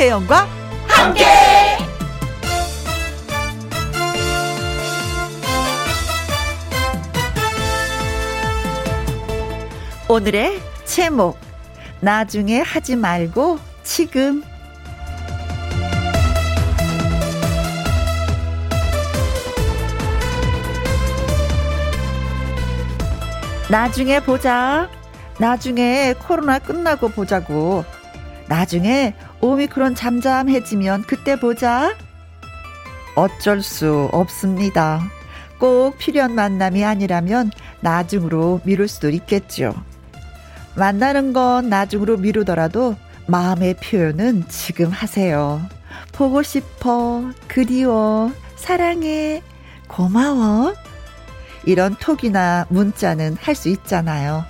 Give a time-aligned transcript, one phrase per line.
[0.00, 0.48] 김혜영과
[0.88, 1.26] 함께.
[10.08, 11.38] 오늘의 제목
[12.00, 14.42] 나중에 하지 말고 지금
[23.68, 24.88] 나중에 보자.
[25.38, 27.84] 나중에 코로나 끝나고 보자고.
[28.48, 31.94] 나중에 오미크론 잠잠해지면 그때 보자.
[33.16, 35.02] 어쩔 수 없습니다.
[35.58, 39.74] 꼭 필요한 만남이 아니라면 나중으로 미룰 수도 있겠죠.
[40.74, 45.60] 만나는 건 나중으로 미루더라도 마음의 표현은 지금 하세요.
[46.12, 49.42] 보고 싶어, 그리워, 사랑해,
[49.88, 50.74] 고마워.
[51.64, 54.44] 이런 톡이나 문자는 할 수 있잖아요.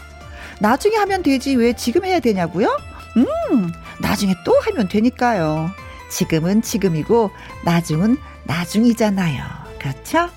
[0.60, 2.68] 나중에 하면 되지 왜 지금 해야 되냐고요?
[3.16, 5.70] 음, 나중에 또 하면 되니까요.
[6.10, 7.30] 지금은 지금이고
[7.64, 9.44] 나중은 나중이잖아요.
[9.78, 10.28] 그렇죠?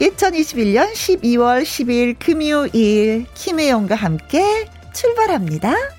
[0.00, 5.97] 2021년 12월 10일 금요일 김혜영과 함께 출발합니다.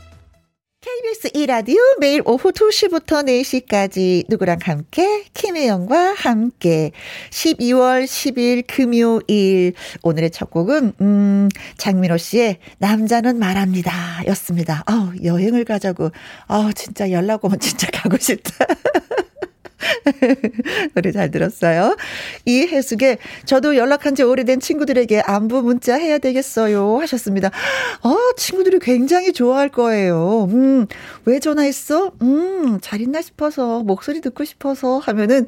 [1.00, 6.92] KBS 2라디오 매일 오후 2시부터 4시까지 누구랑 함께 김혜영과 함께
[7.30, 13.92] 12월 10일 금요일 오늘의 첫 곡은 음 장민호 씨의 남자는 말합니다
[14.28, 14.84] 였습니다.
[14.88, 16.12] 아 여행을 가자고
[16.48, 18.66] 아 진짜 연락 오면 진짜 가고 싶다.
[20.94, 21.96] 노래 잘 들었어요.
[22.46, 27.50] 이 해숙에 저도 연락한 지 오래된 친구들에게 안부 문자 해야 되겠어요 하셨습니다.
[28.04, 30.48] 어, 친구들이 굉장히 좋아할 거예요.
[30.52, 30.88] 음,
[31.26, 32.12] 왜 전화했어?
[32.22, 35.48] 음, 잘 있나 싶어서, 목소리 듣고 싶어서 하면은,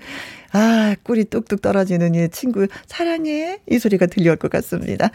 [0.54, 3.60] 아, 꿀이 뚝뚝 떨어지는 이 친구, 사랑해.
[3.70, 5.10] 이 소리가 들려올 것 같습니다.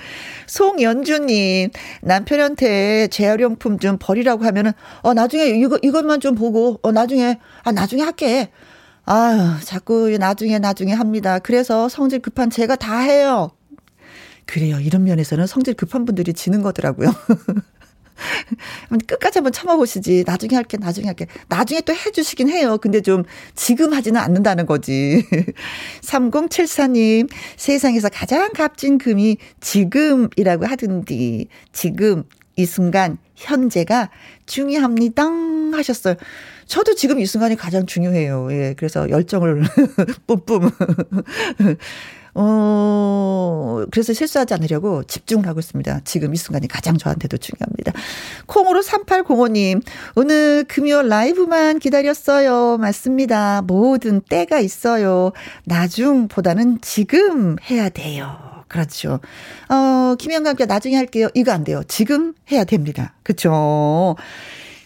[0.46, 1.70] 송연주님,
[2.02, 8.02] 남편한테 재활용품 좀 버리라고 하면은, 어, 나중에 이거, 이것만 좀 보고, 어, 나중에, 아, 나중에
[8.02, 8.50] 할게.
[9.06, 11.38] 아유, 자꾸 나중에 나중에 합니다.
[11.38, 13.50] 그래서 성질 급한 제가 다 해요.
[14.46, 14.80] 그래요.
[14.80, 17.14] 이런 면에서는 성질 급한 분들이 지는 거더라고요.
[19.06, 20.24] 끝까지 한번 참아보시지.
[20.26, 21.26] 나중에 할게, 나중에 할게.
[21.48, 22.78] 나중에 또 해주시긴 해요.
[22.78, 23.22] 근데 좀
[23.54, 25.24] 지금 하지는 않는다는 거지.
[26.02, 31.46] 3074님, 세상에서 가장 값진 금이 지금이라고 하던디.
[31.72, 32.24] 지금,
[32.56, 34.10] 이 순간, 현재가
[34.46, 35.24] 중요합니다.
[35.74, 36.16] 하셨어요.
[36.66, 38.48] 저도 지금 이 순간이 가장 중요해요.
[38.50, 38.74] 예.
[38.76, 39.62] 그래서 열정을
[40.26, 40.70] 뿜뿜.
[42.38, 46.00] 어, 그래서 실수하지 않으려고 집중을 하고 있습니다.
[46.04, 47.92] 지금 이 순간이 가장 저한테도 중요합니다.
[48.44, 49.82] 콩으로 3805님,
[50.16, 52.76] 오늘 금요 라이브만 기다렸어요.
[52.76, 53.62] 맞습니다.
[53.62, 55.32] 모든 때가 있어요.
[55.64, 58.36] 나중보다는 지금 해야 돼요.
[58.68, 59.20] 그렇죠.
[59.70, 61.28] 어, 김영과 함께 나중에 할게요.
[61.32, 61.82] 이거 안 돼요.
[61.88, 63.14] 지금 해야 됩니다.
[63.22, 64.16] 그쵸.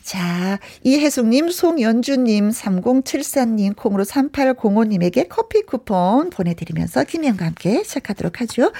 [0.03, 8.73] 자, 이혜숙님, 송연주님, 3074님, 콩으로 3805님에게 커피 쿠폰 보내드리면서 김혜영과 함께 시작하도록 하죠.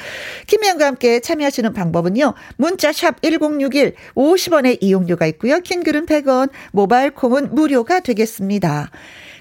[0.47, 2.35] 김혜영과 함께 참여하시는 방법은요.
[2.57, 5.61] 문자샵 1061, 50원의 이용료가 있고요.
[5.61, 8.91] 킹글은 100원, 모바일 콩은 무료가 되겠습니다.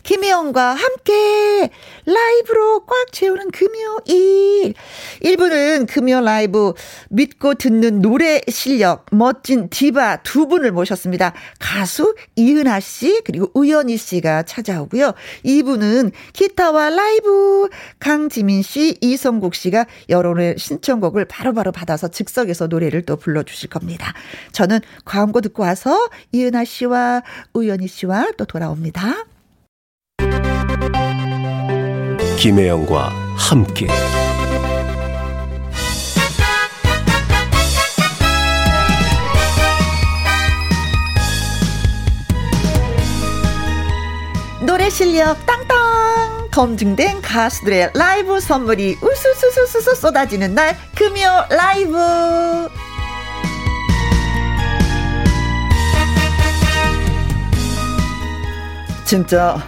[0.10, 1.70] 김혜영과 함께
[2.04, 4.74] 라이브로 꽉 채우는 금요일.
[5.22, 6.74] 1부는 금요 라이브
[7.10, 11.34] 믿고 듣는 노래 실력 멋진 디바 두 분을 모셨습니다.
[11.60, 15.14] 가수 이은하 씨 그리고 우연희 씨가 찾아오고요.
[15.46, 23.16] 2부는 기타와 라이브 강지민 씨, 이성국 씨가 여러분의 신청곡을 바로바로 바로 받아서 즉석에서 노래를 또
[23.16, 24.16] 불러주실 겁니다.
[24.54, 27.22] 저는 광고 듣고 와서 이은하 씨와
[27.54, 29.26] 우연희 씨와 또 돌아옵니다.
[32.40, 33.86] 김혜영과 함께.
[44.66, 46.48] 노래 실력 땅땅!
[46.52, 52.70] 검증된 가수들의 라이브 선물이 우수수수수 쏟아지는 날 금요 라이브!
[59.04, 59.62] 진짜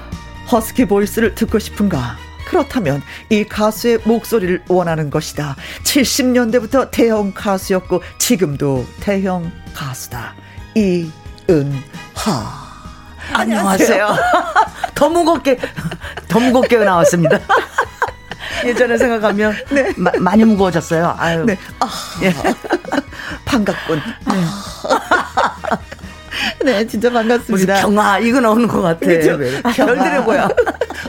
[0.49, 2.30] 허스키 보이스를 듣고 싶은가?
[2.51, 5.55] 그렇다면 이 가수의 목소리를 원하는 것이다.
[5.83, 10.33] 70년대부터 대형 가수였고 지금도 대형 가수다.
[10.75, 11.79] 이은하.
[13.31, 14.09] 안녕하세요.
[14.93, 15.57] 더 무겁게
[16.27, 17.39] 더 무겁게 나왔습니다.
[18.67, 19.93] 예전에 생각하면 네.
[19.95, 21.15] 마, 많이 무거워졌어요.
[21.17, 21.45] 아유.
[21.45, 21.57] 네.
[21.79, 21.89] 아,
[22.21, 22.33] 예.
[23.45, 24.01] 반갑군.
[24.27, 24.33] 네.
[26.63, 27.73] 네, 진짜 반갑습니다.
[27.73, 28.99] 무슨 경아 이거 나오는 것 같아.
[28.99, 29.37] 그렇죠?
[29.37, 30.49] 별들의 뭐야.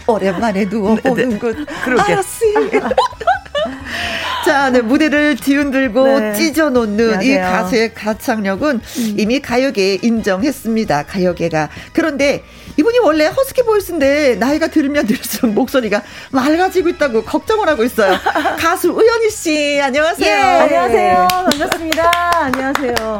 [0.06, 1.52] 오랜만에 누워 보는군.
[1.52, 1.64] 네, 네.
[1.84, 2.12] 그렇게.
[2.14, 2.44] 아씨.
[4.44, 6.34] 자, 네, 무대를 뒤흔들고 네.
[6.34, 7.34] 찢어놓는 안녕하세요.
[7.34, 9.14] 이 가수의 가창력은 음.
[9.16, 11.04] 이미 가요계에 인정했습니다.
[11.04, 11.68] 가요계가.
[11.92, 12.42] 그런데
[12.76, 18.16] 이분이 원래 허스키 보이스인데 나이가 들면 들수록 목소리가 맑아지고 있다고 걱정을 하고 있어요.
[18.58, 20.26] 가수 우연희 씨, 안녕하세요.
[20.26, 21.28] 예, 안녕하세요.
[21.30, 22.10] 반갑습니다.
[22.44, 23.18] 안녕하세요.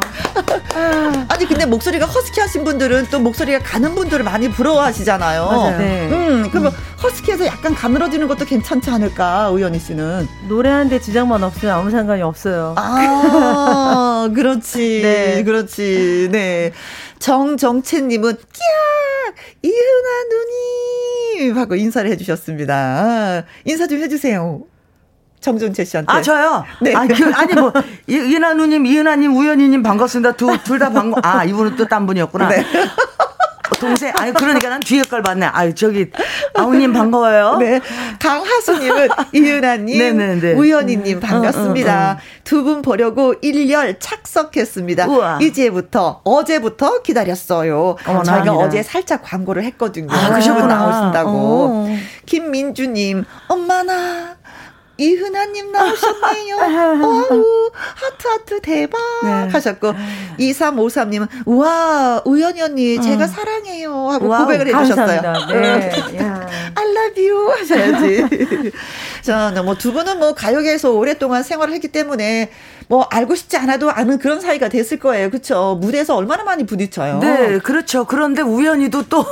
[1.29, 5.45] 아니 근데 목소리가 허스키 하신 분들은 또 목소리가 가는 분들을 많이 부러워하시잖아요.
[5.45, 5.77] 맞아요.
[5.77, 6.09] 네.
[6.11, 6.73] 음, 그럼
[7.03, 10.27] 허스키해서 약간 가늘어지는 것도 괜찮지 않을까, 우연희 씨는?
[10.47, 12.73] 노래하는데 지장만 없으면 아무 상관이 없어요.
[12.77, 15.01] 아, 그렇지.
[15.03, 15.43] 네.
[15.43, 16.29] 그렇지.
[16.31, 16.71] 네.
[17.23, 19.43] 정정채님은, 끼야!
[19.61, 20.09] 이은아
[21.39, 21.57] 누님!
[21.57, 23.45] 하고 인사를 해주셨습니다.
[23.63, 24.61] 인사 좀 해주세요.
[25.39, 26.11] 정정채 씨한테.
[26.11, 26.65] 아, 저요?
[26.81, 26.93] 네.
[26.93, 27.71] 아, 그, 아니, 뭐,
[28.07, 30.33] 이은아 누님, 이은아님, 우연희님 반갑습니다.
[30.33, 32.49] 두, 둘다 반갑, 아, 이분은 또 딴 분이었구나.
[32.49, 32.65] 네.
[33.83, 35.45] 동생, 아니, 그러니까 난 뒤에 걸 봤네.
[35.47, 36.09] 아유, 저기,
[36.55, 37.57] 아우님 반가워요.
[37.57, 37.81] 네.
[38.19, 39.09] 강하수님은
[39.97, 40.53] 네네네.
[40.53, 42.11] 우연희님 반갑습니다.
[42.13, 42.41] 응, 응, 응.
[42.43, 45.07] 두분 보려고 일렬 착석했습니다.
[45.07, 45.39] 우와.
[45.41, 47.97] 이제부터, 어제부터 기다렸어요.
[48.05, 48.53] 어머나, 저희가 아니라.
[48.55, 50.07] 어제 살짝 광고를 했거든요.
[50.11, 50.67] 아, 그러셨구나.
[50.67, 51.29] 나오신다고.
[51.31, 51.87] 어.
[52.25, 54.35] 김민주님, 엄마나,
[55.03, 56.55] 이은하님 나오셨네요.
[57.03, 58.99] 어우, 하트, 하트, 대박.
[59.23, 59.49] 네.
[59.51, 59.93] 하셨고,
[60.39, 63.27] 2353님은, 우와, 우연히 언니, 제가 어.
[63.27, 64.09] 사랑해요.
[64.09, 65.21] 하고 와우, 고백을 해주셨어요.
[65.51, 65.91] 네.
[66.75, 67.49] I love you.
[67.51, 68.71] 하셔야지.
[69.21, 72.49] 자, 뭐, 두 분은 뭐, 가요계에서 오랫동안 생활을 했기 때문에,
[72.89, 75.29] 뭐 알고 싶지 않아도 아는 그런 사이가 됐을 거예요.
[75.29, 75.77] 그렇죠?
[75.79, 77.19] 무대에서 얼마나 많이 부딪혀요.
[77.19, 78.03] 네, 그렇죠.
[78.05, 79.23] 그런데 우연히도 또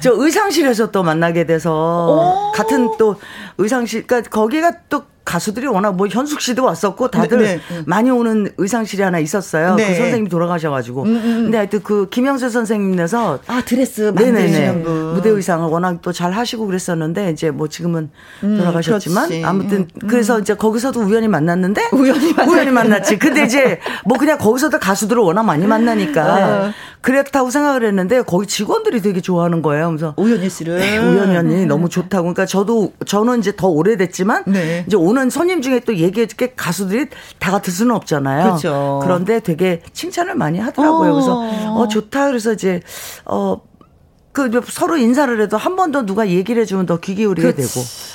[0.00, 3.16] 저 의상실에서 또 만나게 돼서 같은 또
[3.58, 4.89] 의상실 그러니까 거기가 또
[5.30, 7.82] 가수들이 워낙 뭐 현숙 씨도 왔었고 다들 네, 네.
[7.86, 9.76] 많이 오는 의상실이 하나 있었어요.
[9.76, 9.88] 그 네.
[9.88, 11.02] 그 선생님이 돌아가셔가지고.
[11.02, 11.42] 음, 음, 음.
[11.44, 14.72] 근데 하여튼 그 김영세 선생님께서 아 드레스 네네네
[15.14, 18.10] 무대 의상을 워낙 또 잘 하시고 그랬었는데 이제 뭐 지금은
[18.42, 23.18] 음, 돌아가셨지만 음, 아무튼 음, 그래서 이제 거기서도 우연히 만났는데 우연히, 우연히 만났지.
[23.18, 26.72] 근데 이제 뭐 그냥 거기서도 가수들을 워낙 많이 만나니까 어.
[27.00, 29.88] 그랬다고 생각을 했는데 거기 직원들이 되게 좋아하는 거예요.
[29.88, 32.24] 그래서 우연희 씨를 네, 우연히 너무 좋다고.
[32.24, 34.84] 그러니까 저도 저는 이제 더 오래됐지만 네.
[34.86, 37.08] 이제 오늘 오는 손님 중에 또 얘기해 줄게 가수들이
[37.38, 38.44] 다 같을 수는 없잖아요.
[38.44, 39.00] 그렇죠.
[39.02, 41.10] 그런데 되게 칭찬을 많이 하더라고요.
[41.10, 41.12] 어.
[41.12, 42.28] 그래서 어 좋다.
[42.28, 42.80] 그래서 이제
[43.26, 43.60] 어
[44.32, 47.52] 그 서로 인사를 해도 한 번 더 누가 얘기를 해주면 더 귀 기울이게.
[47.54, 47.68] 되고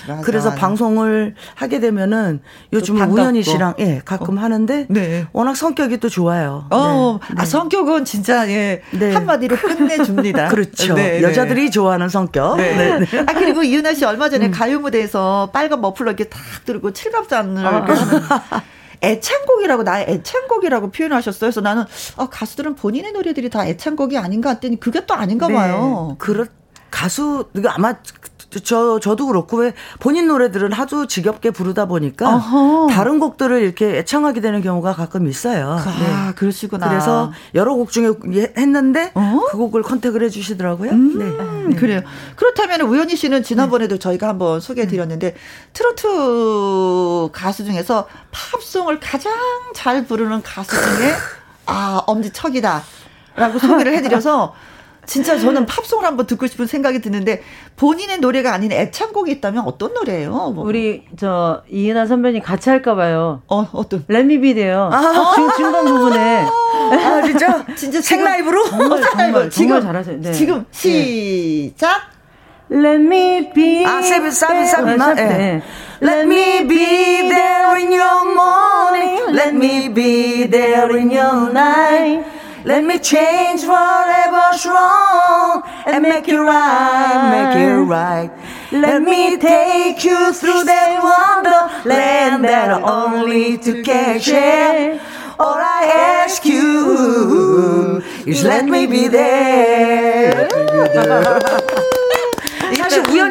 [0.07, 0.61] 맞아, 그래서 맞아.
[0.61, 2.39] 방송을 하게 되면은
[2.71, 4.41] 요즘은 우연희 씨랑 예 가끔 어.
[4.41, 5.27] 하는데 네.
[5.33, 6.67] 워낙 성격이 또 좋아요.
[6.69, 7.33] 어, 네.
[7.37, 7.45] 아 네.
[7.45, 9.13] 성격은 진짜 예 네.
[9.13, 10.47] 한마디로 끝내줍니다.
[10.55, 10.93] 그렇죠.
[10.93, 12.57] 네, 네, 여자들이 좋아하는 성격.
[12.57, 12.93] 네.
[13.27, 14.51] 아 그리고 이은하 씨 얼마 전에 음.
[14.51, 17.85] 가요 무대에서 빨간 머플러 이렇게 탁 들고 칠갑잔을 아.
[19.01, 21.39] 애창곡이라고 나의 애창곡이라고 표현하셨어요.
[21.39, 21.83] 그래서 나는
[22.17, 25.53] 아, 가수들은 본인의 노래들이 다 애창곡이 아닌가 했더니 그게 또 아닌가 네.
[25.53, 26.15] 봐요.
[26.19, 26.45] 그렇
[26.91, 27.95] 가수 아마
[28.63, 32.87] 저 저도 그렇고 왜 본인 노래들은 하도 지겹게 부르다 보니까 어허.
[32.91, 35.71] 다른 곡들을 이렇게 애창하게 되는 경우가 가끔 있어요.
[35.71, 35.83] 아,
[36.29, 36.33] 네.
[36.35, 36.87] 그러시구나.
[36.89, 38.13] 그래서 여러 곡 중에
[38.57, 39.41] 했는데 어?
[39.49, 40.91] 그 곡을 컨택을 해 주시더라고요.
[40.91, 41.69] 음, 네.
[41.69, 41.75] 네.
[41.75, 42.01] 그래요.
[42.35, 45.35] 그렇다면 우연희 씨는 지난번에도 저희가 한번 소개해 드렸는데
[45.73, 49.33] 트로트 가수 중에서 팝송을 가장
[49.73, 51.13] 잘 부르는 가수 중에
[51.67, 52.83] 아, 엄지척이다.
[53.35, 54.53] 라고 소개를 해 드려서
[55.05, 57.41] 진짜 저는 팝송을 한번 듣고 싶은 생각이 드는데
[57.75, 60.31] 본인의 노래가 아닌 애창곡이 있다면 어떤 노래예요?
[60.31, 60.65] 뭐.
[60.65, 63.41] 우리 저 이은하 선배님 같이 할까 봐요.
[63.47, 64.03] 어 어떤?
[64.07, 64.89] 렛미비데요.
[64.91, 66.45] 아~ 중, 중간 부분에.
[66.91, 70.21] 아 진짜 진짜 생 라이브로 정말 정말, 정말 잘하세요.
[70.21, 70.31] 네.
[70.31, 71.69] 지금 네.
[71.71, 72.15] 시작.
[72.69, 73.85] Let me be.
[73.85, 75.13] 아, 사비, 사비나?
[75.13, 75.61] 네.
[76.01, 79.35] Let me be there in your morning.
[79.35, 82.25] Let me be there in your night.
[82.65, 88.31] Let me change whatever's wrong and make it right, make it right.
[88.71, 94.99] Let me take you through that wonderland that only two can share.
[95.37, 100.49] All I ask you is let me be there.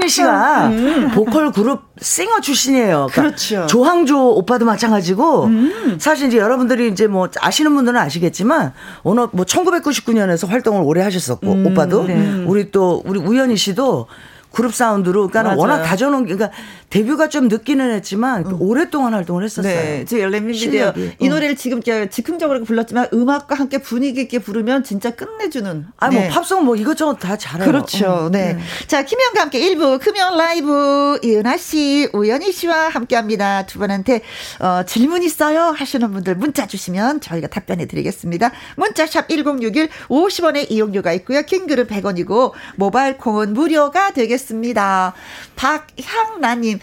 [0.04, 1.10] 우연희 씨가 음.
[1.14, 3.08] 보컬 그룹 싱어 출신이에요.
[3.10, 5.96] 그러니까 그렇죠 조항조 오빠도 마찬가지고 음.
[5.98, 11.66] 사실 이제 여러분들이 이제 뭐 아시는 분들은 아시겠지만 어느 뭐 1999년에서 활동을 오래 하셨었고 음.
[11.66, 12.44] 오빠도 네.
[12.46, 14.06] 우리 또 우리 우연희 씨도
[14.52, 16.50] 그룹 사운드로 그러니까 워낙 다져놓은 그러니까
[16.94, 18.56] 데뷔가 좀 늦기는 했지만 음.
[18.60, 19.74] 오랫동안 활동을 했었어요.
[19.74, 25.86] 네, 제 렘미디어 이 노래를 지금 즉흥적으로 불렀지만 음악과 함께 분위기 있게 부르면 진짜 끝내주는.
[25.96, 26.28] 아뭐 네.
[26.28, 27.66] 팝송 뭐 이것저것 다 잘해요.
[27.66, 28.26] 그렇죠.
[28.26, 28.32] 음.
[28.32, 28.54] 네.
[28.54, 28.60] 네.
[28.86, 33.66] 자 김영과 함께 1부 금연 라이브 이은하 씨, 우연희 씨와 함께합니다.
[33.66, 34.20] 두 분한테
[34.60, 38.52] 어, 질문 있어요 하시는 분들 문자 주시면 저희가 답변해 드리겠습니다.
[38.76, 41.42] 문자샵 1061 50원의 이용료가 있고요.
[41.42, 45.14] 킹글은 100원이고 모바일 콩은 무료가 되겠습니다.
[45.56, 46.78] 박향나님,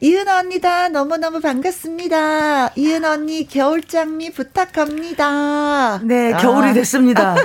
[0.00, 0.88] 이은 언니다.
[0.88, 2.72] 너무너무 반갑습니다.
[2.74, 6.00] 이은 언니, 겨울장미 부탁합니다.
[6.02, 6.72] 네, 겨울이 아.
[6.72, 7.36] 됐습니다.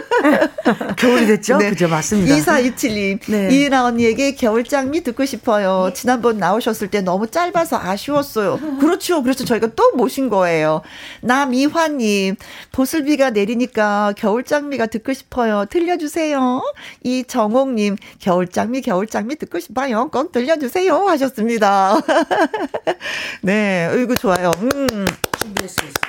[0.97, 1.57] 겨울이 됐죠?
[1.57, 1.69] 네.
[1.69, 2.33] 그죠, 맞습니다.
[2.35, 3.49] 2427님, 네.
[3.51, 5.91] 이은아 언니에게 겨울장미 듣고 싶어요.
[5.93, 8.59] 지난번 나오셨을 때 너무 짧아서 아쉬웠어요.
[8.79, 9.21] 그렇죠.
[9.21, 10.81] 그래서 저희가 또 모신 거예요.
[11.21, 12.37] 남이화님,
[12.71, 15.65] 보슬비가 내리니까 겨울장미가 듣고 싶어요.
[15.69, 16.61] 들려주세요.
[17.03, 20.09] 이정옥님, 겨울장미, 겨울장미 듣고 싶어요.
[20.11, 21.07] 꼭 들려주세요.
[21.07, 21.86] 하셨습니다.
[23.41, 24.51] 네, 어이구, 좋아요.
[24.61, 25.05] 음.
[25.39, 26.01] 준비했습니다.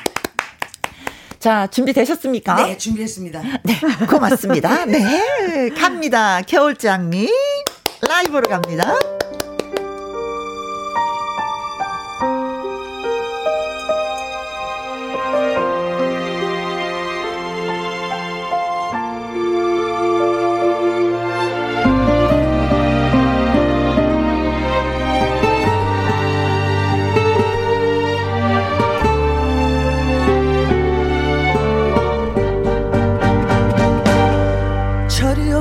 [1.39, 2.55] 자, 준비되셨습니까?
[2.57, 3.43] 네, 준비했습니다.
[3.63, 4.85] 네, 고맙습니다.
[4.87, 6.41] 네, 갑니다.
[6.43, 7.29] 겨울장미.
[8.01, 8.95] 라이브로 갑니다.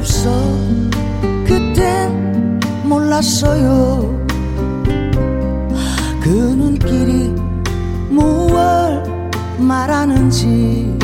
[0.07, 0.31] 없어.
[1.45, 4.25] 그땐 몰랐어요.
[6.21, 7.35] 그 눈길이
[8.09, 9.03] 무얼
[9.59, 10.97] 말하는지.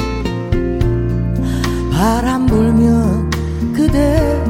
[1.92, 3.30] 바람 불면
[3.76, 4.42] 그대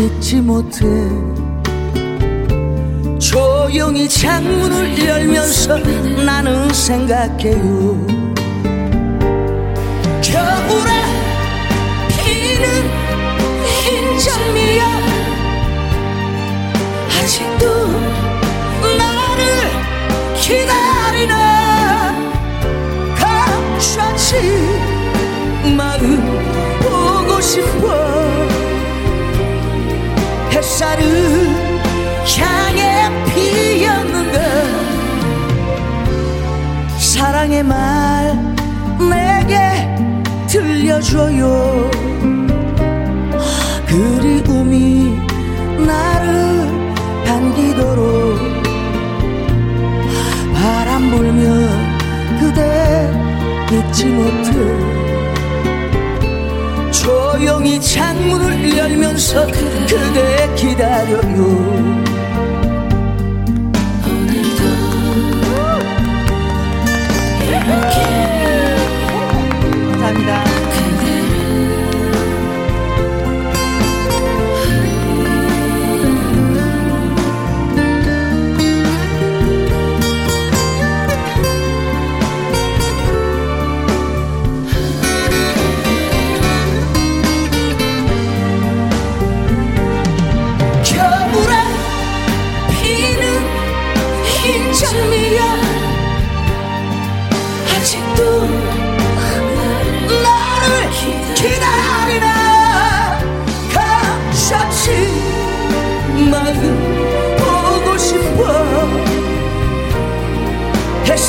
[0.00, 0.86] 잊지 못해.
[3.18, 5.76] 조용히 창문을 열면서
[6.24, 8.06] 나는 생각해요.
[10.22, 11.09] 겨울에
[14.20, 14.84] 장미야.
[17.08, 17.64] 아직도
[18.98, 19.40] 나를
[20.36, 22.14] 기다리나.
[23.16, 24.36] 감싸지
[25.76, 26.20] 마음
[26.82, 27.86] 보고 싶어.
[30.52, 31.04] 햇살을
[32.38, 34.38] 향해 피었는가.
[36.98, 38.36] 사랑의 말
[38.98, 39.88] 내게
[40.46, 42.09] 들려줘요
[54.00, 54.50] 잊지 못해.
[56.90, 62.09] 조용히 창문을 열면서 그대 기다려요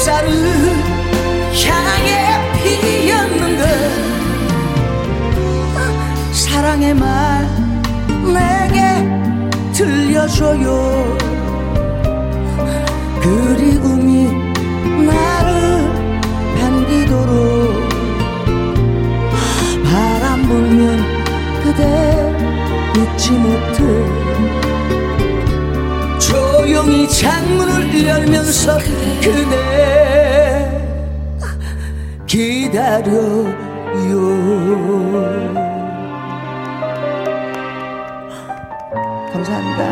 [0.02, 0.34] 햇살을
[1.64, 2.10] 향해
[2.58, 3.64] 피었는가
[6.32, 7.48] 사랑의 말
[8.34, 8.80] 내게
[9.74, 11.18] 들려줘요.
[13.22, 14.32] 그리움이
[15.06, 15.92] 나를
[16.60, 17.88] 반기도록
[19.84, 20.98] 바람 불면
[21.64, 21.84] 그대
[22.98, 24.31] 잊지 못해
[26.92, 28.78] 조용히 창문을 열면서
[29.22, 30.68] 그대
[32.28, 33.52] 기다려요.
[39.32, 39.84] 감사합니다.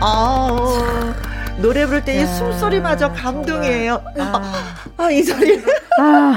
[0.00, 1.14] 아.
[1.58, 4.02] 노래 부를 때 이 숨소리마저 감동이에요.
[4.18, 4.42] 아,
[4.96, 5.62] 아, 이 소리.
[5.98, 6.34] 아.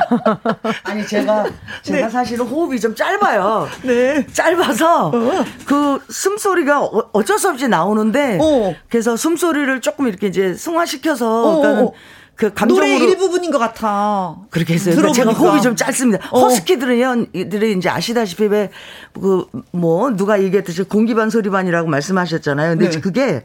[1.03, 1.45] 아니, 제가,
[1.83, 2.09] 제가 네.
[2.09, 3.67] 사실은 호흡이 좀 짧아요.
[3.83, 4.25] 네.
[4.31, 5.45] 짧아서 어.
[5.65, 8.73] 그 숨소리가 어, 어쩔 수 없이 나오는데, 어.
[8.89, 11.91] 그래서 숨소리를 조금 이렇게 이제 승화시켜서, 어, 그러니까
[12.35, 14.37] 그 감정으로 노래 일부분인 것 같아.
[14.49, 14.95] 그렇게 했어요.
[14.95, 16.25] 그러니까 제가 호흡이 좀 짧습니다.
[16.31, 16.39] 어.
[16.41, 18.69] 허스키들은 들이 이제 아시다시피 왜
[19.13, 22.71] 그 뭐 누가 얘기했듯이 공기반 소리반이라고 말씀하셨잖아요.
[22.77, 22.99] 근데 네.
[22.99, 23.43] 그게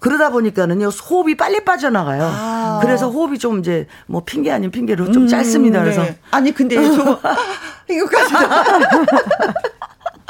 [0.00, 2.22] 그러다 보니까는요 호흡이 빨리 빠져나가요.
[2.24, 2.80] 아.
[2.82, 5.80] 그래서 호흡이 좀 이제 뭐 핑계 아닌 핑계로 좀 음, 짧습니다.
[5.80, 6.18] 그래서 네.
[6.30, 7.20] 아니 근데 저거
[7.88, 8.34] 이거까지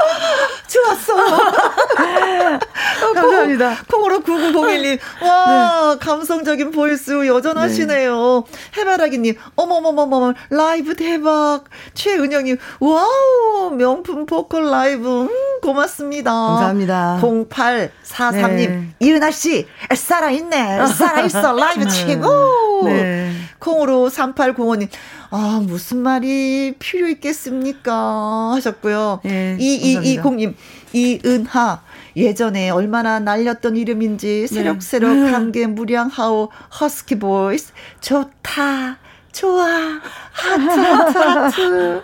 [0.66, 1.14] 좋았어.
[1.16, 3.76] 어, 감사합니다.
[3.90, 4.98] 콩으로 9901님.
[5.22, 5.98] 와, 네.
[6.04, 8.44] 감성적인 voice 여전하시네요.
[8.46, 8.80] 네.
[8.80, 9.34] 해바라기님.
[9.56, 11.64] 어머머머머, 라이브 대박.
[11.94, 12.58] 최은영님.
[12.80, 15.22] 와우, 명품 보컬 라이브.
[15.22, 15.28] 음,
[15.62, 16.30] 고맙습니다.
[16.32, 17.18] 감사합니다.
[17.22, 18.56] 0843님.
[18.56, 18.88] 네.
[19.00, 20.86] 이은하 씨, 살아있네.
[20.86, 21.52] 살아있어.
[21.52, 21.90] 라이브 네.
[21.90, 22.69] 최고.
[22.84, 23.32] 네.
[23.58, 24.88] 콩으로 3805님.
[25.30, 28.52] 아, 무슨 말이 필요 있겠습니까?
[28.54, 29.20] 하셨고요.
[29.24, 30.54] 네, 2220님,
[30.92, 31.82] 이은하.
[32.16, 35.30] 예전에 얼마나 날렸던 이름인지 새록새록 네.
[35.30, 36.48] 감개무량하오
[36.80, 38.98] 허스키 voice 좋다
[39.32, 40.00] 좋아.
[40.32, 42.02] 하트, 하트, 하트.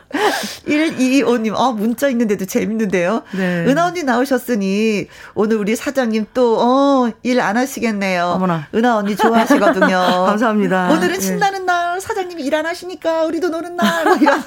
[0.66, 3.22] 1225님, 아, 문자 있는데도 재밌는데요.
[3.36, 3.64] 네.
[3.66, 8.24] 은하 언니 나오셨으니, 오늘 우리 사장님 또, 어, 일 안 하시겠네요.
[8.26, 8.66] 어머나.
[8.74, 9.86] 은하 언니 좋아하시거든요.
[10.26, 10.90] 감사합니다.
[10.90, 11.64] 오늘은 신나는 예.
[11.64, 14.42] 날, 사장님이 일 안 하시니까, 우리도 노는 날, 뭐 이런.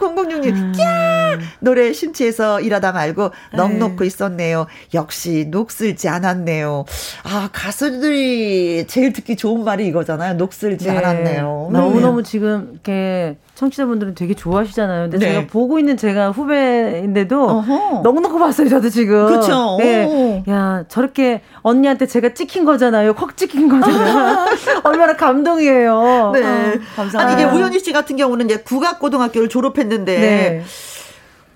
[0.00, 0.72] 8006님, 음.
[0.76, 1.40] 꺄!
[1.60, 3.78] 노래 심취해서 일하다 말고, 넋 네.
[3.78, 4.66] 놓고 있었네요.
[4.94, 6.84] 역시, 녹슬지 않았네요.
[7.24, 10.34] 아, 가수들이 제일 듣기 좋은 말이 이거잖아요.
[10.34, 10.96] 녹슬지 네.
[10.98, 11.70] 않았네요.
[11.72, 15.08] 너무너무 지금 이렇게 청취자분들은 되게 좋아하시잖아요.
[15.08, 15.32] 근데 네.
[15.32, 18.02] 제가 보고 있는 제가 후배인데도 어허.
[18.02, 19.26] 너무너무 봤어요, 저도 지금.
[19.26, 19.78] 그렇죠.
[19.78, 20.44] 네.
[20.50, 23.14] 야, 저렇게 언니한테 제가 찍힌 거잖아요.
[23.14, 24.48] 콕 찍힌 거잖아요.
[24.84, 26.32] 얼마나 감동이에요.
[26.34, 26.42] 네.
[26.42, 27.20] 어, 감사합니다.
[27.20, 30.62] 아니, 이게 우연희 씨 같은 경우는 이제 국악고등학교를 졸업했는데 네.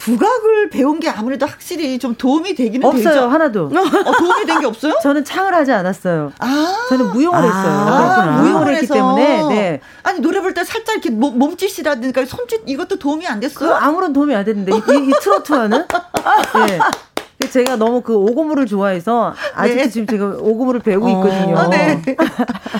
[0.01, 3.29] 국악을 배운 게 아무래도 확실히 좀 도움이 되기는 없어요 되죠?
[3.29, 4.95] 하나도 어, 도움이 된 게 없어요?
[5.03, 6.33] 저는 창을 하지 않았어요.
[6.39, 7.73] 아~ 저는 무용을 아~ 했어요.
[7.73, 9.81] 아~ 무용을 했기 때문에 네.
[10.03, 13.75] 아니 노래 볼때 살짝 이렇게 몸, 몸짓이라든가 손짓 이것도 도움이 안 됐어요?
[13.75, 15.87] 아무런 도움이 안 됐는데 이, 이, 이 트로트와는
[16.67, 16.79] 네.
[17.49, 19.89] 제가 너무 그 오고무를 좋아해서 아직도 네.
[19.89, 21.11] 지금 제가 오고무를 배우고 어.
[21.11, 21.59] 있거든요.
[21.59, 22.01] 아, 네.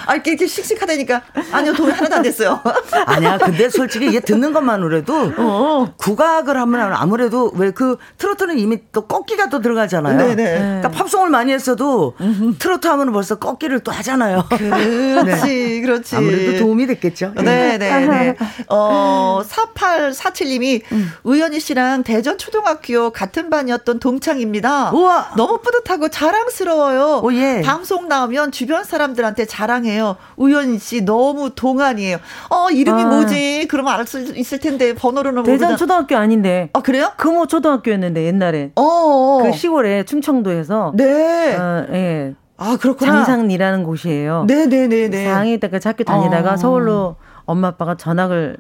[0.07, 1.23] 아, 이렇게, 이렇게 씩씩하다니까.
[1.51, 2.61] 아니요, 도움이 하나도 안 됐어요.
[3.07, 5.95] 아니야, 근데 솔직히 이게 듣는 것만으로도 어.
[5.97, 10.19] 국악을 하면 아무래도 왜 그 트로트는 이미 또 꺾기가 또 들어가잖아요.
[10.19, 10.35] 네네.
[10.35, 10.59] 네.
[10.59, 12.15] 그러니까 팝송을 많이 했어도
[12.59, 14.45] 트로트 하면 벌써 꺾기를 또 하잖아요.
[14.51, 15.81] 그렇지, 네.
[15.81, 16.17] 그렇지.
[16.17, 17.33] 아무래도 도움이 됐겠죠.
[17.37, 17.79] 네네네.
[17.79, 18.37] 네, 네.
[18.69, 21.11] 어, 4847님이 음.
[21.23, 24.61] 우연희 씨랑 대전 초등학교 같은 반이었던 동창입 니다.
[24.61, 24.91] 입니다.
[24.93, 25.31] 우와.
[25.37, 27.21] 너무 뿌듯하고 자랑스러워요.
[27.23, 27.63] 오, 예.
[27.65, 30.17] 방송 나오면 주변 사람들한테 자랑해요.
[30.37, 32.19] 우연희 씨 너무 동안이에요.
[32.51, 33.07] 어, 이름이 아.
[33.07, 33.67] 뭐지?
[33.69, 36.71] 그러면 알 수 있을 텐데 번호로는 대전 초등학교 아닌데.
[36.73, 37.13] 아, 그래요?
[37.17, 38.73] 금호 초등학교였는데 옛날에.
[38.75, 39.41] 어.
[39.43, 41.57] 그 시골에 충청도에서 네.
[41.57, 42.35] 어, 예.
[42.57, 43.25] 아, 그렇구나.
[43.25, 44.45] 장상리라는 곳이에요.
[44.49, 45.25] 네네네네.
[45.25, 46.57] 상해다가 학교 다니다가 어.
[46.57, 48.57] 서울로 엄마 아빠가 전학을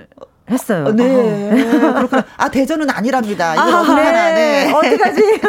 [0.50, 0.86] 했어요.
[0.86, 1.50] 어, 네.
[1.80, 2.24] 그렇구나.
[2.36, 3.54] 아, 대전은 아니랍니다.
[3.54, 4.32] 이거 아, 네.
[4.34, 4.72] 네.
[4.72, 5.40] 어떡하지?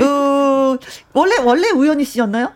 [0.04, 0.76] 어,
[1.12, 2.52] 원래, 원래 우연히 씨였나요?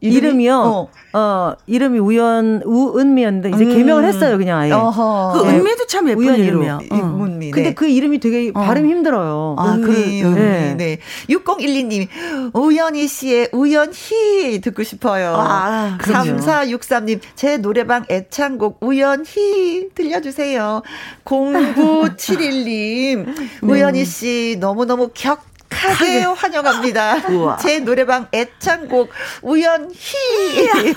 [0.00, 0.46] 이름이?
[0.46, 0.88] 요 어.
[1.18, 1.54] 어.
[1.66, 3.74] 이름이 우연 우은미였는데 이제 음.
[3.74, 4.72] 개명을 했어요 그냥 아예.
[4.72, 5.32] 어허.
[5.32, 5.56] 그 네.
[5.56, 6.80] 은미도 참 예쁜 이름이야.
[6.90, 7.24] 어.
[7.24, 7.50] 은미.
[7.50, 7.74] 근데 네.
[7.74, 8.60] 그 이름이 되게 어.
[8.60, 9.56] 발음 힘들어요.
[9.58, 10.34] 아, 은미, 그, 은미.
[10.34, 10.74] 네.
[10.76, 10.98] 네.
[11.30, 12.08] 6012님이
[12.52, 15.34] 우연희 씨의 우연히 듣고 싶어요.
[15.36, 20.82] 아, 3463님 제 노래방 애창곡 우연히 들려주세요.
[21.24, 23.34] 0971님 네.
[23.62, 25.55] 우연희 씨 너무너무 격
[25.98, 27.16] 크게 환영합니다.
[27.30, 27.56] 우와.
[27.58, 29.10] 제 노래방 애창곡
[29.42, 29.92] 우연히예요.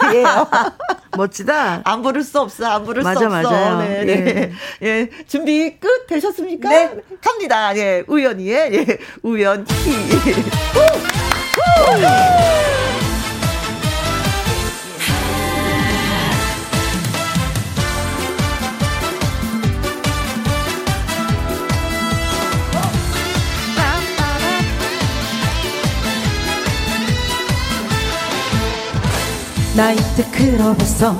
[1.17, 1.81] 멋지다.
[1.83, 2.65] 안 부를 수 없어.
[2.65, 3.51] 안 부를 맞아, 수 없어.
[3.51, 3.77] 맞아요.
[3.79, 4.51] 네, 네.
[4.83, 4.87] 예.
[4.87, 5.09] 예.
[5.27, 6.69] 준비 끝 되셨습니까?
[6.69, 6.91] 네.
[7.21, 7.75] 갑니다.
[7.75, 8.03] 예.
[8.07, 8.85] 우연히에 예.
[9.23, 9.65] 우연히.
[29.79, 31.17] 나이트 클럽에서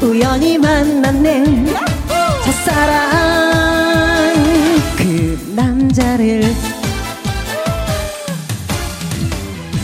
[0.00, 1.66] 우연히 만났네
[2.42, 4.32] 첫사랑
[4.96, 6.42] 그 남자를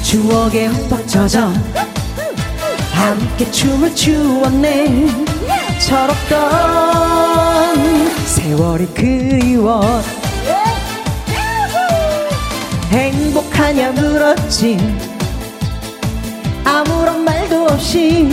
[0.03, 1.53] 추억에 흠뻑 젖어
[2.93, 5.27] 함께 춤을 추었네.
[5.81, 6.39] 철없던
[8.25, 9.83] 세월이 그리워
[12.91, 15.08] 행복하냐 물었지
[16.69, 18.29] 아무런 말도 없이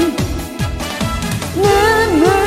[1.56, 2.45] 눈물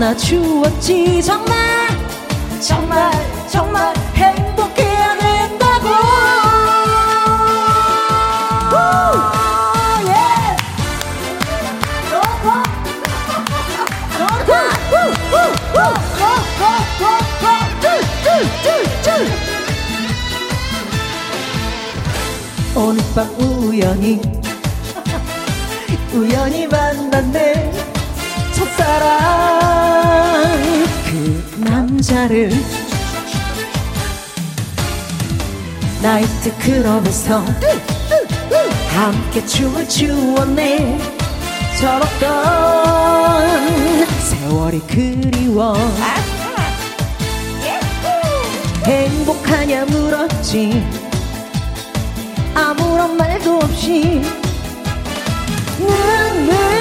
[0.00, 1.54] 나 추웠지 정말
[2.58, 3.12] 정말
[3.50, 5.88] 정말 행복해야 된다고
[22.74, 24.22] 오늘 밤 우연히
[26.14, 27.89] 우연히 만났네
[28.80, 30.48] 사랑.
[31.04, 32.50] 그 남자를
[36.00, 37.44] 나이트 클럽에서
[38.88, 40.98] 함께 춤을 추었네.
[41.78, 42.26] 저었던
[44.06, 45.76] 세월이 그리워.
[48.84, 50.82] 행복하냐 물었지.
[52.54, 54.22] 아무런 말도 없이.
[55.78, 56.79] 눈물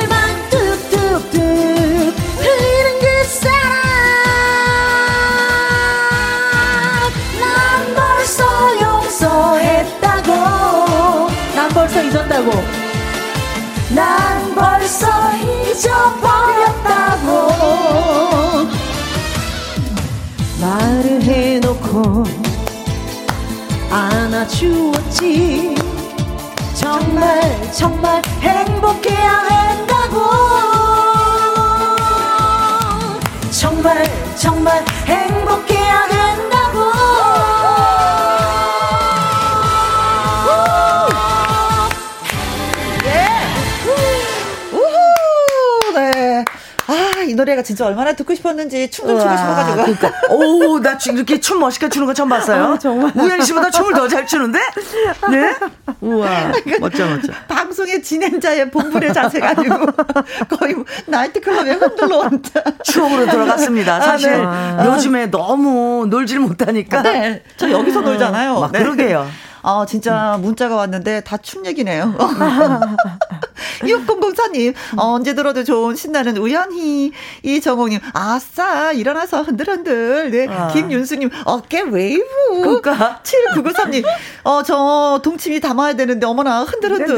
[13.99, 17.27] 난 벌써 잊어버렸다고.
[20.61, 22.23] 말을 해놓고
[23.91, 25.75] 안아주었지.
[26.75, 30.15] 정말 정말 행복해야 한다고.
[33.51, 34.05] 정말
[34.37, 35.38] 정말 행복
[47.59, 49.75] 노래가 진짜 얼마나 듣고 싶었는지 춤 좀 추고 싶어가지고.
[49.77, 50.11] 그러니까.
[50.29, 52.73] 오, 나 지- 이렇게 춤 멋있게 추는 거 처음 봤어요.
[52.73, 53.11] 아, 정말.
[53.15, 54.59] 우현 씨보다 춤을 더 잘 추는데?
[55.31, 55.55] 네?
[56.01, 57.31] 우와, 멋져, 멋져.
[57.47, 59.85] 방송의 진행자의 본분의 자세가 아니고
[60.57, 62.61] 거의 뭐 나이트클럽에 흔들러 온다.
[62.83, 63.99] 추억으로 돌아갔습니다.
[64.01, 67.01] 사실 아, 요즘에 너무 놀질 못하니까.
[67.03, 68.59] 네, 저 여기서 놀잖아요.
[68.59, 68.79] 막 네.
[68.79, 69.27] 그러게요.
[69.61, 72.15] 아, 진짜 문자가 왔는데 다 춤 얘기네요.
[73.81, 77.11] 6004님, 어, 언제 들어도 좋은 신나는 우연히.
[77.43, 80.31] 이정옥님, 아싸, 일어나서 흔들흔들.
[80.31, 80.47] 네.
[80.49, 80.67] 아.
[80.67, 82.23] 김윤수님, 어깨 웨이브.
[82.61, 83.21] 그러니까.
[83.23, 84.03] 7993님,
[84.43, 87.15] 어, 저 동치미 담아야 되는데, 어머나, 흔들흔들.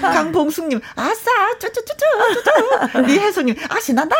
[0.00, 3.10] 강봉숙님, 아싸, 쭈쭈쭈쭈쭈쭈.
[3.10, 4.16] 이혜수님, 아, 신난다.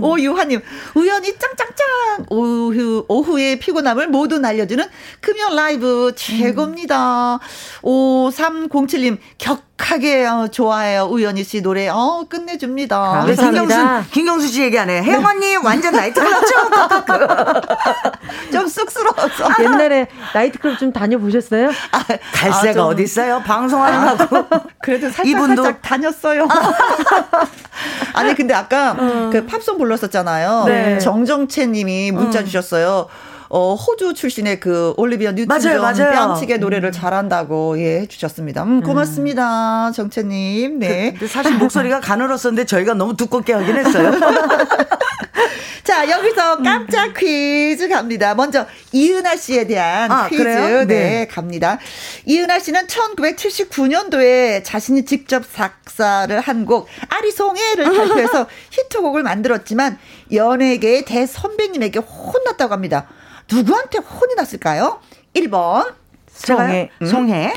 [0.00, 0.60] 오유하님,
[0.94, 2.26] 우연히 짱짱짱.
[2.30, 4.84] 오후, 오후의 피곤함을 모두 날려주는
[5.20, 7.38] 금연 라이브 최고입니다.
[7.82, 11.04] 5307님, 격 하게 어, 좋아해요.
[11.04, 13.24] 우연희 씨 노래, 어, 끝내줍니다.
[13.26, 13.76] 왜 감사합니다.
[13.76, 15.00] 김경수, 김경수 씨 얘기 안 해.
[15.02, 16.54] 혜영 언니 완전 나이트 클럽죠?
[18.52, 19.48] 좀 쑥스러워서.
[19.62, 21.70] 옛날에 나이트클럽 좀 다녀보셨어요?
[22.32, 23.40] 갈 아, 새가 좀- 어디 있어요?
[23.46, 24.46] 방송하느라고.
[24.82, 26.48] 그래도 살짝 이분도- 살짝 다녔어요.
[28.14, 28.94] 아니 근데 아까
[29.30, 30.64] 그 팝송 불렀었잖아요.
[30.66, 30.98] 네.
[30.98, 33.06] 정정채 님이 문자 주셨어요.
[33.50, 36.12] 어, 호주 출신의 그 올리비아 뉴튼 맞아요.
[36.12, 38.62] 뺨치게 노래를 잘한다고 예 해주셨습니다.
[38.64, 40.78] 음, 고맙습니다, 정채님.
[40.78, 41.10] 네.
[41.12, 44.12] 근데 사실 목소리가 가늘었었는데 저희가 너무 두껍게 하긴 했어요.
[45.84, 48.34] 자 여기서 깜짝 퀴즈 갑니다.
[48.34, 50.78] 먼저 이은하 씨에 대한 아, 퀴즈 그래요?
[50.80, 50.84] 네.
[50.86, 51.26] 네.
[51.26, 51.78] 갑니다.
[52.26, 59.96] 이은하 씨는 1979년도에 자신이 직접 작사를 한 곡 아리송해를 발표해서 히트곡을 만들었지만
[60.32, 63.06] 연예계의 대선배님에게 혼났다고 합니다.
[63.52, 65.00] 누구한테 혼이 났을까요?
[65.34, 65.94] 1번
[66.32, 66.90] 송해.
[67.00, 67.10] 제가요?
[67.10, 67.52] 송해.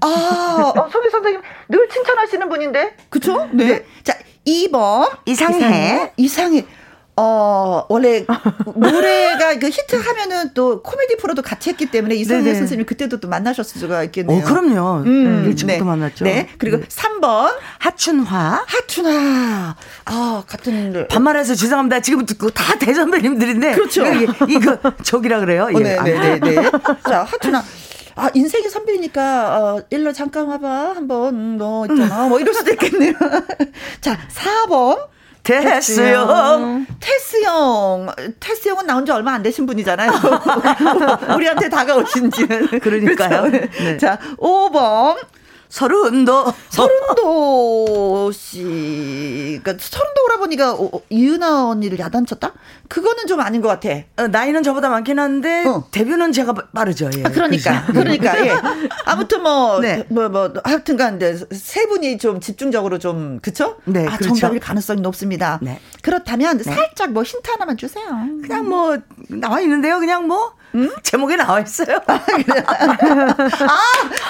[0.00, 2.96] 아, 어, 송혜 선생님 늘 칭찬하시는 분인데.
[3.08, 3.48] 그쵸?
[3.52, 3.84] 네.
[4.02, 4.14] 자,
[4.46, 5.10] 2번.
[5.26, 6.12] 이상해.
[6.16, 6.64] 이상해.
[7.16, 8.26] 어, 원래
[8.74, 12.54] 노래가 그 히트 하면은 또 코미디 프로도 같이 했기 때문에 네네.
[12.54, 14.42] 선생님 그때도 또 만나셨을 수가 있겠네요.
[14.42, 15.02] 어, 그럼요.
[15.06, 15.84] 음, 일찍부터 네.
[15.84, 16.24] 만났죠.
[16.24, 16.48] 네.
[16.58, 16.86] 그리고 네.
[16.88, 17.54] 3번.
[17.78, 18.64] 하춘화.
[18.66, 19.76] 하춘아.
[20.06, 21.06] 아, 같은.
[21.08, 22.00] 반말해서 죄송합니다.
[22.00, 23.74] 지금 듣고 다 대선배님들인데.
[23.74, 24.04] 그렇죠.
[24.06, 25.68] 이거, 이거 저기라 그래요.
[25.72, 26.70] 어, 네, 아, 네, 네, 네.
[27.08, 27.62] 자, 하춘아.
[28.16, 30.94] 아, 인생의 선배니까, 어, 일로 잠깐 와봐.
[30.96, 32.28] 한번, 음, 너 있잖아.
[32.28, 33.12] 뭐 이럴 수도 있겠네요.
[34.00, 35.13] 자, 4번.
[35.44, 36.84] 됐어요.
[37.00, 38.06] 테스 형.
[38.40, 40.10] 테스 형은 나온 지 얼마 안 되신 분이잖아요.
[41.36, 42.80] 우리한테 다가오신 지는.
[42.80, 43.42] 그러니까요.
[43.50, 43.68] 그렇죠?
[43.84, 43.98] 네.
[43.98, 45.16] 자, 5번.
[45.68, 46.52] 서른도.
[46.70, 49.60] 서른도 씨.
[49.62, 52.52] 그러니까 서른도 오라버니가 어, 어, 이은하 언니를 야단쳤다?
[52.88, 53.88] 그거는 좀 아닌 것 같아.
[54.16, 55.84] 어, 나이는 저보다 많긴 한데 어.
[55.90, 57.10] 데뷔는 제가 빠- 빠르죠.
[57.16, 57.22] 예.
[57.24, 57.92] 아, 그러니까, 그죠?
[58.00, 58.52] 그러니까, 예.
[59.06, 60.04] 아무튼 뭐, 네.
[60.08, 61.18] 뭐, 뭐, 하여튼간,
[61.52, 63.76] 세 분이 좀 집중적으로 좀, 그쵸?
[63.84, 64.34] 네, 아, 그렇죠.
[64.34, 65.58] 정답일 가능성이 높습니다.
[65.62, 65.80] 네.
[66.02, 68.04] 그렇다면, 살짝 뭐 힌트 하나만 주세요.
[68.42, 68.96] 그냥 뭐
[69.28, 69.98] 나와 있는데요.
[69.98, 70.52] 그냥 뭐
[71.02, 71.98] 제목에 나와 있어요.
[72.06, 72.20] 아,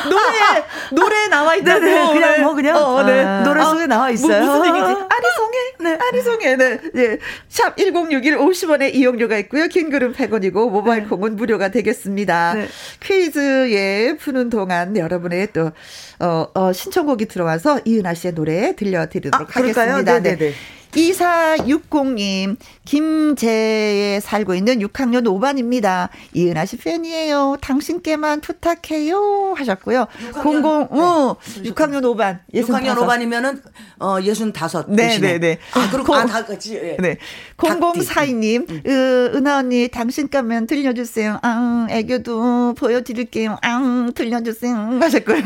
[0.08, 1.80] 노래, 노래 나와 있다고.
[1.80, 3.24] 네네, 그냥 뭐 그냥, 어, 네.
[3.24, 4.44] 아, 노래 속에 나와 있어요.
[4.44, 4.84] 뭐, 무슨 얘기지?
[5.08, 5.58] 아리송해?
[5.80, 5.98] 네.
[6.00, 6.56] 아리송해.
[6.56, 6.80] 네.
[6.96, 7.18] 예.
[7.48, 9.68] 샵 1061 50원의 이용료가 있고요.
[9.68, 12.54] 긴 글은 100원이고, 모바일 콩은 무료가 되겠습니다.
[12.54, 12.68] 네.
[13.00, 15.72] 퀴즈, 예, 푸는 동안 여러분의 또,
[16.20, 19.60] 어, 어, 신청곡이 들어와서 이은하 씨의 노래 들려드리도록 아?
[19.60, 20.20] 하겠습니다.
[20.20, 20.52] 네네 네.
[20.94, 26.08] 2460님, 김제에 살고 있는 6학년 5반입니다.
[26.34, 27.56] 이은아 씨 팬이에요.
[27.60, 29.54] 당신께만 부탁해요.
[29.56, 30.06] 하셨고요.
[30.32, 32.40] 00, 어, 6학년 5반.
[32.54, 33.62] 6학년 5반이면은,
[34.00, 34.84] 어, 65.
[34.88, 35.58] 네, 네, 네.
[35.72, 36.96] 아, 그리고, 아, 다 같이, 예.
[37.00, 37.18] 네.
[37.56, 38.82] 0042님, 음.
[38.86, 41.38] 으, 은하 언니, 당신께만 들려주세요.
[41.42, 43.56] 아, 애교도 보여드릴게요.
[43.62, 44.74] 아, 들려주세요.
[45.00, 45.42] 하셨고요.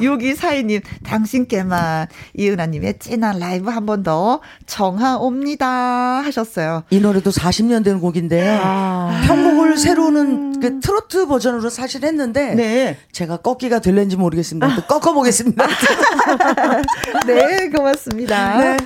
[0.00, 4.40] 6242님, 당신께만 이은하님의 찐한 라이브 한 번 더
[4.86, 6.22] 정하옵니다.
[6.24, 6.84] 하셨어요.
[6.90, 8.60] 이 노래도 40년 된 곡인데요.
[8.62, 9.22] 아.
[9.26, 12.96] 편곡을 새로는 그 트로트 버전으로 사실 했는데 네.
[13.12, 14.76] 제가 꺾기가 될는지 모르겠습니다.
[14.76, 15.66] 또 꺾어보겠습니다.
[17.26, 18.58] 네, 고맙습니다.
[18.58, 18.76] 네.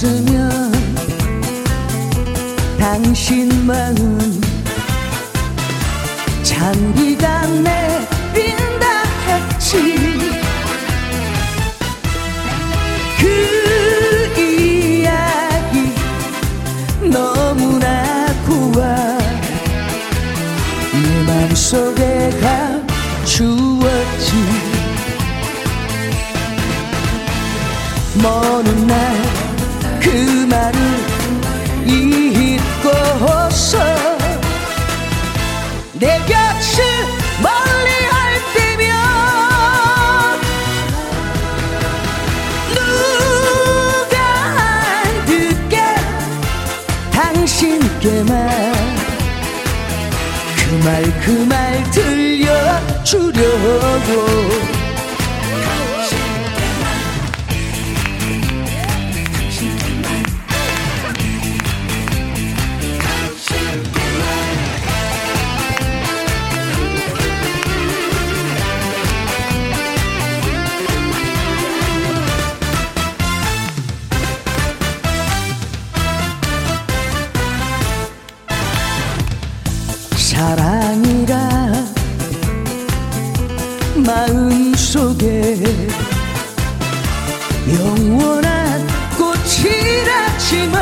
[0.00, 0.72] 없으면
[2.78, 4.40] 당신 마음
[6.42, 9.76] 장비가 내빈다 했지.
[13.18, 15.92] 그 이야기
[17.02, 19.18] 너무나 고와
[20.92, 22.30] 내 맘속에
[23.20, 24.30] 감추었지.
[28.22, 29.29] 먼날
[30.10, 30.16] 그
[30.50, 30.78] 말을
[31.86, 33.78] 잊고서
[35.92, 36.82] 내 곁을
[37.40, 38.18] 멀리 할
[38.54, 38.90] 때면
[42.74, 44.16] 누가
[44.58, 45.74] 안 듣게
[47.12, 48.30] 당신께만
[50.56, 50.86] 그 말
[51.20, 51.54] 그 말
[51.92, 53.30] 들려주려고
[84.90, 85.54] 속에
[87.72, 90.74] 영원한 꽃이라지만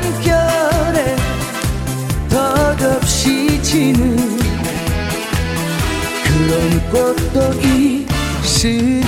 [0.00, 1.16] 바람결에
[2.30, 4.16] 덧없이 지는
[6.24, 9.07] 그런 꽃도 있으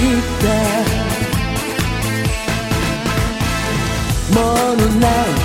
[4.40, 5.39] 니까 먼훗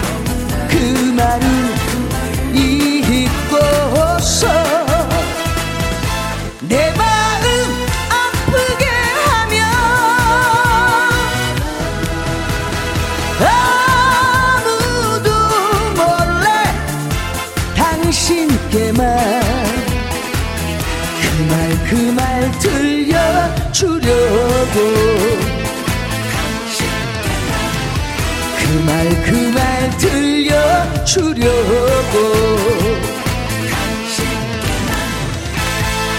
[31.15, 31.45] 주려고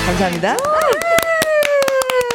[0.07, 0.57] 감사합니다.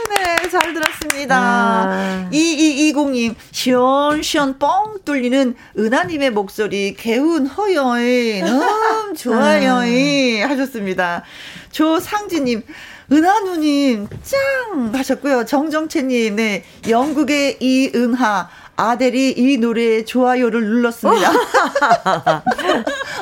[0.09, 1.37] 네, 잘 들었습니다.
[1.39, 2.29] 아.
[2.31, 10.49] 2220님, 시원시원 뻥 뚫리는 은하님의 목소리, 개운 허여이, 음, 좋아요, 아.
[10.49, 11.23] 하셨습니다.
[11.71, 12.61] 조상진님,
[13.11, 14.91] 은하누님, 짱!
[14.93, 15.45] 하셨고요.
[15.45, 21.31] 정정채님, 네, 영국의 이은하, 아델이 이 노래에 좋아요를 눌렀습니다.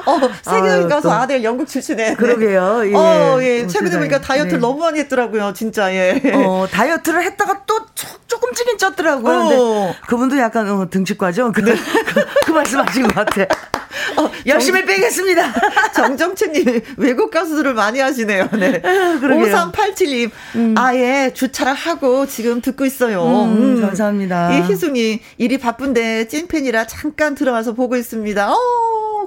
[0.05, 2.15] 어, 세계여행 가서 아델 영국 출신에.
[2.15, 2.81] 그러게요.
[2.85, 2.95] 예.
[2.95, 3.67] 어, 예.
[3.67, 4.61] 최근에 보니까 다이어트를 네.
[4.61, 6.21] 너무 많이 했더라고요, 진짜, 예.
[6.33, 7.85] 어, 다이어트를 했다가 또
[8.27, 9.27] 조금 찌긴 쪘더라고요.
[9.27, 9.49] 어.
[9.49, 11.51] 근데 그분도 약간 어, 등치과죠?
[11.51, 11.75] 그, 네.
[12.05, 13.45] 그, 그 말씀 하신 것 같아.
[14.17, 15.53] 어, 열심히 정, 빼겠습니다.
[15.95, 18.49] 정정채님, 외국 가수들을 많이 하시네요.
[18.53, 18.81] 네.
[18.81, 20.75] 5387님, 음.
[20.77, 23.23] 아예 주차를 하고 지금 듣고 있어요.
[23.23, 23.81] 음, 음.
[23.81, 24.57] 감사합니다.
[24.57, 28.51] 이희숙이, 일이 바쁜데 찐팬이라 잠깐 들어와서 보고 있습니다.
[28.51, 28.57] 어,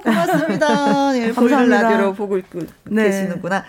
[0.03, 1.17] 고맙습니다.
[1.17, 3.05] 예, 보이는 라디오로 보고 있고 네.
[3.05, 3.63] 계시는구나.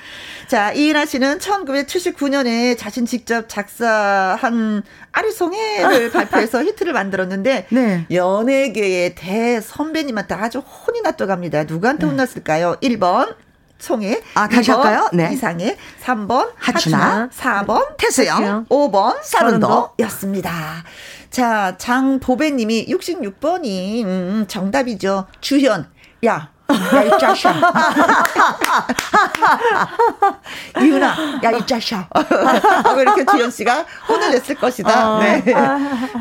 [0.49, 8.07] 자, 이인아 씨는 1979년에 자신 직접 작사한 아리송해를 발표해서 히트를 만들었는데 네.
[8.11, 11.65] 연예계의 대선배님한테 아주 혼이 났다고 합니다.
[11.65, 12.11] 누구한테 네.
[12.11, 12.77] 혼났을까요?
[12.83, 13.35] 1번
[13.79, 14.23] 송해.
[14.35, 15.09] 아, 다시 할까요?
[15.13, 15.31] 네.
[15.33, 15.77] 이상해.
[16.03, 17.29] 3번 하춘아, 하춘아
[17.65, 20.85] 4번 태수영, 5번 서른도 였습니다.
[21.31, 25.27] 자, 장보배님이 66번이 음, 정답이죠.
[25.41, 25.91] 주현.
[26.27, 27.53] 야, 야, 이 자샤.
[30.83, 32.07] 이은아, 야, 이 자샤.
[32.13, 35.17] 하고 이렇게 주현 씨가 혼을 냈을 것이다.
[35.17, 35.19] 어.
[35.21, 35.45] 네.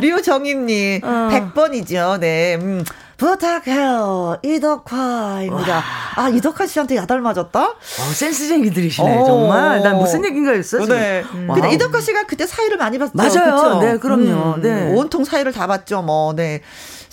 [0.01, 1.29] 류정임님, 어.
[1.31, 2.19] 100번이죠.
[2.19, 2.55] 네.
[2.55, 2.83] 음.
[3.15, 4.37] 부탁해요.
[4.41, 5.83] 이덕화입니다.
[6.15, 7.61] 아, 이덕화 씨한테 야달 맞았다?
[7.61, 7.75] 어,
[8.13, 9.25] 센스쟁이들이시네, 어.
[9.25, 9.81] 정말.
[9.81, 10.97] 난 무슨 얘기인가 했어, 지금.
[10.97, 11.23] 네.
[11.33, 11.47] 음.
[11.53, 13.11] 근데 이덕화 씨가 그때 사회를 많이 봤죠.
[13.13, 13.55] 맞아요.
[13.55, 13.79] 그쵸?
[13.79, 14.55] 네, 그럼요.
[14.55, 14.91] 음, 네.
[14.93, 16.33] 온통 사회를 다 봤죠, 뭐.
[16.33, 16.61] 네.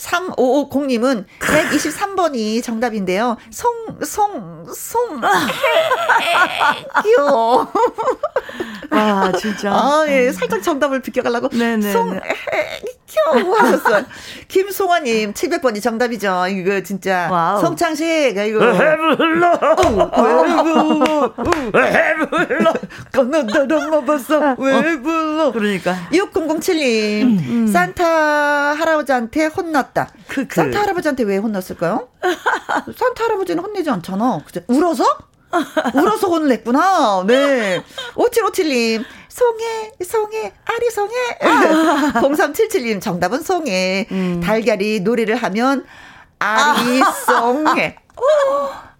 [0.00, 3.36] 3550님은 123번이 정답인데요.
[3.50, 5.20] 송, 송, 송.
[7.04, 7.70] 귀여워.
[8.90, 9.72] 아, 진짜.
[9.72, 10.32] 아, 예.
[10.32, 11.48] 살짝 정답을 비껴가려고.
[11.48, 11.92] 네네.
[11.92, 12.20] 송,
[13.06, 14.04] 귀여워 하셨어요.
[14.48, 16.46] 김송아님, 700번이 정답이죠.
[16.48, 17.28] 이거 진짜.
[17.30, 17.60] 와우.
[17.60, 18.72] 성창식, 이거.
[18.72, 19.58] 해불러.
[21.74, 22.72] 해불러.
[23.12, 24.56] 건너다로 봤어.
[24.58, 25.52] 왜 불러.
[25.52, 25.96] 그러니까.
[26.12, 27.66] 6007님, 음, 음.
[27.66, 28.04] 산타
[28.74, 30.10] 할아버지한테 혼났다.
[30.28, 30.54] 그, 그.
[30.54, 32.08] 산타 할아버지한테 왜 혼났을까요?
[32.96, 34.40] 산타 할아버지는 혼내지 않잖아.
[34.44, 34.60] 그죠?
[34.68, 35.04] 울어서?
[35.94, 37.24] 울어서 혼을 냈구나.
[37.26, 37.82] 네.
[38.14, 41.14] 5757님, 송해, 송해, 아리 송해.
[42.20, 44.06] 0377님, 정답은 송해.
[44.10, 44.40] 음.
[44.42, 45.84] 달걀이 노래를 하면
[46.38, 47.96] 아리 송해.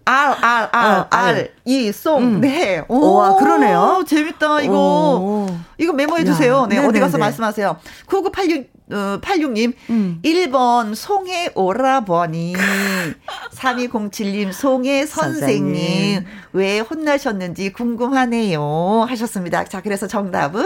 [0.03, 2.41] 알, 알, 알, 어, 알, 이, 송, 음.
[2.41, 2.83] 네.
[2.87, 4.03] 오, 와, 그러네요.
[4.07, 4.73] 재밌다, 이거.
[4.73, 5.47] 오.
[5.77, 6.65] 이거 메모해 주세요.
[6.67, 6.89] 네, 네네네.
[6.89, 7.77] 어디 가서 말씀하세요.
[8.07, 10.19] 9986, 어, 86님, 음.
[10.23, 12.53] 1번, 송해 오라버니.
[13.55, 15.39] 3207님, 송해 선생님.
[15.39, 16.25] 선생님.
[16.53, 19.05] 왜 혼나셨는지 궁금하네요.
[19.07, 19.63] 하셨습니다.
[19.65, 20.65] 자, 그래서 정답은?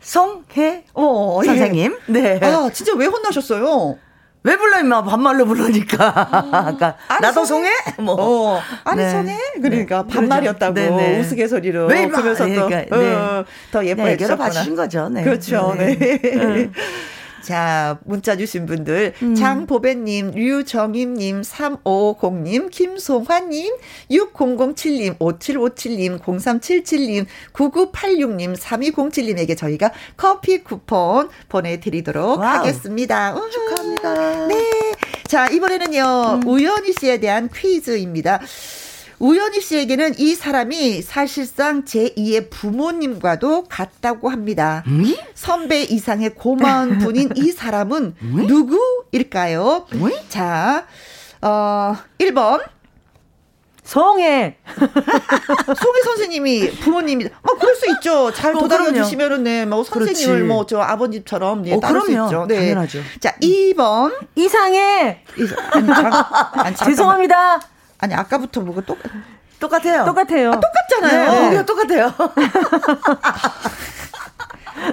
[0.00, 1.46] 송해 오, 예.
[1.46, 1.96] 선생님.
[2.08, 2.12] 예.
[2.12, 2.40] 네.
[2.42, 3.98] 아, 진짜 왜 혼나셨어요?
[4.44, 6.12] 왜 불러 임마 반말로 부르니까.
[6.52, 7.68] 그러니까 나도 송해?
[7.98, 8.14] 뭐.
[8.16, 8.60] 어.
[8.84, 9.10] 아니 네.
[9.10, 9.36] 송해?
[9.60, 10.14] 그러니까 네.
[10.14, 10.96] 반말이었다고 네네.
[10.96, 11.20] 네.
[11.20, 11.86] 우스갯소리로.
[11.86, 12.12] 왜 임마?
[12.18, 13.14] 그러면서 또 그러니까, 네.
[13.14, 14.44] 어, 더 예뻐해 주셨구나.
[14.44, 15.08] 봐주신 거죠.
[15.08, 15.24] 네.
[15.24, 15.74] 그렇죠.
[15.76, 16.70] 네.
[17.46, 17.52] 네.
[17.54, 19.14] 자, 문자 주신 분들.
[19.22, 19.34] 음.
[19.36, 23.76] 장보배님, 류정임님, 3550님, 김송환님,
[24.10, 32.58] 6007님, 5757님, 0377님, 9986님, 3207님에게 저희가 커피 쿠폰 보내드리도록 와우.
[32.58, 33.34] 하겠습니다.
[33.50, 34.46] 축하합니다.
[34.48, 34.92] 네.
[35.28, 36.48] 자, 이번에는요, 음.
[36.48, 38.40] 우연희 씨에 대한 퀴즈입니다.
[39.18, 44.82] 우연희 씨에게는 이 사람이 사실상 제2의 부모님과도 같다고 합니다.
[44.86, 45.14] 음?
[45.34, 48.46] 선배 이상의 고마운 분인 이 사람은 음?
[48.46, 49.86] 누구일까요?
[49.94, 50.10] 음?
[50.28, 50.86] 자,
[51.40, 52.62] 어, 1번.
[53.84, 54.56] 성애.
[55.78, 58.32] 송혜 선생님이 부모님이, 뭐, 그럴 수 있죠.
[58.32, 60.48] 잘 어, 도닥여 주시면은, 네, 뭐, 선생님을 그렇지.
[60.48, 62.46] 뭐, 저 아버님처럼, 예, 어, 따를 수 있죠.
[62.48, 62.56] 네.
[62.56, 62.98] 당연하죠.
[63.20, 64.12] 자, 2번.
[64.34, 65.22] 이상해.
[65.70, 66.12] 아니, 장,
[66.54, 67.60] 아니, 죄송합니다.
[67.98, 68.98] 아니 아까부터 뭐가 똑
[69.58, 70.04] 똑같아요.
[70.04, 70.52] 똑같아요.
[70.52, 71.32] 아, 똑같잖아요.
[71.32, 71.46] 네.
[71.48, 72.12] 우리가 똑같아요.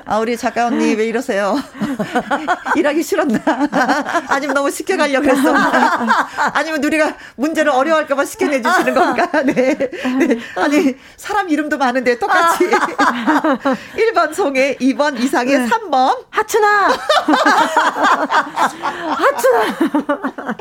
[0.06, 1.56] 아, 우리 작가 언니 왜 이러세요?
[2.76, 3.40] 일하기 싫었나?
[4.30, 5.54] 아니면 너무 시켜가려고 했어?
[6.54, 9.30] 아니면 우리가 문제를 어려워할까봐 시켜내 주시는 건가?
[9.44, 9.76] 네.
[9.76, 10.40] 네.
[10.56, 12.66] 아니, 사람 이름도 많은데 똑같이.
[12.70, 15.68] 1번 송해, 2번 이상해, 네.
[15.68, 16.26] 3번.
[16.30, 16.98] 하춘아!
[19.18, 20.56] 하춘아!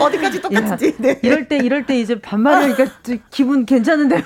[0.00, 0.94] 어디까지 똑같지?
[0.98, 1.18] 네.
[1.22, 2.86] 이럴 때 이럴 때 이제 반말하니까
[3.30, 4.22] 기분 괜찮은데요.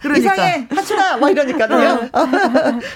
[0.00, 0.34] 그러니까.
[0.34, 2.08] 이상해 하춘아 막 이러니까요.
[2.12, 2.26] 어.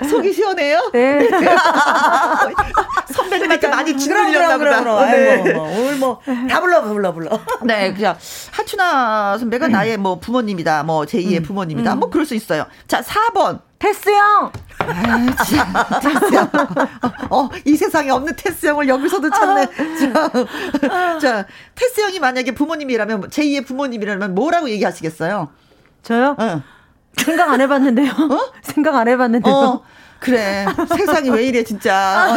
[0.09, 0.91] 속이 시원해요.
[0.93, 1.29] 네.
[3.13, 5.11] 선배님한테 많이 지르려나 보다.
[5.11, 5.53] 네.
[5.53, 7.41] 뭐, 오늘 뭐 다 불러 불러 불러.
[7.65, 8.17] 네, 그냥
[8.51, 9.73] 하춘아 선배가 음.
[9.73, 11.43] 나의 뭐 부모님이다, 뭐 제2의 음.
[11.43, 12.01] 부모님이다, 음.
[12.01, 12.67] 뭐 그럴 수 있어요.
[12.87, 13.61] 자, 4번.
[13.83, 14.53] 테스 형!
[14.79, 16.49] 아, 테스 형.
[17.31, 19.67] 어, 이 세상에 없는 테스 형을 여기서도 찾네.
[19.99, 25.51] 자, 자, 테스 형이 만약에 부모님이라면, 제2의 부모님이라면 뭐라고 얘기하시겠어요?
[26.05, 26.37] 저요?
[26.39, 26.63] 어.
[27.17, 28.13] 생각 안 해봤는데요.
[28.13, 28.53] 어?
[28.63, 29.53] 생각 안 해봤는데요.
[29.53, 29.83] 어,
[30.21, 30.65] 그래.
[30.97, 32.29] 세상이 왜 이래, 진짜.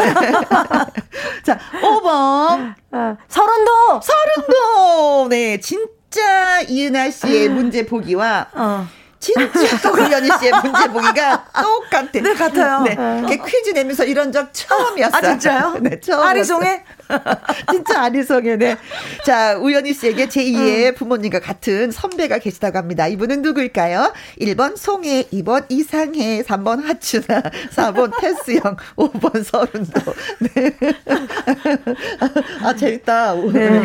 [1.43, 2.73] 자, 5번.
[2.91, 4.01] 어, 서른도!
[4.01, 5.27] 서른도!
[5.29, 8.87] 네, 진짜 이은하 씨의 문제 보기와, 어.
[9.33, 12.09] 진짜 또은연희 씨의 문제 보기가 똑같아.
[12.13, 12.81] 네, 같아요.
[12.83, 12.95] 네.
[12.97, 13.45] 어.
[13.45, 15.17] 퀴즈 내면서 이런 적 처음이었어요.
[15.17, 15.77] 아, 진짜요?
[15.81, 16.23] 네, 처음.
[16.23, 16.83] 아리송해?
[17.71, 18.77] 진짜 아리송해, 네.
[19.25, 20.95] 자, 우연희 씨에게 제2의 음.
[20.95, 23.07] 부모님과 같은 선배가 계시다고 합니다.
[23.07, 24.13] 이분은 누구일까요?
[24.41, 27.41] 1번 송해, 2번 이상해, 3번 하춘아,
[27.75, 30.13] 4번 테스형, 5번 서른도.
[30.39, 30.77] 네.
[32.63, 33.35] 아, 재밌다.
[33.53, 33.81] 네.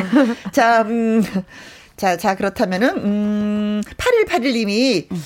[0.52, 1.22] 자, 음.
[2.00, 5.22] 자, 자, 그렇다면은, 음, 8181님이, 음.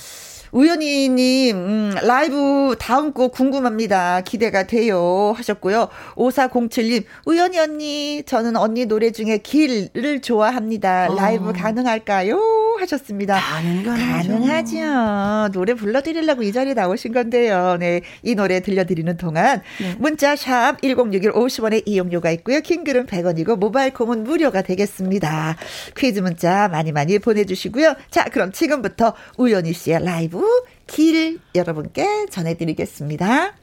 [0.54, 4.20] 우연히님, 음, 라이브 다음 곡 궁금합니다.
[4.20, 5.34] 기대가 돼요.
[5.36, 5.88] 하셨고요.
[6.14, 11.08] 5407님, 우연히 언니, 저는 언니 노래 중에 길을 좋아합니다.
[11.16, 11.52] 라이브 어.
[11.52, 12.38] 가능할까요?
[12.78, 13.40] 하셨습니다.
[13.40, 14.28] 가능하죠.
[14.28, 15.52] 가능하죠.
[15.52, 17.76] 노래 불러드리려고 이 자리에 나오신 건데요.
[17.80, 18.02] 네.
[18.22, 19.96] 이 노래 들려드리는 동안 네.
[19.98, 22.60] 문자 샵 1061 50원의 이용료가 있고요.
[22.60, 25.56] 킹글은 100원이고 모바일 콩은 무료가 되겠습니다.
[25.96, 27.94] 퀴즈 문자 많이 많이 보내주시고요.
[28.10, 30.43] 자, 그럼 지금부터 우연희 씨의 라이브
[30.86, 33.54] 길 여러분께 전해드리겠습니다.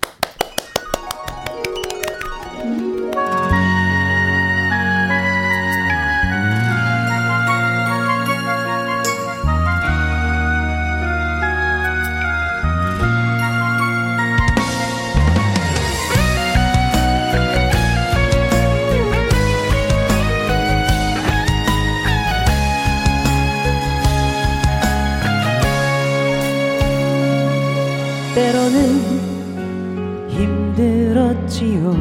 [31.42, 31.94] 힘들었지요.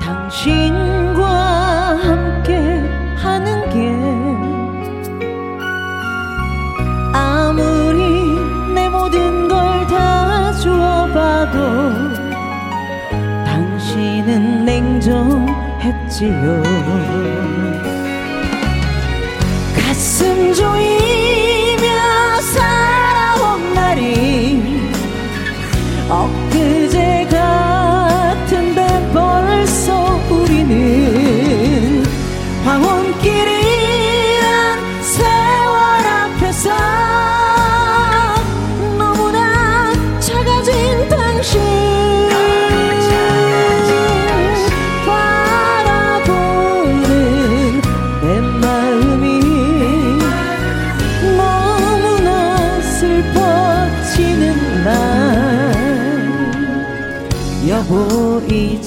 [0.00, 1.24] 당신과
[1.96, 2.56] 함께
[3.16, 3.92] 하는 게
[7.16, 8.38] 아무리
[8.74, 11.58] 내 모든 걸 다 주어봐도
[13.46, 16.62] 당신은 냉정했지요.
[19.76, 21.47] 가슴 조이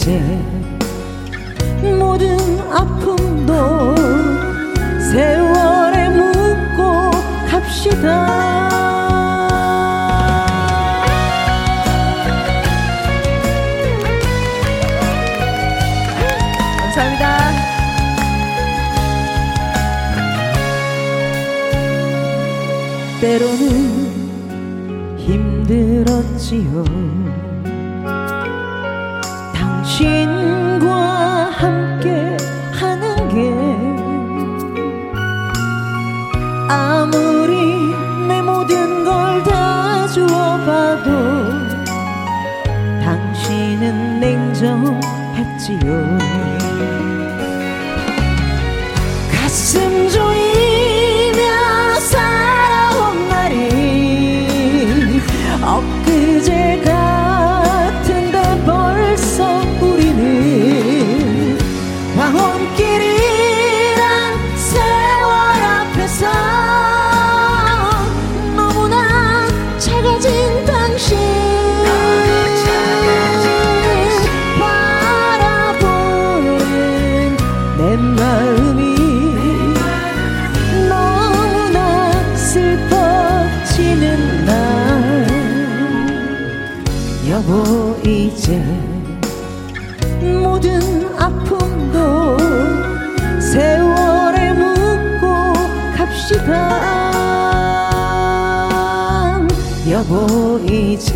[0.01, 0.19] 이제
[1.99, 3.95] 모든 아픔도
[5.11, 7.11] 세월에 묻고
[7.47, 8.41] 갑시다.
[23.21, 27.10] 때로는 힘들었지요
[45.63, 46.10] 냉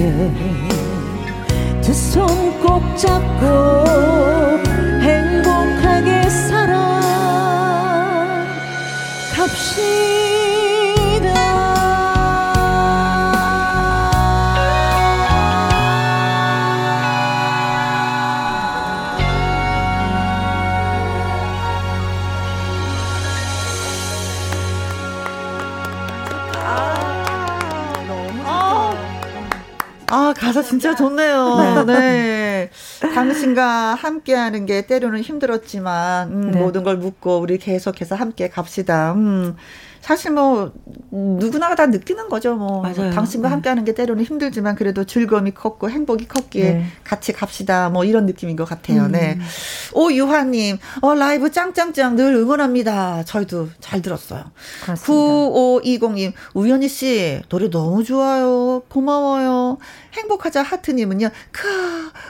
[0.05, 0.44] 이
[30.79, 31.85] 진짜 좋네요.
[31.87, 31.93] 네.
[31.93, 32.69] 네.
[33.13, 36.59] 당신과 함께하는 게 때로는 힘들었지만, 음, 네.
[36.59, 39.13] 모든 걸 묻고 우리 계속해서 함께 갑시다.
[39.13, 39.55] 음.
[40.05, 40.71] 사실 뭐
[41.09, 42.53] 누구나 다 느끼는 거죠.
[42.55, 43.09] 뭐 맞아요.
[43.09, 43.53] 당신과 네.
[43.53, 46.85] 함께하는 게 때로는 힘들지만 그래도 즐거움이 컸고 행복이 컸기에 네.
[47.03, 47.89] 같이 갑시다.
[47.89, 49.07] 뭐 이런 느낌인 것 같아요.
[49.07, 49.33] 네.
[49.33, 49.39] 음.
[49.39, 49.45] 네.
[49.93, 53.23] 오유화님, 어 라이브 짱짱짱 늘 응원합니다.
[53.23, 54.43] 저희도 잘 들었어요.
[54.83, 55.11] 그렇습니다.
[55.11, 58.83] 9520님, 우연희 씨 노래 너무 좋아요.
[58.87, 59.79] 고마워요.
[60.13, 61.67] 행복하자 하트님은요, 크,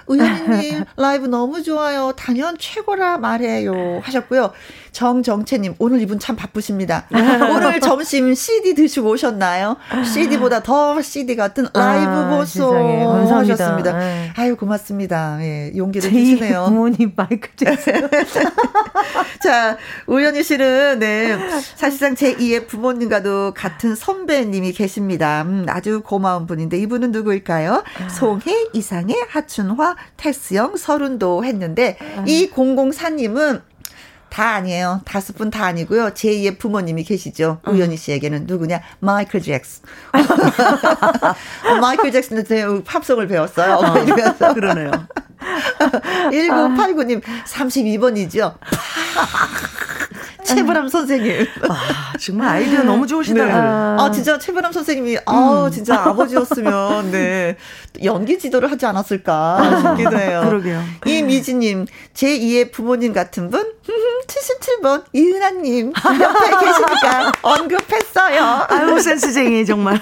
[0.08, 2.14] 우연희님 라이브 너무 좋아요.
[2.16, 4.00] 단연 최고라 말해요.
[4.02, 4.54] 하셨고요.
[4.96, 7.06] 정정채님, 오늘 이분 참 바쁘십니다.
[7.12, 9.76] 오늘 점심 CD 드시고 오셨나요?
[10.14, 12.74] CD보다 더 CD 같은 라이브 아, 보소.
[13.30, 14.00] 하셨습니다.
[14.00, 14.32] 네.
[14.38, 15.38] 아유, 고맙습니다.
[15.42, 16.66] 예, 용기를 주시네요.
[16.70, 18.10] 부모님 마이클 잭슨.
[19.44, 19.78] 자,
[20.08, 21.38] 우연희 씨는, 네,
[21.76, 25.42] 사실상 제 2의 부모님과도 같은 선배님이 계십니다.
[25.42, 27.84] 음, 아주 고마운 분인데, 이분은 누구일까요?
[28.02, 28.10] 아.
[28.10, 32.24] 송해, 이상해, 하춘화, 태스영, 설운도 했는데, 아.
[32.26, 33.62] 이 004님은
[34.36, 35.00] 다 아니에요.
[35.06, 36.10] 다섯 분 다 아니고요.
[36.10, 37.62] 제2의 부모님이 계시죠.
[37.68, 37.74] 음.
[37.74, 38.82] 우연희 씨에게는 누구냐?
[39.00, 39.84] 마이클 잭슨.
[40.12, 43.76] 어, 마이클 잭슨한테 팝송을 배웠어요.
[43.76, 44.54] 어, 이러면서.
[44.54, 44.92] 그러네요.
[46.34, 48.56] 1989님, 32번이죠.
[50.46, 51.46] 최불암 선생님.
[51.70, 53.46] 아, 정말 아이디어 너무 좋으시다.
[53.46, 53.52] 네.
[53.52, 55.72] 아, 진짜 최불암 선생님이, 아, 음.
[55.72, 57.58] 진짜 아버지였으면, 네.
[58.04, 60.44] 연기 지도를 하지 않았을까 싶기도 해요.
[60.46, 60.84] 그러게요.
[61.06, 63.74] 이미지님, 제 2의 부모님 같은 분?
[64.28, 65.94] 77번, 이은하님.
[65.96, 65.96] 옆에
[66.66, 68.68] 계시니까 언급했어요.
[68.70, 70.00] 아유, 센스쟁이, 정말.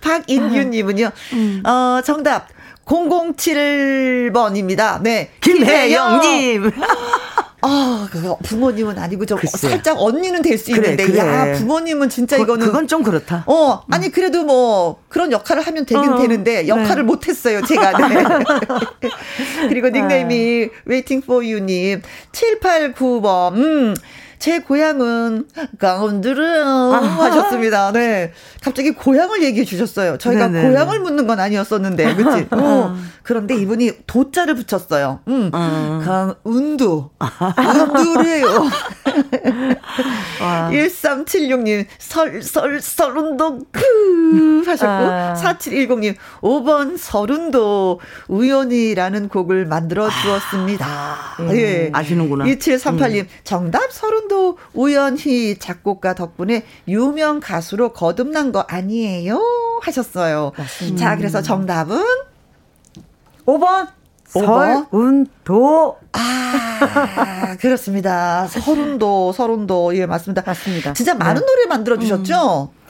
[0.00, 1.62] 박인규님은요, 음.
[1.66, 2.48] 어, 정답.
[2.84, 5.00] 007번입니다.
[5.02, 5.30] 네.
[5.40, 6.72] 김혜영님.
[7.64, 9.68] 아, 그 부모님은 아니고 저 글쎄.
[9.68, 11.18] 살짝 언니는 될 수 있는데 그래.
[11.18, 13.44] 야 부모님은 진짜 그, 이거는 그건 좀 그렇다.
[13.46, 17.02] 어 아니 그래도 뭐 그런 역할을 하면 되긴 어, 되는데 역할을 네.
[17.02, 18.08] 못 했어요 제가.
[18.08, 18.24] 네.
[19.68, 22.02] 그리고 닉네임이 Waiting for You님
[22.32, 23.54] 7895번.
[23.54, 23.94] 음.
[24.42, 25.46] 제 고향은
[25.78, 26.96] 강원도를 아.
[26.96, 27.92] 하셨습니다.
[27.92, 28.32] 네.
[28.60, 30.18] 갑자기 고향을 얘기해 주셨어요.
[30.18, 30.68] 저희가 네네.
[30.68, 32.48] 고향을 묻는 건 아니었었는데, 그치?
[32.50, 32.96] 어.
[33.22, 35.20] 그런데 이분이 도자를 붙였어요.
[35.28, 35.50] 음.
[35.54, 36.02] 어.
[36.04, 37.10] 강운도.
[37.56, 38.46] 운두래요.
[40.40, 45.34] 1376님, 설, 설, 설운도, 크, 하셨고, 아.
[45.34, 50.84] 4710님, 5번 설운도, 우연이라는 곡을 만들어 주었습니다.
[50.84, 51.36] 아.
[51.52, 51.90] 예.
[51.92, 52.44] 아시는구나.
[52.46, 53.28] 2738님, 음.
[53.44, 59.38] 정답 설운도 또 우연히 작곡가 덕분에 유명 가수로 거듭난 거 아니에요?
[59.82, 60.52] 하셨어요.
[60.56, 60.96] 맞습니다.
[60.96, 62.02] 자, 그래서 정답은
[63.44, 63.88] 5번.
[64.24, 65.98] 설운도.
[66.12, 68.46] 아, 그렇습니다.
[68.46, 69.94] 설운도, 설운도.
[69.98, 70.42] 예, 맞습니다.
[70.46, 70.94] 맞습니다.
[70.94, 71.46] 진짜 많은 네.
[71.46, 72.70] 노래 만들어 주셨죠?
[72.72, 72.80] 음.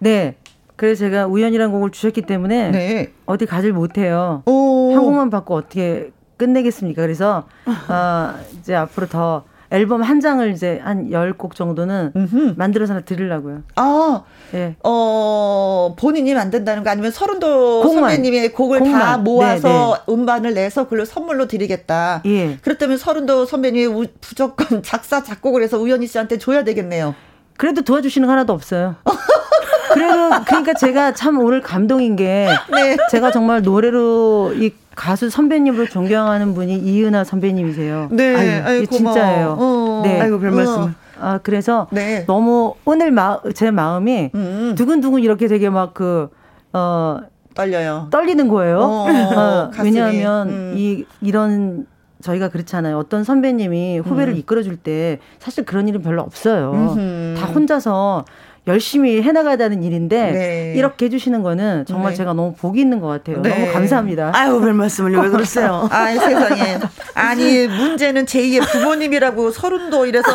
[0.00, 0.36] 네.
[0.76, 3.12] 그래서 제가 우연이라는 곡을 주셨기 때문에 네.
[3.24, 4.42] 어디 가질 못해요.
[4.44, 4.92] 오.
[4.94, 7.00] 한 곡만 받고 어떻게 끝내겠습니까?
[7.00, 7.48] 그래서
[7.88, 12.54] 어, 이제 앞으로 더 앨범 한 장을 이제 한 10곡 정도는 음흠.
[12.56, 13.62] 만들어서 드리려고요.
[13.76, 14.22] 아,
[14.54, 14.74] 예.
[14.82, 17.84] 어, 본인이 만든다는 거 아니면 서른도.
[17.84, 19.00] 선배님의 곡을 곡만.
[19.00, 20.12] 다 모아서 네, 네.
[20.12, 22.22] 음반을 내서 그걸 선물로 드리겠다.
[22.26, 22.58] 예.
[22.62, 27.14] 그렇다면 서른도 선배님이 무조건 작사, 작곡을 해서 우연희 씨한테 줘야 되겠네요.
[27.56, 28.96] 그래도 도와주시는 거 하나도 없어요.
[29.92, 32.96] 그래도 그러니까 제가 참 오늘 감동인 게 네.
[33.10, 38.08] 제가 정말 노래로 이 가수 선배님으로 존경하는 분이 이은하 선배님이세요.
[38.12, 39.56] 네, 아유, 아유 진짜예요.
[39.58, 40.02] 어.
[40.04, 40.74] 네, 아이고 별 말씀.
[40.82, 40.90] 어.
[41.18, 42.26] 아 그래서 네.
[42.26, 44.74] 너무 오늘 마, 제 마음이 음.
[44.76, 46.28] 두근두근 이렇게 되게 막 그
[46.74, 47.18] 어.
[47.54, 48.08] 떨려요.
[48.10, 48.78] 떨리는 거예요.
[48.78, 50.74] 어, 어, 왜냐하면 음.
[50.76, 51.86] 이 이런
[52.20, 52.98] 저희가 그렇잖아요.
[52.98, 54.38] 어떤 선배님이 후배를 음.
[54.38, 56.72] 이끌어줄 때 사실 그런 일은 별로 없어요.
[56.72, 57.40] 음흠.
[57.40, 58.26] 다 혼자서
[58.66, 60.74] 열심히 해나가다는 일인데 네.
[60.76, 62.16] 이렇게 해주시는 거는 정말 네.
[62.18, 63.40] 제가 너무 복이 있는 것 같아요.
[63.42, 63.48] 네.
[63.48, 64.32] 너무 감사합니다.
[64.34, 65.18] 아유 별 말씀을요.
[65.20, 65.88] 왜 그러세요?
[65.90, 66.78] 아 세상에.
[67.14, 70.30] 아니 문제는 제2의 부모님이라고 서른도 이래서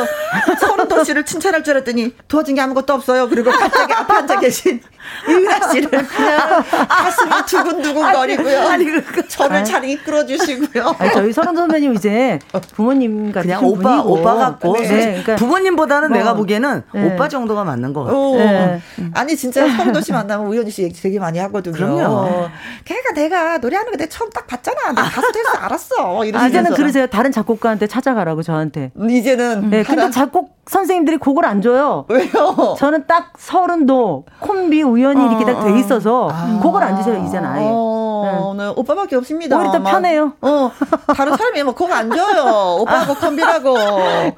[0.59, 3.29] 서른도 씨를 칭찬할 줄 알았더니 도와준 게 아무것도 없어요.
[3.29, 4.81] 그리고 갑자기 앞에 앉아 계신
[5.29, 8.59] 이은하 씨를 그냥 가슴이 두근두근 거리고요.
[8.61, 10.95] 아니, 그 저를 잘 이끌어 주시고요.
[11.13, 12.39] 저희 서른 선배님 이제
[12.75, 14.19] 부모님 같은 그냥 오빠 분이고.
[14.19, 14.87] 오빠 같고 네.
[14.87, 15.05] 네.
[15.11, 17.05] 그러니까 부모님보다는 뭐, 내가 보기에는 네.
[17.13, 18.14] 오빠 정도가 맞는 것 같아요.
[18.37, 18.81] 네.
[19.13, 21.73] 아니 진짜 서른도 씨 만나면 우연히 씨 얘기 되게 많이 하거든요.
[21.73, 22.49] 그럼요.
[22.85, 24.91] 걔가 내가 노래하는 거 내가 처음 딱 봤잖아.
[24.91, 26.25] 내가 가수 될줄 알았어.
[26.25, 26.49] 이러면서.
[26.49, 27.07] 이제는 그러세요.
[27.07, 28.91] 다른 작곡가한테 찾아가라고 저한테.
[29.09, 29.69] 이제는.
[29.69, 29.83] 네.
[29.83, 32.05] 근데 작곡 선생님들이 곡을 안 줘요.
[32.09, 32.75] 왜요?
[32.77, 35.75] 저는 딱 서른도 콤비 우연히 어, 이렇게 딱돼 어.
[35.77, 36.59] 있어서 아.
[36.61, 37.67] 곡을 안 주세요 이제는 아예.
[37.69, 38.63] 어, 네.
[38.63, 38.73] 네.
[38.75, 39.57] 오빠밖에 없습니다.
[39.57, 40.33] 오히려 더 편해요.
[40.41, 40.71] 어,
[41.15, 42.77] 다른 사람이 뭐곡안 줘요.
[42.81, 43.15] 오빠하고 아.
[43.19, 43.75] 콤비라고.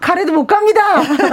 [0.02, 0.82] 가래도 못 갑니다.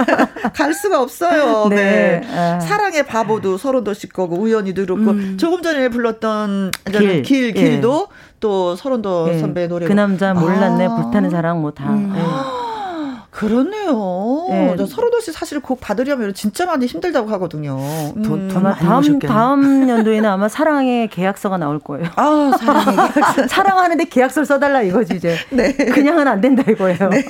[0.55, 1.67] 갈 수가 없어요.
[1.69, 2.21] 네.
[2.21, 2.21] 네.
[2.33, 2.59] 아.
[2.59, 5.37] 사랑의 바보도 서른도 씨 거고 우연히도 그렇고 음.
[5.37, 8.15] 조금 전에 불렀던 길, 길 길도 예.
[8.39, 9.39] 또 서른도 예.
[9.39, 9.87] 선배 노래.
[9.87, 10.95] 그 남자 몰랐네 아.
[10.95, 11.89] 불타는 사랑 뭐 다.
[11.89, 12.13] 음.
[13.35, 13.39] 예.
[13.39, 14.47] 그러네요.
[14.49, 14.85] 네.
[14.85, 17.77] 서른도 씨 사실 곡 받으려면 진짜 많이 힘들다고 하거든요.
[18.23, 19.27] 돈, 돈 많이 다음 오셨겠네.
[19.27, 22.07] 다음 연도에는 아마 사랑의 계약서가 나올 거예요.
[22.15, 23.47] 아 사랑의 계약서.
[23.47, 25.35] 사랑하는데 계약서를 써달라 이거지 이제.
[25.49, 25.73] 네.
[25.73, 27.09] 그냥은 안 된다 이거예요.
[27.09, 27.23] 네.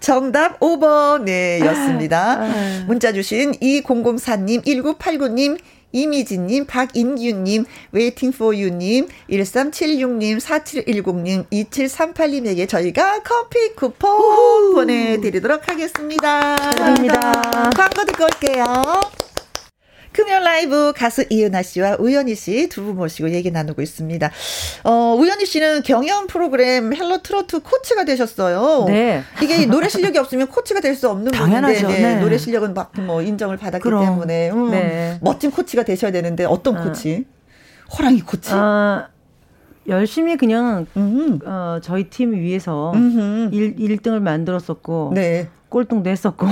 [0.00, 2.40] 정답 5번 네 였습니다.
[2.42, 2.84] 아.
[2.86, 5.58] 문자 주신 2004님 1989님
[5.92, 14.74] 이미진님, 박인규님, waiting for you님, 1376님, 4710님, 2738님에게 저희가 커피 쿠폰 우후.
[14.74, 16.56] 보내드리도록 하겠습니다.
[16.56, 17.70] 감사합니다.
[17.70, 18.64] 광고 듣고 올게요.
[20.18, 24.30] 금요 라이브 가수 이은하 씨와 우연희 씨 두 분 모시고 얘기 나누고 있습니다.
[24.82, 28.86] 어, 우연희 씨는 경연 프로그램 헬로 트로트 코치가 되셨어요.
[28.88, 29.22] 네.
[29.40, 31.82] 이게 노래 실력이 없으면 코치가 될 수 없는 당연하죠.
[31.86, 32.20] 분인데 네, 네.
[32.20, 34.04] 노래 실력은 막 뭐 인정을 받았기 그럼.
[34.04, 35.18] 때문에 음, 네.
[35.22, 36.82] 멋진 코치가 되셔야 되는데 어떤 아.
[36.82, 37.24] 코치?
[37.96, 38.50] 호랑이 코치.
[38.52, 39.06] 아,
[39.86, 41.38] 열심히 그냥 음.
[41.44, 42.92] 어, 저희 팀 위해서.
[43.52, 45.48] 일 1등을 만들었었고 네.
[45.68, 46.46] 꼴등도 했었고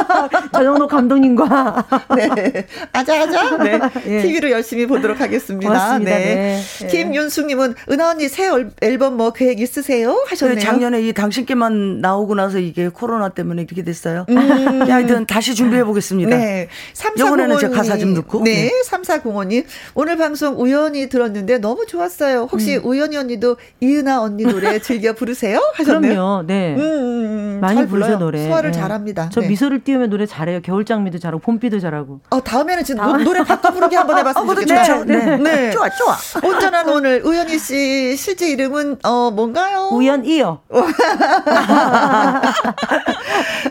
[0.52, 1.84] 전영록 감독님과
[2.16, 2.66] 네.
[2.92, 3.58] 아자아자.
[3.58, 3.78] 네.
[4.06, 4.22] 예.
[4.22, 5.68] TV로 열심히 보도록 하겠습니다.
[5.68, 6.10] 고맙습니다.
[6.18, 6.60] 네.
[6.80, 6.86] 네.
[6.86, 10.24] 김윤숙님은 은하 언니 새 얼- 앨범 뭐 계획 있으세요?
[10.26, 10.58] 하셨네요.
[10.60, 14.24] 작년에 이 당신께만 나오고 나서 이게 코로나 때문에 이렇게 됐어요.
[14.30, 14.36] 음.
[14.90, 16.34] 하여튼 다시 준비해 보겠습니다.
[16.36, 16.68] 네.
[16.94, 17.60] 3405님.
[17.60, 18.42] 제가 가사 좀 넣고.
[18.42, 18.70] 네.
[18.70, 18.72] 네.
[18.88, 19.64] 3405님.
[19.94, 22.48] 오늘 방송 우연히 들었는데 너무 좋았어요.
[22.50, 22.82] 혹시 음.
[22.84, 25.60] 우연히 언니도 이은하 언니 노래 즐겨 부르세요?
[25.74, 26.12] 하셨네요.
[26.14, 26.42] 그럼요.
[26.46, 26.74] 네.
[26.74, 27.58] 음, 음, 음.
[27.60, 28.18] 많이 불러요.
[28.18, 28.48] 노래.
[28.62, 28.78] 소화를 네.
[28.78, 29.28] 잘합니다.
[29.30, 29.48] 저 네.
[29.48, 30.60] 미소를 띄우면 노래 잘해요.
[30.62, 32.20] 겨울장미도 잘하고 봄비도 잘하고.
[32.30, 35.04] 어, 다음에는 진짜 노, 노래 바꿔 부르기 한번 해봤으면 어, 좋겠다.
[35.04, 35.36] 네.
[35.36, 35.70] 네.
[35.72, 36.16] 좋아, 좋아.
[36.44, 39.88] 온전한 오늘 우연희 씨 실제 이름은 어 뭔가요?
[39.92, 40.60] 우연이요.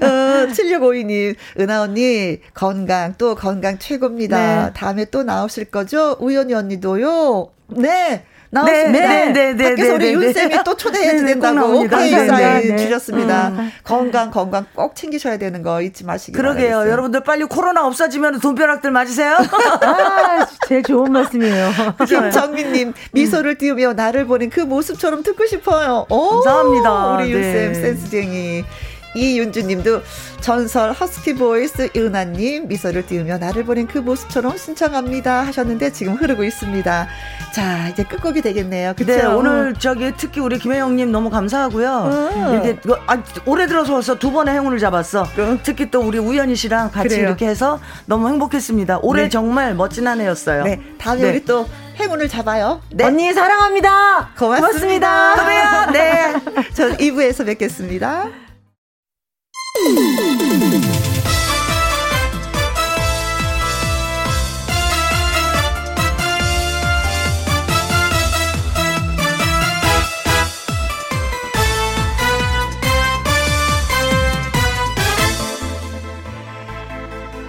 [0.02, 0.06] 어,
[0.52, 4.66] 7652님, 은하 언니, 건강, 또 건강 최고입니다.
[4.66, 4.74] 네.
[4.74, 6.18] 다음에 또 나오실 거죠?
[6.20, 7.50] 우연히 언니도요?
[7.78, 8.26] 네.
[8.52, 9.08] 나오십니다.
[9.08, 10.64] 네, 네, 네, 밖에서 네, 우리 네, 윤쌤이 네.
[10.66, 11.98] 또 초대해야 네, 네, 꼭 된다고 나옵니다.
[11.98, 12.78] 오케이 네, 사인 네.
[12.78, 13.48] 주셨습니다.
[13.50, 13.72] 음.
[13.84, 16.70] 건강, 건강 꼭 챙기셔야 되는 거 잊지 마시기 그러게요.
[16.72, 16.92] 바라겠어요.
[16.92, 19.38] 여러분들 빨리 코로나 없어지면 돈벼락들 맞으세요.
[19.82, 21.72] 아, 제일 좋은 말씀이에요.
[22.06, 26.06] 김정민님 미소를 띄우며 나를 보는 그 모습처럼 듣고 싶어요.
[26.10, 27.16] 오, 감사합니다.
[27.16, 27.74] 우리 윤쌤 네.
[27.74, 28.66] 센스쟁이.
[29.14, 30.02] 이윤주님도
[30.42, 37.08] 전설 허스키 voice 은하님 미소를 띄우며 나를 보낸 그 모습처럼 신청합니다 하셨는데 지금 흐르고 있습니다.
[37.54, 38.94] 자 이제 끝곡이 되겠네요.
[38.96, 39.12] 그쵸?
[39.12, 42.32] 네, 오늘 저기 특히 우리 김혜영님 너무 감사하고요.
[42.36, 42.54] 음.
[42.54, 45.26] 이렇게 그, 아, 올해 들어서 와서 두 번의 행운을 잡았어.
[45.64, 47.28] 특히 또 우리 우연희 씨랑 같이 그래요.
[47.28, 49.00] 이렇게 해서 너무 행복했습니다.
[49.04, 49.30] 올해 네.
[49.30, 50.64] 정말 멋진 한 해였어요.
[50.64, 51.30] 네 다음에 네.
[51.30, 51.68] 우리 또
[52.00, 52.82] 행운을 잡아요.
[52.90, 54.30] 네 언니 사랑합니다.
[54.38, 55.36] 고맙습니다.
[55.36, 55.92] 또 봬요.
[55.92, 56.34] 네.
[56.74, 58.28] 전 2부에서 뵙겠습니다.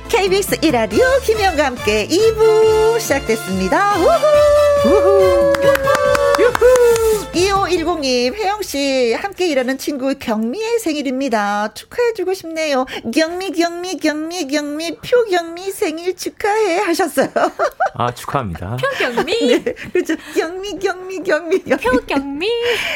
[0.09, 3.97] KBS 1라디오 김혜영과 함께 2부 시작됐습니다.
[3.97, 5.53] 우후!
[6.39, 6.82] 유후!
[7.33, 11.73] 2510님, 혜영씨, 함께 일하는 친구 경미의 생일입니다.
[11.73, 12.85] 축하해주고 싶네요.
[13.13, 17.29] 경미, 경미, 경미, 경미, 표 경미 생일 축하해 하셨어요.
[17.95, 18.77] 아, 축하합니다.
[18.99, 20.15] 경미, 네, 그죠.
[20.35, 21.83] 경미, 경미, 경미, 경미.
[21.83, 22.49] 표 경미.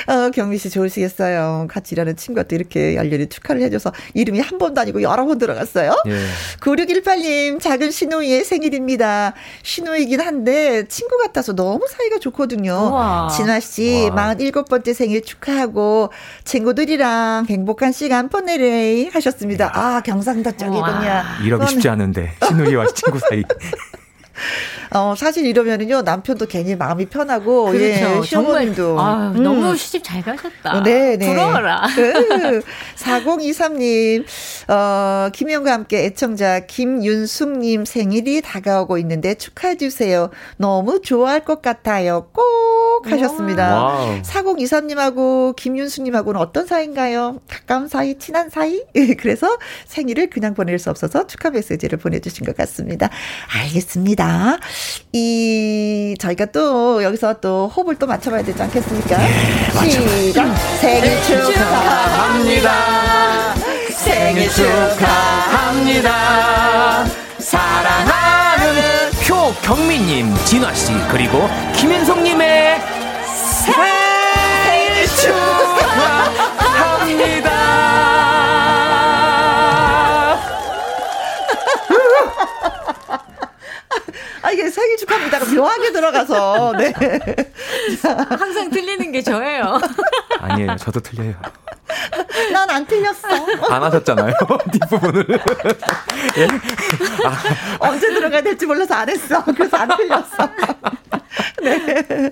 [0.06, 1.66] 어, 경미 씨 좋으시겠어요.
[1.70, 5.94] 같이 일하는 친구가 또 이렇게 열렬히 축하를 해줘서 이름이 한 번도 아니고 여러 번 들어갔어요.
[6.08, 6.26] 예.
[6.60, 9.34] 9618님, 작은 신우이의 생일입니다.
[9.62, 13.28] 신우이긴 한데, 친구 같아서 너무 사이가 좋거든요.
[13.36, 14.34] 진화씨, 와.
[14.34, 16.10] 47번째 생일 축하하고,
[16.44, 19.70] 친구들이랑 행복한 시간 보내래 하셨습니다.
[19.74, 21.22] 아, 경상도 쪽이군요.
[21.44, 23.42] 이러기 쉽지 않은데 신우이와 친구 사이.
[24.90, 28.24] 어, 사실 이러면은요, 남편도 괜히 마음이 편하고, 예, 그렇죠.
[28.24, 29.00] 정말 시어머님도.
[29.00, 29.42] 아, 음.
[29.42, 30.82] 너무 시집 잘 가셨다.
[30.82, 31.26] 네, 네.
[31.26, 31.86] 부러워라.
[32.96, 34.24] 4023님,
[34.68, 40.30] 어, 김혜영과 함께 애청자 김윤숙님 생일이 다가오고 있는데 축하해주세요.
[40.56, 42.28] 너무 좋아할 것 같아요.
[42.32, 42.46] 꼭
[43.04, 43.74] 하셨습니다.
[43.74, 44.22] 와우.
[44.22, 47.40] 4023님하고 김윤숙님하고는 어떤 사이인가요?
[47.48, 48.82] 가까운 사이, 친한 사이?
[49.18, 49.56] 그래서
[49.86, 53.10] 생일을 그냥 보낼 수 없어서 축하 메시지를 보내주신 것 같습니다.
[53.54, 54.25] 알겠습니다.
[55.12, 59.18] 이, 저희가 또 여기서 또 호흡을 또 맞춰봐야 되지 않겠습니까?
[59.88, 60.56] 시작!
[60.80, 62.72] 생일 축하합니다.
[63.90, 66.10] 생일 축하합니다.
[67.38, 73.05] 사랑하는 표경미님, 진화씨, 그리고 김윤성님의
[84.96, 86.92] 생일 축하합니다가 묘하게 들어가서, 네.
[88.28, 89.78] 항상 틀리는 게 저예요.
[90.40, 91.34] 아니에요, 저도 틀려요.
[92.52, 93.28] 난 안 틀렸어.
[93.70, 94.32] 안 하셨잖아요,
[94.72, 95.26] 뒷부분을.
[96.38, 96.48] 예?
[97.78, 99.44] 언제 들어가야 될지 몰라서 안 했어.
[99.44, 100.48] 그래서 안 틀렸어.
[101.62, 102.30] 네.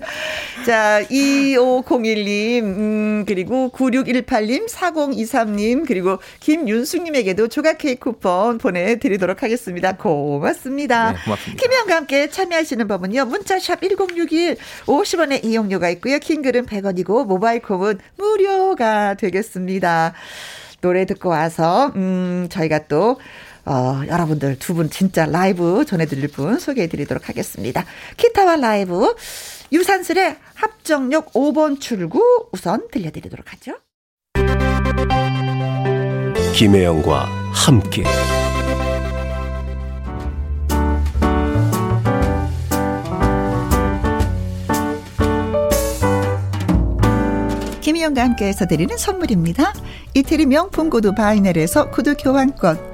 [0.66, 9.96] 자, 2501님, 음, 그리고 9618님, 4023님, 그리고 김윤숙님에게도 조각 케이크 쿠폰 보내드리도록 하겠습니다.
[9.96, 11.12] 고맙습니다.
[11.12, 11.62] 네, 고맙습니다.
[11.62, 14.56] 김혜영과 함께 참여하시는 법은요, 문자샵 1061,
[14.86, 16.18] 50원의 이용료가 있고요.
[16.18, 20.14] 킹글은 100원이고, 모바일 콩은 무료가 되겠습니다.
[20.80, 23.18] 노래 듣고 와서, 음, 저희가 또,
[23.66, 27.84] 어, 여러분들 두 분 진짜 라이브 전해드릴 분 소개해드리도록 하겠습니다.
[28.16, 29.14] 기타와 라이브
[29.72, 33.72] 유산슬의 합정역 5번 출구 우선 들려드리도록 하죠.
[36.54, 38.04] 김혜영과 함께
[47.80, 49.72] 김혜영과 함께해서 드리는 선물입니다.
[50.14, 52.93] 이태리 명품 구두 바이넬에서 구두 교환권,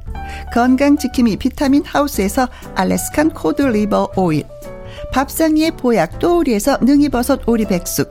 [0.53, 4.43] 건강지킴이 비타민 하우스에서 Alaskan cod liver oil.
[5.13, 8.09] 밥상위의 보약 또우리에서 능이버섯 오리백숙.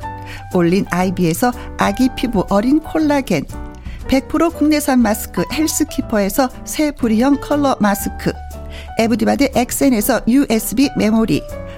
[0.54, 3.44] 올린 아이비에서 아기 피부 어린 콜라겐.
[4.08, 8.32] 100% 국내산 마스크 헬스키퍼에서 새 부리형 컬러 마스크.
[8.98, 11.42] 에브디바드 엑센에서 USB 메모리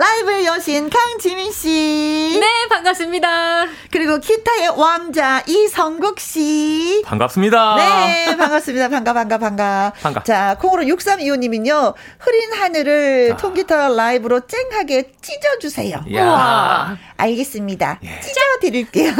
[0.00, 2.38] 라이브의 여신 강지민 씨.
[2.40, 3.66] 네, 반갑습니다.
[3.90, 7.02] 그리고 기타의 왕자 이성국 씨.
[7.04, 7.76] 반갑습니다.
[7.76, 8.88] 네, 반갑습니다.
[8.88, 9.92] 반가, 반가, 반가.
[10.00, 10.22] 반가.
[10.22, 16.02] 자, 콩으로 6325님은요, 흐린 하늘을 통기타 라이브로 쨍하게 찢어주세요.
[16.14, 16.24] 야.
[16.24, 17.98] 우와, 알겠습니다.
[18.02, 18.20] 예.
[18.20, 19.12] 찢어드릴게요.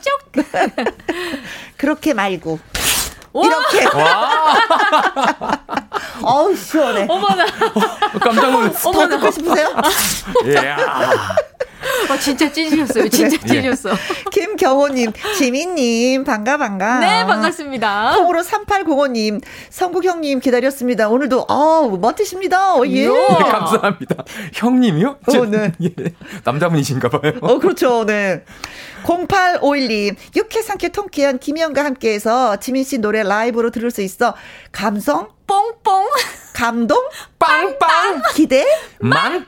[0.00, 0.32] 쪽.
[1.76, 2.58] 그렇게 말고.
[3.34, 3.84] 이렇게.
[6.22, 7.06] 와, 어우, 시원해.
[7.08, 7.46] 어머나.
[8.20, 8.90] 깜짝 놀랐어.
[8.92, 9.68] 더 듣고 싶으세요?
[10.46, 10.56] 예.
[12.12, 13.08] 어, 진짜 찢으셨어요.
[13.08, 13.46] 진짜 예.
[13.62, 13.90] 찢으셨어.
[14.30, 17.00] 김경호님, 지민님, 반가, 반가.
[17.00, 18.14] 네, 반갑습니다.
[18.16, 21.08] 콩으로 3805님, 성국 형님 기다렸습니다.
[21.08, 22.74] 오늘도, 어우, 멋지십니다.
[22.74, 23.08] 어, 예.
[23.08, 24.24] 네, 감사합니다.
[24.54, 25.16] 형님이요?
[25.26, 25.72] 어, 네.
[25.82, 25.90] 예.
[26.44, 27.32] 남자분이신가 봐요.
[27.40, 28.04] 어, 그렇죠.
[28.06, 28.44] 네.
[29.04, 34.34] 0851님, 육회 상쾌 통쾌한 김희영과 함께해서 지민 씨 노래 라이브로 들을 수 있어
[34.70, 36.06] 감성, 뽕뽕.
[36.54, 36.98] 감동,
[37.38, 38.22] 빵빵!
[38.34, 38.64] 기대,
[39.00, 39.42] 만땅!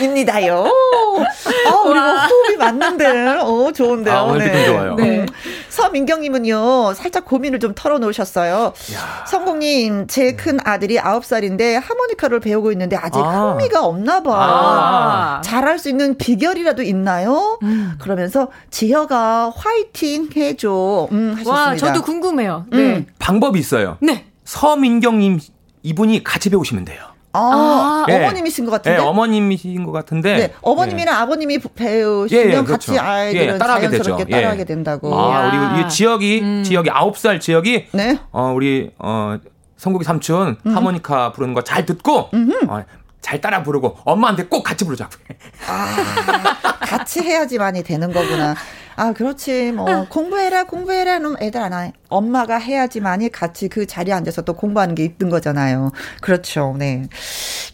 [0.00, 0.54] 입니다요.
[0.64, 3.26] 어, 우리 뭐 호흡이 맞는데.
[3.40, 4.14] 어, 좋은데요.
[4.16, 4.94] 아, 오늘 느낌 좋아요.
[4.94, 5.26] 네.
[5.68, 8.72] 서민경님은요, 살짝 고민을 좀 털어놓으셨어요.
[8.94, 9.24] 야.
[9.26, 13.50] 성공님, 제 큰 아들이 9살인데 하모니카를 배우고 있는데 아직 아.
[13.52, 14.32] 흥미가 없나 봐.
[14.34, 15.40] 아.
[15.44, 17.58] 잘할 수 있는 비결이라도 있나요?
[18.00, 21.08] 그러면서 지 혁아 화이팅 해줘.
[21.12, 21.50] 음, 하셨습니다.
[21.52, 22.66] 와, 저도 궁금해요.
[22.70, 22.78] 네.
[22.78, 23.06] 음.
[23.18, 23.96] 방법이 있어요.
[24.00, 24.24] 네.
[24.44, 25.40] 서민경님
[25.82, 27.00] 이분이 같이 배우시면 돼요.
[27.38, 28.14] 아, 예.
[28.24, 28.96] 어머님이신 것 같은데.
[28.98, 30.36] 네, 어머님이신 것 같은데.
[30.38, 32.98] 네, 어머님이나 아버님이 배우시면 예, 예, 같이 그렇죠.
[32.98, 34.16] 아이들은 예, 자연스럽게 되죠.
[34.20, 34.24] 예.
[34.30, 35.14] 따라하게 된다고.
[35.14, 35.48] 아.
[35.74, 38.18] 우리 이 지역이 지역이 아홉 살 지역이 네.
[38.32, 39.36] 어 우리 어
[39.76, 40.76] 성국이 삼촌 음.
[40.76, 42.30] 하모니카 부르는 거 잘 듣고
[42.68, 42.84] 어,
[43.20, 45.12] 잘 따라 부르고 엄마한테 꼭 같이 부르자고.
[45.66, 48.54] 아, 같이 해야지만이 되는 거구나.
[48.98, 49.72] 아, 그렇지.
[49.72, 51.18] 뭐, 공부해라, 공부해라.
[51.18, 51.92] 는 애들 안 해.
[52.08, 55.92] 엄마가 해야지만이 같이 그 자리에 앉아서 또 공부하는 게 있는 거잖아요.
[56.22, 56.74] 그렇죠.
[56.78, 57.02] 네.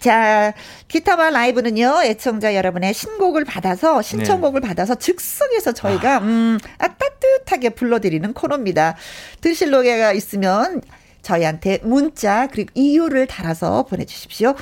[0.00, 0.52] 자,
[0.88, 8.96] 기타와 라이브는요, 애청자 여러분의 신곡을 받아서, 신청곡을 받아서 즉석에서 저희가, 음, 아, 따뜻하게 불러드리는 코너입니다.
[9.40, 10.80] 드실 노래가 있으면,
[11.22, 14.54] 저희한테 문자 그리고 이유를 달아서 보내주십시오.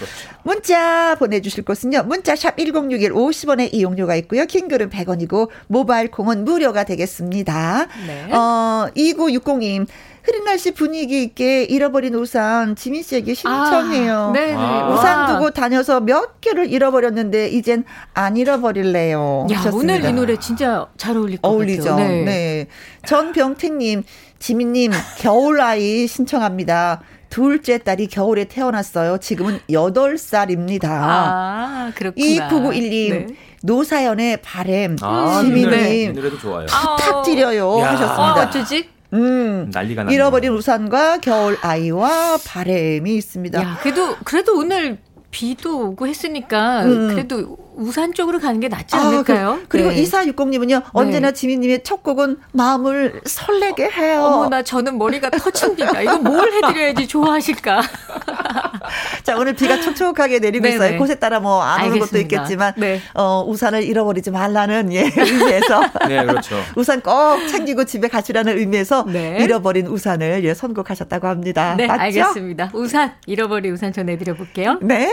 [0.42, 2.02] 문자 보내주실 곳은요.
[2.04, 4.44] 문자샵 1061 50원의 이용료가 있고요.
[4.46, 7.86] 킹글은 100원이고 모바일 콩은 무료가 되겠습니다.
[8.06, 8.32] 네.
[8.32, 9.86] 어, 2960님
[10.22, 14.14] 흐린 날씨 분위기 있게 잃어버린 우산 지민 씨에게 신청해요.
[14.28, 14.54] 아, 네네.
[14.54, 14.88] 아.
[14.92, 15.26] 우산 와.
[15.26, 19.46] 두고 다녀서 몇 개를 잃어버렸는데 이젠 안 잃어버릴래요.
[19.50, 19.70] 야.
[19.72, 21.84] 오늘 이 노래 진짜 잘 어울릴 것 어울리죠.
[21.84, 22.24] 같아요.
[22.26, 22.66] 네.
[23.06, 24.02] 전병택님,
[24.41, 27.03] 지민님, 겨울아이 신청합니다.
[27.28, 29.18] 둘째 딸이 겨울에 태어났어요.
[29.18, 30.86] 지금은 8살입니다.
[30.91, 32.26] 아, 그렇구나.
[32.49, 33.26] 2991님, 네.
[33.62, 36.66] 노사연의 바램, 아, 지민님, 노래도 좋아요.
[36.66, 37.59] 부탁드려요.
[37.59, 37.64] 야.
[37.64, 38.49] 어, 하셨습니다.
[38.49, 38.88] 어쩌지?
[39.12, 39.70] 음.
[39.72, 40.14] 난리가 나네요.
[40.14, 43.61] 잃어버린 우산과 겨울 아이와 바램이 있습니다.
[43.62, 44.99] 야, 그래도, 그래도 오늘
[45.30, 47.09] 비도 오고 했으니까, 음.
[47.09, 49.61] 그래도 우산 쪽으로 가는 게 낫지 아, 않을까요?
[49.68, 50.03] 그, 리고 네.
[50.03, 54.22] 2460님은요, 언제나 지민님의 첫 곡은 마음을 설레게 해요.
[54.22, 56.01] 어머나, 저는 머리가 터집니다.
[56.03, 57.83] 이거 뭘 해드려야지 좋아하실까?
[59.24, 60.74] 자, 오늘 비가 촉촉하게 내리고 네네.
[60.74, 60.99] 있어요.
[60.99, 63.01] 곳에 따라 뭐 안 오는 것도 있겠지만, 네.
[63.14, 65.81] 어, 우산을 잃어버리지 말라는, 예, 의미에서.
[66.09, 66.57] 네, 그렇죠.
[66.76, 69.39] 우산 꼭 챙기고 집에 가시라는 의미에서 네.
[69.41, 71.74] 잃어버린 우산을 예, 선곡하셨다고 합니다.
[71.76, 72.03] 네, 맞죠?
[72.03, 72.70] 알겠습니다.
[72.74, 74.78] 우산, 잃어버린 우산 전해드려 볼게요.
[74.83, 75.11] 네.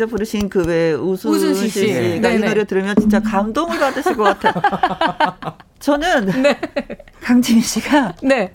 [0.00, 4.54] 직접 부르신 그 왜 우순 씨가 이 노래 들으면 진짜 감동을 받으실 것 같아요.
[5.78, 6.58] 저는 네.
[7.22, 8.54] 강지민 씨가 네.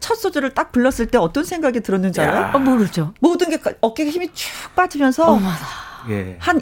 [0.00, 2.50] 첫 소절을 딱 불렀을 때 어떤 생각이 들었는지 알아요?
[2.54, 3.14] 어, 모르죠.
[3.20, 5.38] 모든 게 어깨가 힘이 쭉 빠지면서
[6.10, 6.36] 예.
[6.40, 6.60] 한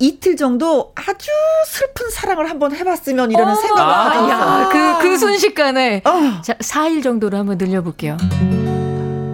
[0.00, 1.30] 이틀 정도 아주
[1.66, 6.02] 슬픈 사랑을 한번 해봤으면 이라는 어, 생각을 하고 아, 그, 그 순식간에.
[6.04, 6.40] 어.
[6.42, 8.16] 자, 4일 정도로 한번 늘려볼게요.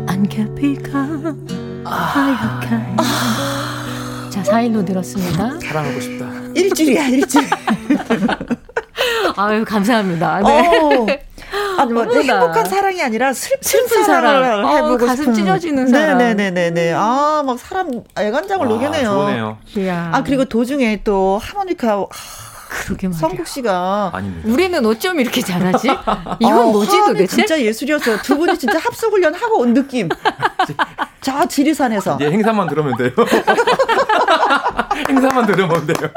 [0.08, 0.98] 안개비가
[1.84, 1.90] 아.
[1.90, 2.94] 하얗게.
[2.98, 3.75] 아.
[4.36, 5.60] 자, 4일로 늘었습니다.
[5.60, 6.26] 사랑하고 싶다.
[6.54, 7.46] 일주일이야, 일주일.
[9.36, 10.40] 아유, 감사합니다.
[10.40, 11.22] 네.
[11.78, 14.68] 아니 뭐 행복한 사랑이 아니라 슬픈, 슬픈 사랑을 사랑.
[14.76, 15.34] 해보고 어, 가슴 싶은.
[15.34, 16.18] 찢어지는 사랑.
[16.18, 16.92] 네네네네.
[16.92, 19.04] 아막 사람 애간장을 녹여내요.
[19.10, 19.58] 좋네요.
[20.12, 22.06] 아 그리고 도중에 또 하모니카.
[22.68, 23.20] 그러게 말이야.
[23.20, 24.48] 성국 씨가 아닙니다.
[24.48, 25.88] 우리는 어쩜 이렇게 잘하지?
[26.40, 27.26] 이건 어, 뭐지 도대체?
[27.36, 28.18] 진짜 예술이었어요.
[28.22, 30.08] 두 분이 진짜 합숙 훈련 하고 온 느낌.
[31.20, 32.16] 저 지리산에서.
[32.16, 33.10] 이제 행사만 들으면 돼요.
[35.08, 36.10] 행사만 들으면 돼요.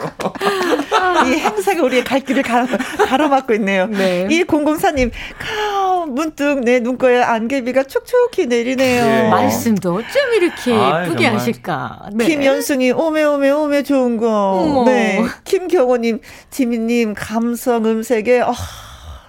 [1.28, 2.68] 이 행사가 우리의 갈 길을 가로,
[3.08, 3.88] 가로막고 있네요.
[3.88, 4.28] 네.
[4.30, 9.04] 이 공공사님, 카 문득 내 눈꺼에 안개비가 촉촉히 내리네요.
[9.06, 9.30] 네.
[9.30, 11.34] 말씀도 어쩜 이렇게 아, 예쁘게 정말.
[11.40, 12.10] 하실까.
[12.14, 12.26] 네.
[12.26, 14.28] 김연순이 오메 오메 오메 좋은 거.
[14.64, 14.86] 어머.
[14.86, 15.24] 네.
[15.44, 18.54] 김경호님, 지민님 감성 음색에 어,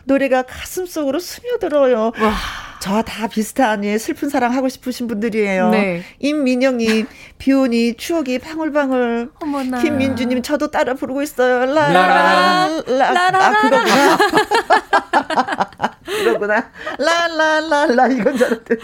[0.04, 2.12] 노래가 가슴 속으로 스며들어요.
[2.18, 2.34] 와.
[2.80, 5.70] 저다 비슷한 예, 슬픈 사랑 하고 싶으신 분들이에요.
[5.70, 6.02] 네.
[6.18, 7.06] 임민영님
[7.38, 9.32] 비오니 추억이 방울방울.
[9.40, 9.82] 어머나.
[9.82, 11.66] 김민주님 저도 따라 부르고 있어요.
[11.66, 14.16] 라라라 라라 아 그거구나.
[16.04, 16.70] 그거구나.
[16.98, 18.80] 라라라라 이건 줄 알았더니.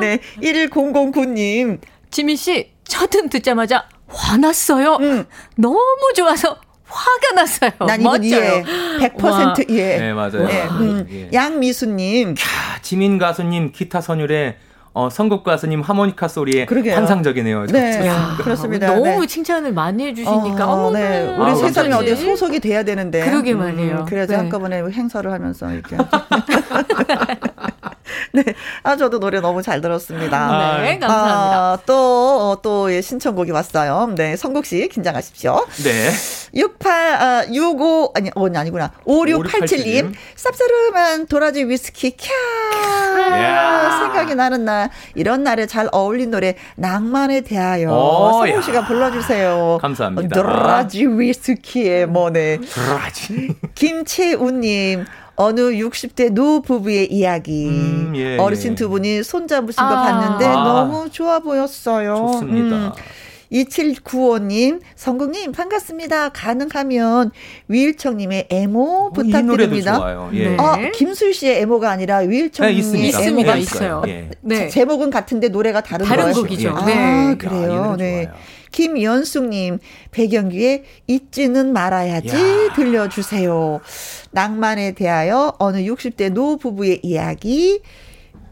[0.00, 4.96] 네 110009님 지민 씨 첫 음 듣자마자 화났어요.
[4.96, 5.24] 음.
[5.56, 5.80] 너무
[6.14, 6.60] 좋아서
[6.92, 7.70] 화가 났어요.
[7.86, 8.62] 난 이건 이해.
[8.62, 9.98] 100% 이해.
[9.98, 10.46] 네, 맞아요.
[10.46, 10.64] 네.
[10.64, 11.06] 음.
[11.10, 11.30] 예.
[11.32, 12.34] 양미수님.
[12.34, 14.56] 캬, 지민 가수님 기타 선율에
[14.94, 16.94] 어, 선곡 가수님 하모니카 소리에 그러게요.
[16.96, 17.66] 환상적이네요.
[17.68, 18.88] 네, 야, 그렇습니다.
[18.88, 19.26] 너무 네.
[19.26, 21.34] 칭찬을 많이 해주시니까 어, 네.
[21.38, 23.24] 우리 아, 세상에 어디 소속이 돼야 되는데.
[23.24, 24.00] 그러게 말이에요.
[24.00, 24.38] 음, 그래서 네.
[24.38, 25.96] 한꺼번에 행사를 하면서 이렇게.
[28.34, 28.42] 네.
[28.82, 30.38] 아, 저도 노래 너무 잘 들었습니다.
[30.38, 31.56] 아, 네, 감사합니다.
[31.58, 34.12] 아, 또, 또, 예, 신청곡이 왔어요.
[34.16, 35.66] 네, 성국 씨, 긴장하십시오.
[35.84, 36.10] 네.
[36.54, 38.92] 68, 아, 65, 아니, 어, 아니구나.
[39.06, 42.28] 5687님, 쌉싸름한 도라지 위스키, 캬.
[44.00, 47.90] 생각이 나는 날, 이런 날에 잘 어울린 노래, 낭만에 대하여.
[48.32, 49.78] 성국 씨가 불러주세요.
[49.80, 50.34] 감사합니다.
[50.34, 52.60] 도라지 위스키의 뭐네.
[52.74, 53.54] 도라지.
[53.74, 55.04] 김채우님,
[55.36, 57.66] 어느 60대 노 부부의 이야기.
[57.68, 58.74] 음, 예, 어르신 예.
[58.74, 59.88] 두 분이 손잡으신 아.
[59.88, 60.64] 거 봤는데 아.
[60.64, 62.16] 너무 좋아 보였어요.
[62.16, 62.76] 좋습니다.
[62.88, 62.92] 음.
[63.52, 66.30] 2795님, 성국님, 반갑습니다.
[66.30, 67.30] 가능하면
[67.68, 69.98] 위일청님의 애모 부탁드립니다.
[69.98, 70.30] 좋아요.
[70.32, 70.48] 예.
[70.48, 70.56] 네.
[70.58, 73.18] 아, 김술 씨의 애모가 아니라 위일청님의 네, 있습니다.
[73.18, 73.56] 있습니다.
[73.56, 74.02] 있어요.
[74.08, 74.30] 예.
[74.40, 74.68] 네.
[74.68, 76.36] 제목은 같은데 노래가 다른, 다른 거예요.
[76.36, 76.70] 곡이죠.
[76.70, 77.36] 아, 네.
[77.36, 77.94] 그래요.
[77.98, 78.30] 네.
[78.72, 79.78] 김연숙님,
[80.10, 82.72] 배경규의 잊지는 말아야지 야.
[82.74, 83.80] 들려주세요.
[84.32, 87.82] 낭만에 대하여 어느 60대 노 부부의 이야기,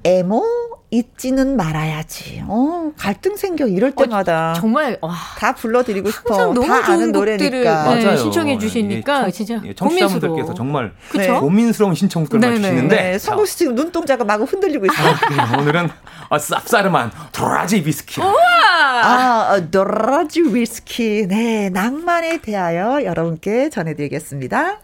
[0.04, 2.42] 에모 잊지는 말아야지.
[2.46, 6.52] 어, 갈등 생겨 이럴 어, 때마다 어, 정말 와, 다 불러드리고 싶어.
[6.52, 11.28] 너무 다 아는 노래니까 네, 신청해 주시니까 예, 진짜 예, 청취자분들께서 정말 네.
[11.28, 15.14] 고민스러운 신청들만 주시는데 네, 성국 씨 지금 눈동자가 마구 흔들리고 있어요.
[15.38, 15.88] 아, 오늘은
[16.28, 18.20] 아, 쌉싸름한 도라지 위스키.
[18.22, 21.26] 아, 어, 도라지 위스키.
[21.28, 24.80] 네, 낭만에 대하여 여러분께 전해드리겠습니다.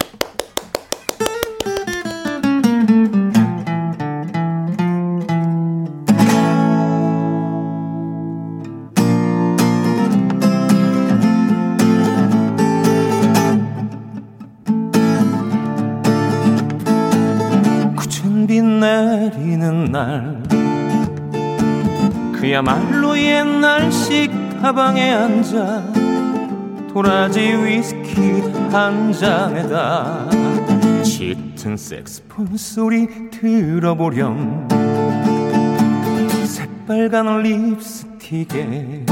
[19.56, 20.42] 내리는 날.
[22.38, 24.30] 그야말로 옛날식
[24.60, 25.82] 가방에 앉아
[26.92, 30.28] 도라지 위스키 한 잔에다
[31.02, 34.68] 짙은 색스폰 소리 들어보렴.
[36.44, 39.06] 새빨간 립스틱에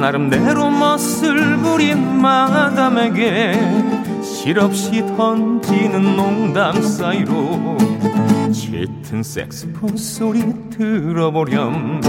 [0.00, 3.52] 나름대로 멋을 부린 마담에게
[4.22, 7.76] 실없이 던지는 농담 사이로
[8.52, 12.00] 짙은 색스폰 소리 들어보렴.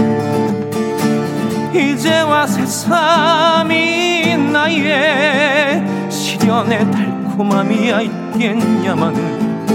[1.74, 9.66] 이제와 새삼이 나의 시련의 달콤함이야 있겠냐마는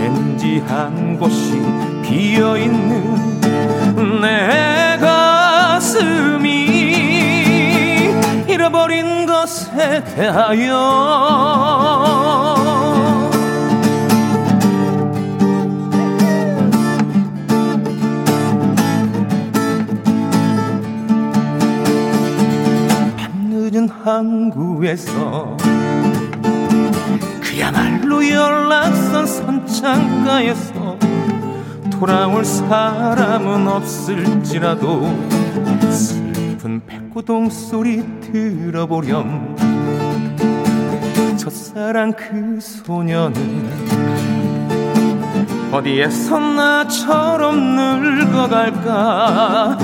[0.00, 1.60] 왠지 한 곳이
[2.02, 3.40] 비어있는
[4.20, 6.54] 내 가슴이
[8.48, 10.72] 잃어버린 것에 대하여
[23.74, 25.56] 늦은 항구에서
[27.42, 30.96] 그야말로 연락선 선창가에서
[31.90, 35.02] 돌아올 사람은 없을지라도
[35.90, 39.56] 슬픈 백고동 소리 들어보렴.
[41.36, 43.93] 첫사랑 그 소녀는
[45.74, 49.76] 어디에서 나처럼 늙어갈까?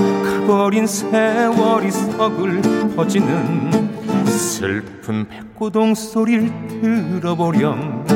[0.47, 2.63] 가버린 세월이 서글
[2.95, 3.91] 퍼지는
[4.25, 6.49] 슬픈 백고동 소리를
[6.81, 8.07] 들어보렴.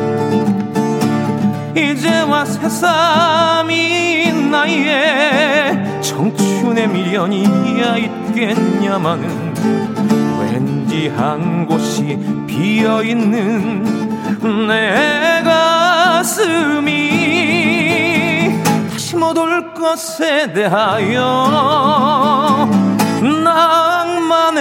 [1.76, 9.52] 이제와 새삼이 나이에 청춘의 미련이야 있겠냐마는
[10.38, 12.16] 왠지 한 곳이
[12.46, 14.04] 비어있는
[14.68, 17.24] 내 가슴이
[19.14, 22.68] 못 올 것에 대하여
[23.44, 24.60] 낭만에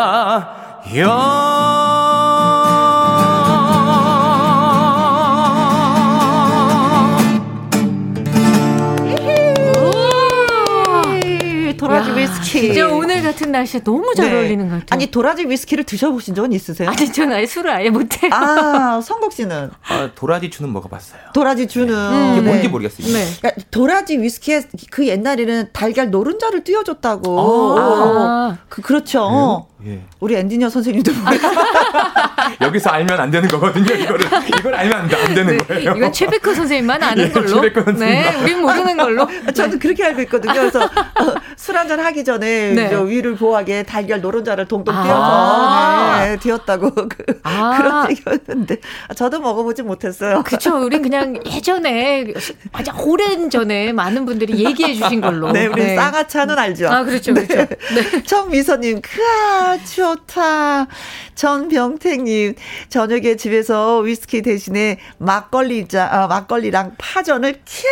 [12.62, 14.38] 진짜 오늘 같은 날씨에 너무 잘 네.
[14.38, 14.88] 어울리는 것 같아요.
[14.91, 16.89] 아니 도라지 위스키를 드셔보신 적은 있으세요?
[16.89, 18.32] 아니 저는 아예 술을 아예 못해요.
[18.34, 19.72] 아 성국 씨는?
[19.88, 21.22] 아, 도라지 주는 먹어봤어요.
[21.34, 22.32] 도라지 주는 네.
[22.34, 22.68] 이게 뭔지 네.
[22.70, 23.07] 모르겠어요.
[23.14, 23.26] 네.
[23.39, 27.80] 그러니까 도라지 위스키에 그 옛날에는 달걀 노른자를 띄워줬다고.
[27.80, 29.68] 아, 그 그렇죠.
[29.86, 29.99] 예.
[30.20, 31.12] 우리 엔지니어 선생님도
[32.62, 33.95] 여기서 알면 안 되는 거거든요.
[33.95, 34.26] 이거를
[34.59, 35.93] 이걸 알면 안, 안 되는 네, 거예요.
[35.97, 37.47] 이건 최백호 선생님만 아는 예, 걸로.
[37.47, 38.16] 최백호 선생님.
[38.16, 39.28] 네, 우린 모르는 걸로.
[39.55, 40.53] 저도 그렇게 알고 있거든요.
[40.53, 42.91] 그래서 어, 술 한잔 하기 전에 네.
[43.06, 48.78] 위를 보호하게 달걀 노른자를 동동 띄워서 아~ 네, 띄웠다고 그, 아~ 그런 얘기였는데
[49.16, 50.43] 저도 먹어보지 못했어요.
[50.43, 50.78] 그렇죠.
[50.78, 52.26] 우린 그냥 예전에
[52.72, 55.52] 아주 오랜 전에 많은 분들이 얘기해 주신 걸로.
[55.52, 55.95] 네, 우리 네.
[55.95, 56.89] 쌍화차는 알죠.
[56.89, 57.56] 아 그렇죠, 그렇죠.
[57.56, 57.68] 네.
[57.68, 58.24] 네.
[58.24, 60.88] 정미선님, 크아 좋다.
[61.36, 62.54] 전병택님,
[62.89, 67.91] 저녁에 집에서 위스키 대신에 막걸리 자, 아, 막걸리랑 파전을 키야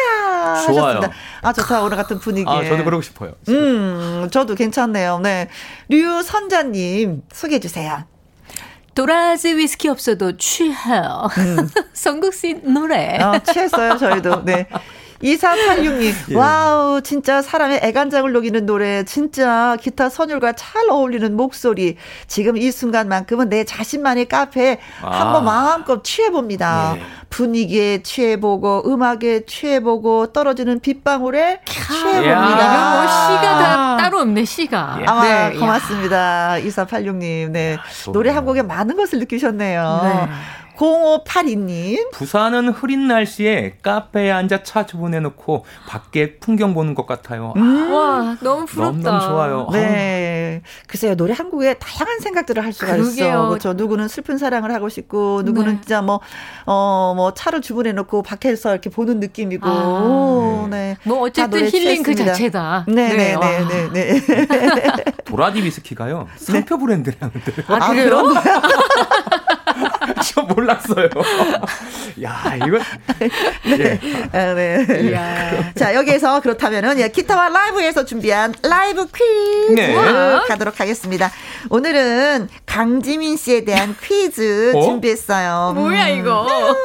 [0.53, 1.11] 하셨습니다.
[1.41, 1.81] 아, 좋다.
[1.81, 2.47] 오늘 같은 분위기.
[2.47, 3.33] 아, 저도 그러고 싶어요.
[3.47, 5.19] 음, 저도 괜찮네요.
[5.19, 5.49] 네.
[5.89, 8.03] 류선자님, 소개해 주세요.
[8.95, 11.29] 도라지 위스키 없어도 취해요.
[11.37, 11.69] 음.
[11.93, 13.17] 성국 씨 노래.
[13.21, 14.43] 어, 취했어요, 저희도.
[14.43, 14.67] 네.
[15.21, 16.35] 2486님, 예.
[16.35, 21.97] 와우, 진짜 사람의 애간장을 녹이는 노래, 진짜 기타 선율과 잘 어울리는 목소리.
[22.27, 25.19] 지금 이 순간만큼은 내 자신만의 카페에 아.
[25.19, 26.93] 한번 마음껏 취해봅니다.
[26.97, 27.01] 예.
[27.29, 32.93] 분위기에 취해보고, 음악에 취해보고, 떨어지는 빗방울에 취해봅니다.
[32.93, 34.97] 뭐 시가 다 따로 없네, 시가.
[35.01, 35.05] 예.
[35.05, 36.55] 아, 네, 고맙습니다.
[36.63, 37.77] 2486님, 네.
[37.77, 39.99] 아, 노래 한 곡에 많은 것을 느끼셨네요.
[40.03, 40.29] 네.
[40.79, 42.11] 0582님.
[42.11, 47.53] 부산은 흐린 날씨에 카페에 앉아 차 주문해놓고 밖에 풍경 보는 것 같아요.
[47.57, 47.91] 음.
[47.91, 49.11] 와, 너무 부럽다.
[49.11, 49.67] 너무, 좋아요.
[49.73, 50.61] 네.
[50.87, 53.09] 글쎄요, 노래 한 곡에 다양한 생각들을 할 수가 그러게요.
[53.09, 53.47] 있어.
[53.49, 53.73] 그렇죠.
[53.73, 55.81] 누구는 슬픈 사랑을 하고 싶고, 누구는 네.
[55.81, 56.21] 진짜 뭐,
[56.65, 59.67] 어, 뭐 차를 주문해놓고 밖에서 이렇게 보는 느낌이고.
[59.67, 60.67] 아.
[60.69, 60.97] 네.
[61.03, 62.85] 뭐 어쨌든 힐링 그 자체다.
[62.87, 63.35] 네네네.
[63.35, 65.03] 네, 네, 네, 네.
[65.25, 66.27] 도라디 비스키가요.
[66.37, 66.81] 상표 네.
[66.85, 67.53] 브랜드라는데.
[67.67, 68.23] 아, 그래요?
[70.29, 71.09] 저 몰랐어요.
[72.23, 72.77] 야, 이거.
[73.65, 73.79] 네.
[73.79, 73.99] 예.
[74.31, 74.85] 아, 네.
[75.01, 75.73] 이야.
[75.73, 79.95] 자, 여기에서 그렇다면은, 예, 기타와 라이브에서 준비한 라이브 퀴즈 네.
[80.47, 81.31] 가도록 하겠습니다.
[81.71, 84.81] 오늘은 강지민 씨에 대한 퀴즈 어?
[84.83, 85.73] 준비했어요.
[85.75, 86.43] 뭐야, 이거?
[86.43, 86.75] 음.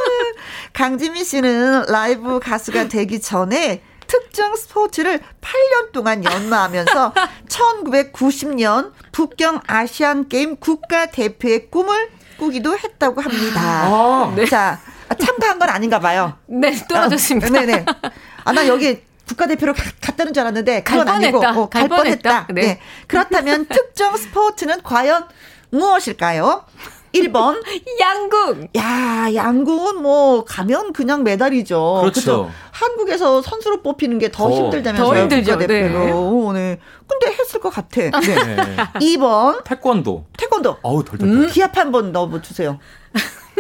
[0.73, 7.13] 강지민 씨는 라이브 가수가 되기 전에 특정 스포츠를 8년 동안 연마하면서
[7.49, 12.09] 1990년 북경 아시안 게임 국가 대표의 꿈을
[12.39, 13.61] 꾸기도 했다고 합니다.
[13.61, 14.47] 아, 네.
[14.47, 14.81] 자,
[15.19, 16.35] 참가한 건 아닌가 봐요.
[16.47, 17.49] 네, 떨어졌습니다.
[17.49, 17.85] 어, 네네.
[18.45, 22.47] 아, 나 여기 국가대표로 갔다는 줄 알았는데 그건 아니고 어, 갈, 갈 뻔했다.
[22.51, 22.63] 네.
[22.63, 22.81] 네.
[23.07, 25.27] 그렇다면 특정 스포츠는 과연
[25.71, 26.65] 무엇일까요?
[27.15, 27.61] 1번
[28.01, 28.69] 양궁.
[28.77, 31.99] 야, 양궁은 뭐 가면 그냥 메달이죠.
[32.03, 32.21] 그렇죠.
[32.21, 32.51] 그렇죠?
[32.73, 35.09] 한국에서 선수로 뽑히는 게 더 힘들다면서요.
[35.15, 35.59] 더 힘들죠.
[35.59, 36.53] 대표로.
[36.55, 36.61] 네.
[36.61, 36.79] 네.
[37.07, 38.01] 근데 했을 것 같아.
[38.01, 38.11] 네.
[39.01, 40.25] 2번 태권도.
[40.37, 40.79] 태권도.
[40.83, 41.29] 어우, 덜덜.
[41.29, 41.49] 음?
[41.51, 42.79] 기합 한 번 넣어 주세요.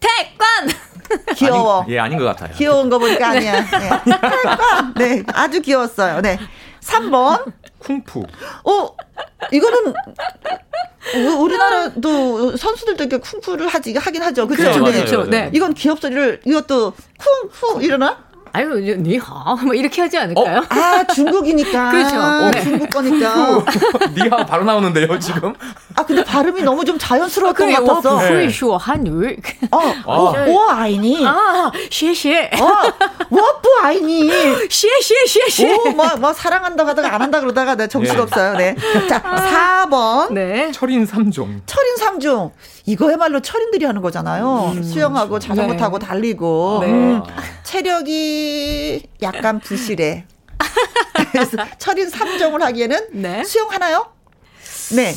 [0.00, 1.26] 태권.
[1.36, 1.82] 귀여워.
[1.82, 2.52] 아니, 예, 아닌 것 같아요.
[2.56, 3.60] 귀여운 거 보니까 아니야.
[3.64, 3.88] 네.
[4.04, 4.94] 태권.
[4.96, 6.20] 네, 아주 귀여웠어요.
[6.20, 6.38] 네.
[6.82, 7.44] 3번.
[7.78, 8.24] 쿵푸.
[8.64, 8.96] 어,
[9.52, 9.94] 이거는
[11.38, 14.46] 우리나라도 선수들도 이렇게 쿵푸를 하지 하긴 하죠.
[14.48, 14.80] 그렇죠?
[14.80, 14.84] 그렇죠.
[14.84, 14.92] 네.
[15.04, 15.24] 그렇죠.
[15.30, 15.50] 네.
[15.54, 16.94] 이건 기업 소리를 이것도
[17.52, 18.25] 쿵푸 이러나?
[18.56, 20.60] 아유 니하 뭐 이렇게 하지 않을까요?
[20.60, 20.64] 어?
[20.70, 22.16] 아 중국이니까 그렇죠.
[22.18, 22.62] 어, 네.
[22.62, 23.62] 중국 거니까
[24.16, 25.52] 你好 바로 나오는데요 지금?
[25.94, 28.18] 아 근데 발음이 너무 좀 자연스러웠던 아, 것 같았어.
[28.18, 28.28] 그 네.
[28.30, 29.36] 不会说汉语.
[29.70, 29.92] 어, 아.
[30.06, 31.26] 어 我爱你.
[31.26, 32.50] 아, 谢谢.
[32.60, 32.66] 어,
[33.30, 34.30] 我不爱你.
[34.70, 35.64] 谢谢谢谢.
[35.72, 38.20] 오, 뭐, 뭐 막, 막 사랑한다 하다가 안 한다 그러다가 네, 정신 네.
[38.22, 38.56] 없어요.
[38.56, 38.76] 네.
[39.08, 39.86] 자, 아.
[39.88, 40.32] 4번.
[40.32, 40.70] 네.
[40.72, 41.60] 철인 3종.
[41.66, 42.50] 철인 3종.
[42.86, 44.72] 이거야말로 철인들이 하는 거잖아요.
[44.76, 45.48] 음, 수영하고 그렇죠.
[45.48, 45.78] 자전거 네.
[45.78, 46.78] 타고 달리고.
[46.82, 46.86] 네.
[46.86, 47.22] 음,
[47.64, 50.24] 체력이 약간 부실해.
[51.32, 53.44] 그래서 철인 3종을 하기에는 네.
[53.44, 54.06] 수영 하나요?
[54.94, 55.12] 네.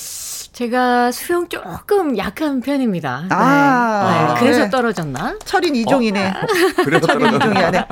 [0.51, 3.27] 제가 수영 조금 약한 편입니다.
[3.29, 4.33] 아, 네.
[4.33, 4.39] 네.
[4.39, 5.37] 그래서 떨어졌나?
[5.45, 6.35] 철인 2종이네.
[6.35, 6.47] 어?
[6.83, 7.71] 그래서 철인 2종이야.
[7.71, 7.85] 네.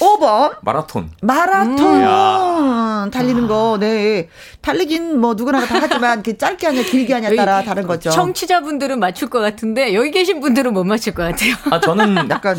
[0.00, 0.56] 5번.
[0.62, 1.10] 마라톤.
[1.22, 2.02] 마라톤.
[2.02, 3.10] 음.
[3.10, 4.28] 달리는 거, 네.
[4.62, 8.10] 달리긴 뭐 누구나 다 하지만 그 짧게 하냐 길게 하냐 따라 다른 거죠.
[8.10, 11.54] 청취자분들은 맞출 것 같은데 여기 계신 분들은 못 맞출 것 같아요.
[11.70, 12.56] 아, 저는 약간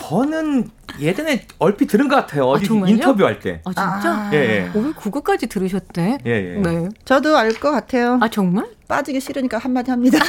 [0.00, 0.68] 저는
[1.00, 2.46] 예전에 얼핏 들은 것 같아요.
[2.46, 3.60] 어디 아, 인터뷰할 때.
[3.64, 4.10] 아, 진짜?
[4.12, 4.30] 아.
[4.32, 4.78] 예, 예.
[4.78, 6.18] 오, 그거까지 들으셨대?
[6.26, 6.58] 예, 예.
[6.60, 6.88] 네.
[7.04, 8.18] 저도 알 것 같아요.
[8.20, 8.66] 아, 정말?
[8.88, 10.18] 빠지기 싫으니까 한마디 합니다.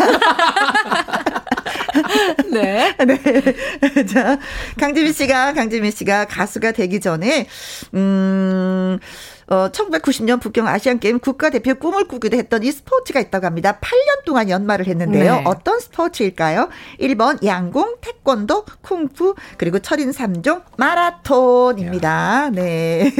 [2.52, 2.96] 네.
[3.06, 4.06] 네.
[4.06, 4.38] 자,
[4.80, 7.48] 강지민 씨가, 강지민 씨가 가수가 되기 전에,
[7.96, 9.00] 음,
[9.48, 13.78] 어, 1990년 북경 아시안게임 국가대표 꿈을 꾸기도 했던 이 스포츠가 있다고 합니다.
[13.82, 15.36] 8년 동안 연말을 했는데요.
[15.36, 15.44] 네.
[15.46, 16.70] 어떤 스포츠일까요?
[17.00, 22.50] 1번 양궁, 태권도, 쿵푸, 그리고 철인 3종, 마라톤입니다.
[22.52, 23.12] 네.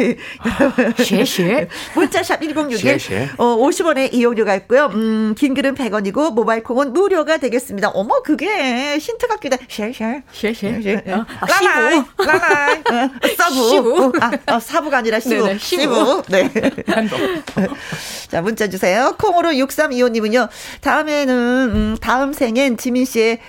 [0.98, 1.70] 谢谢.
[1.96, 3.30] 문자샵 1061.
[3.38, 4.88] 어, 50원의 이용료가 있고요.
[4.88, 7.90] 음, 긴 글은 100원이고 모바일 콩은 무료가 되겠습니다.
[7.90, 9.66] 어머, 그게 힌트 같기도 해.
[9.70, 10.60] 谢谢.
[10.60, 11.04] 谢谢.
[11.08, 11.26] 어.
[11.40, 12.04] 아, 라라이.
[12.18, 12.74] 라라이.
[12.80, 14.12] 어, 서부.
[14.20, 15.46] 아, 어, 사부가 아니라 师父.
[15.46, 16.24] 네네, 师父.
[16.30, 16.50] 네.
[18.30, 19.16] 자, 문자 주세요.
[19.20, 20.50] 콩으로 6325님은요,
[20.82, 23.40] 다음에는, 음, 다음 생엔 지민 씨의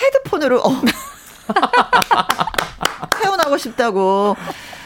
[0.00, 0.70] 헤드폰으로, 어.
[3.20, 4.36] 태어나고 싶다고.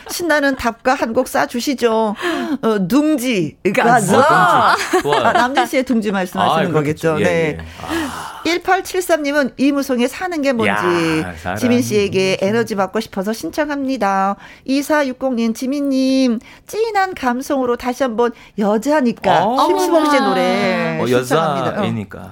[0.09, 2.15] 신나는 답과 한곡 쏴주시죠.
[2.63, 3.57] 어, 둥지.
[3.75, 4.77] 가자.
[5.25, 7.17] 아, 남진 씨의 둥지 말씀하시는 아, 거겠죠.
[7.21, 7.31] 예, 네.
[7.31, 7.59] 예.
[7.83, 8.37] 아.
[8.47, 14.37] 1873님은 이무송에 사는 게 뭔지 야, 지민 씨에게 에너지 받고 싶어서 신청합니다.
[14.69, 19.57] 2460님, 지민님, 찐한 감성으로 다시 한번 여자니까.
[19.67, 20.99] 심수봉 씨의 노래.
[21.01, 21.05] 어.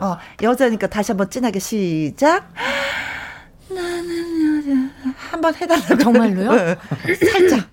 [0.00, 2.52] 어, 어, 여자니까 다시 한번 찐하게 시작.
[3.68, 4.93] 나는 여자.
[5.30, 5.96] 한번 해달라고.
[5.98, 6.52] 정말로요?
[6.52, 6.76] 네.
[7.14, 7.68] 살짝.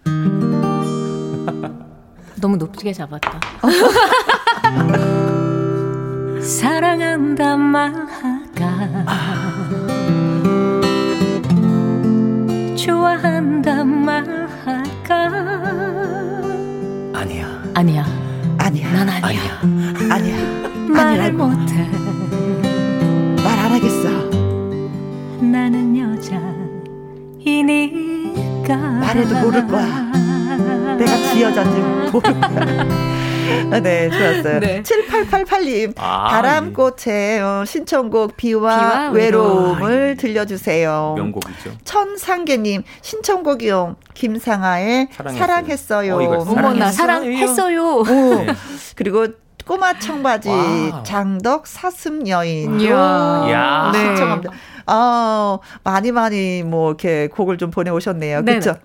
[2.41, 3.39] 너무 높게 잡았다.
[6.41, 9.05] 사랑한다 말할까
[12.75, 15.25] 좋아한다 말할까
[17.13, 18.05] 아니야 아니야
[18.57, 20.69] 아니야 난 아니야 아니야, 아니야.
[20.89, 21.87] 말을 못해
[23.43, 24.09] 말 안 하겠어
[25.41, 26.35] 나는 여자
[27.45, 30.11] 이니까 말해도 모를 거야
[30.97, 31.77] 내가 지 여잔지
[32.11, 33.11] 모를 거야
[33.71, 34.59] 아, 네, 좋았어요.
[34.59, 34.81] 네.
[34.83, 41.15] 7888님, 아, 바람꽃의 어, 신청곡 비와, 비와 외로움을 아, 들려주세요.
[41.17, 41.71] 명곡이죠.
[41.83, 43.95] 천상계님, 신청곡이요.
[44.13, 45.39] 김상아의 사랑했어요.
[45.39, 46.17] 사랑했어요.
[46.17, 48.03] 어, 사랑했어요.
[48.03, 48.47] 네.
[48.95, 49.27] 그리고
[49.65, 52.79] 꼬마 청바지 와 장덕 사슴 여인.
[52.79, 53.91] 이야.
[53.93, 53.99] 네.
[53.99, 54.53] 신청합니다.
[54.87, 58.43] 아, 많이 많이 뭐 이렇게 곡을 좀 보내 오셨네요.
[58.43, 58.75] 그렇죠?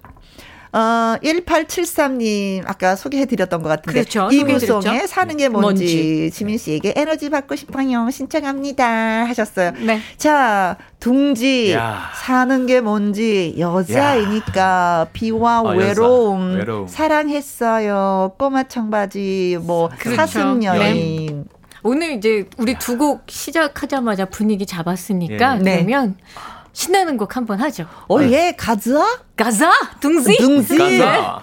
[0.76, 4.00] 어, 1873님, 아까 소개해드렸던 것 같은데.
[4.00, 4.28] 그렇죠.
[4.30, 6.30] 이무송의 사는 게 뭔지, 뭔지.
[6.34, 8.10] 지민 씨에게 에너지 받고 싶어요.
[8.10, 9.24] 신청합니다.
[9.26, 9.72] 하셨어요.
[9.80, 10.00] 네.
[10.18, 12.10] 자, 둥지, 야.
[12.22, 15.06] 사는 게 뭔지, 여자이니까, 야.
[15.12, 18.32] 비와 어, 외로움, 외로움, 사랑했어요.
[18.38, 20.16] 꼬마 청바지, 뭐, 그렇죠.
[20.16, 21.26] 사슴 여인.
[21.26, 21.44] 네.
[21.82, 25.76] 오늘 이제 우리 두 곡 시작하자마자 분위기 잡았으니까, 네.
[25.76, 26.24] 그러면, 네.
[26.76, 27.86] 신나는 곡 한번 하죠.
[28.06, 29.18] 어, 예, 가자.
[29.34, 30.36] 가자, 둥지.
[30.36, 30.76] 둥지.
[30.76, 31.40] 가자.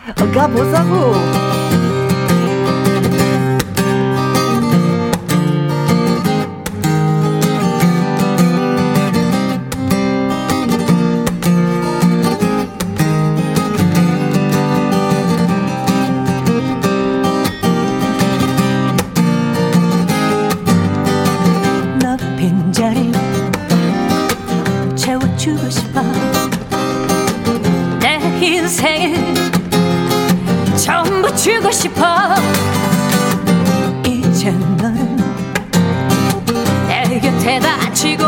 [25.49, 25.55] 어,
[25.93, 26.43] 가보자고.
[31.43, 32.05] 주고 싶어
[34.07, 35.17] 이제 너는
[36.87, 38.23] 내 곁에 다치고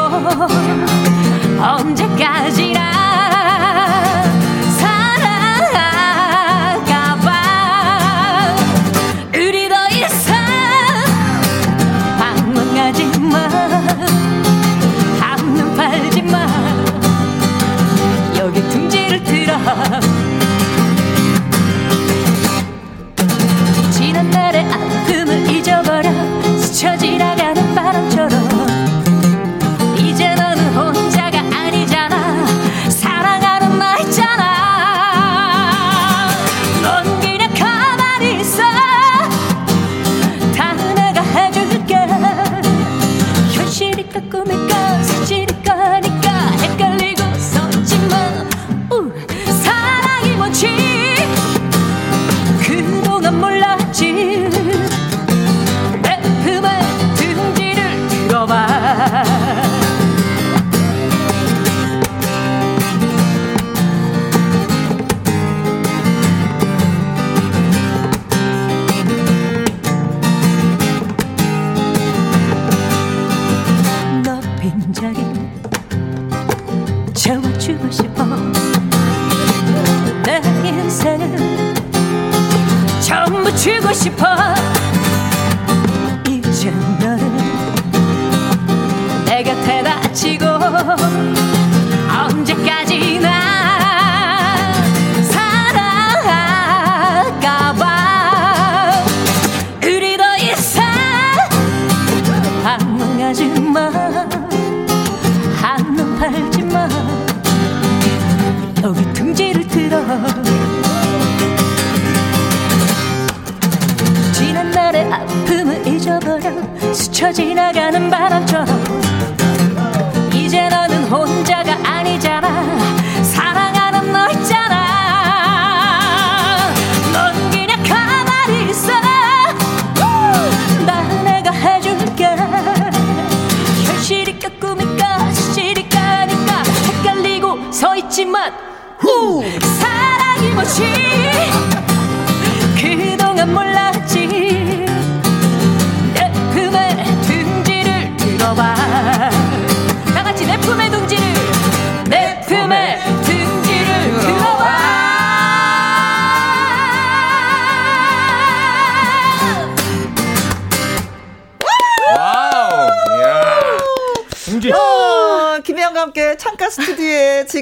[1.57, 2.94] 언제까지나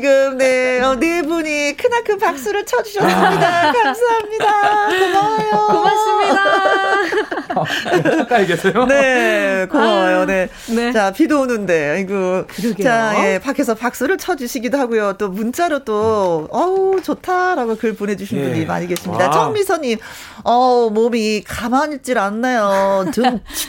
[0.03, 3.71] 지금 네, 어, 네 분이 크나큰 박수를 쳐주셨습니다.
[3.71, 4.87] 감사합니다.
[4.99, 5.67] 고마워요.
[5.71, 6.43] 고맙습니다.
[8.17, 8.85] 가까이 계세요?
[8.85, 10.25] 네, 고마워요.
[10.25, 10.49] 네.
[10.75, 10.91] 네.
[10.91, 12.45] 자, 비도 오는데, 아이고.
[12.47, 12.83] 그러게요.
[12.83, 15.13] 자, 예, 밖에서 박수를 쳐주시기도 하고요.
[15.13, 18.43] 또 문자로 또, 어우, 좋다라고 글 보내주신 예.
[18.43, 19.27] 분이 많이 계십니다.
[19.27, 19.31] 와.
[19.31, 19.99] 정미선님,
[20.43, 23.05] 어우, 몸이 가만히 있질 않나요.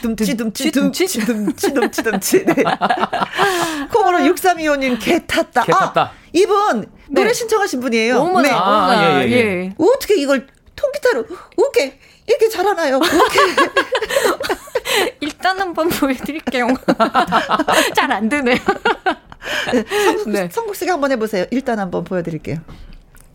[0.03, 2.55] dum치듬치듬치듬치듬치듬치듬치 네.
[3.93, 5.63] 콩으로 6325님, 개 탔다.
[5.63, 6.03] 개 탔다.
[6.03, 7.33] 아, 이분, 노래 네.
[7.33, 8.19] 신청하신 분이에요.
[8.19, 8.51] 어머나, 네.
[8.51, 9.75] 아, 어머나, 예, 예, 예.
[9.79, 11.25] 어떻게 이걸 통기타로,
[11.57, 12.99] 이렇게, 이렇게 잘하나요?
[12.99, 13.39] 이렇게.
[15.21, 16.67] 일단 한번 보여드릴게요.
[17.95, 18.57] 잘 안 되네요.
[20.05, 20.49] 성국, 네.
[20.53, 21.47] 성국 씨가 한번 해보세요.
[21.53, 22.57] 일단 한번 보여드릴게요.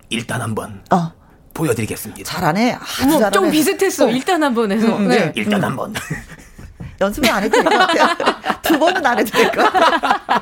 [0.09, 1.13] 일단 한번 어,
[1.53, 2.23] 보여드리겠습니다.
[2.23, 2.73] 잘하네.
[2.73, 3.31] 아주 잘하네.
[3.31, 4.09] 좀 비슷했어.
[4.11, 4.97] 일단 한번 해서.
[4.97, 5.31] 음, 네.
[5.35, 5.93] 일단 한번.
[7.01, 8.15] 연습은 안 해도 될 것 같아요.
[8.61, 10.39] 두 번은 안 해도 될 것 같아요.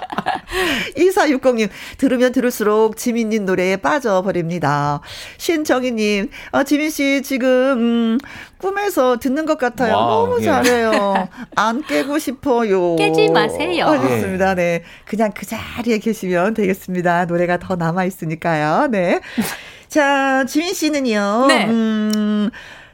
[0.98, 5.02] 2460님, 들으면 들을수록 지민님 노래에 빠져버립니다.
[5.38, 8.18] 신정희님, 아, 지민씨 지금, 음,
[8.58, 9.94] 꿈에서 듣는 것 같아요.
[9.96, 10.46] 와우, 너무 예.
[10.46, 11.30] 잘해요.
[11.56, 12.96] 안 깨고 싶어요.
[12.96, 13.86] 깨지 마세요.
[13.88, 14.56] 알겠습니다.
[14.56, 14.84] 네.
[15.06, 17.26] 그냥 그 자리에 계시면 되겠습니다.
[17.26, 18.88] 노래가 더 남아있으니까요.
[18.90, 19.20] 네.
[19.90, 21.46] 자, 지민 씨는요.
[21.48, 21.66] 네.
[21.66, 22.50] 음,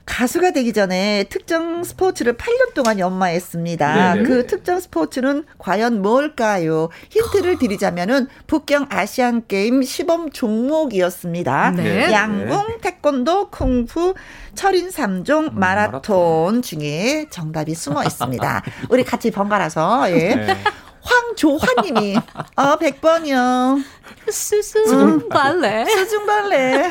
[0.05, 4.13] 가수가 되기 전에 특정 스포츠를 8년 동안 연마했습니다.
[4.15, 4.27] 네네.
[4.27, 6.89] 그 특정 스포츠는 과연 뭘까요?
[7.09, 11.71] 힌트를 드리자면은 북경 아시안 게임 시범 종목이었습니다.
[11.71, 12.11] 네.
[12.11, 14.13] 양궁, 태권도, 쿵푸,
[14.55, 18.63] 철인 3종, 마라톤 중에 정답이 숨어 있습니다.
[18.89, 20.35] 우리 같이 번갈아서 예.
[20.35, 20.57] 네.
[21.03, 22.17] 황조화님이
[22.55, 23.83] 어 100번이요.
[24.29, 25.85] 수수 발레.
[25.85, 26.89] 수중 발레.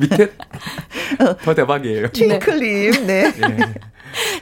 [0.00, 0.32] 밑에
[1.44, 2.08] 더 대박이에요.
[2.08, 3.32] 튜클님 네.
[3.36, 3.74] 예.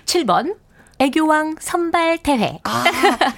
[0.05, 0.57] 7번.
[0.99, 2.59] 애교왕 선발 대회.
[2.65, 2.85] 아,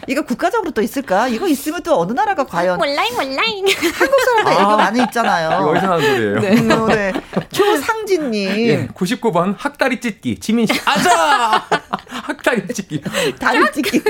[0.07, 1.27] 이거 국가적으로 또 있을까?
[1.27, 3.67] 이거 있으면 또 어느 나라가 과연 몰라잉 몰라잉.
[3.67, 4.77] 한국 사람들 이거 아.
[4.77, 5.49] 많이 있잖아요.
[5.61, 6.41] 이거 어디서 나는 소리예요?
[6.41, 6.57] 네.
[6.61, 7.13] 음, 네.
[7.51, 8.49] 조상진님.
[8.69, 11.67] 예, 99번 학다리 찢기 지민 씨 아자
[12.09, 13.01] 학다리 찢기
[13.41, 14.03] 다리 찢기.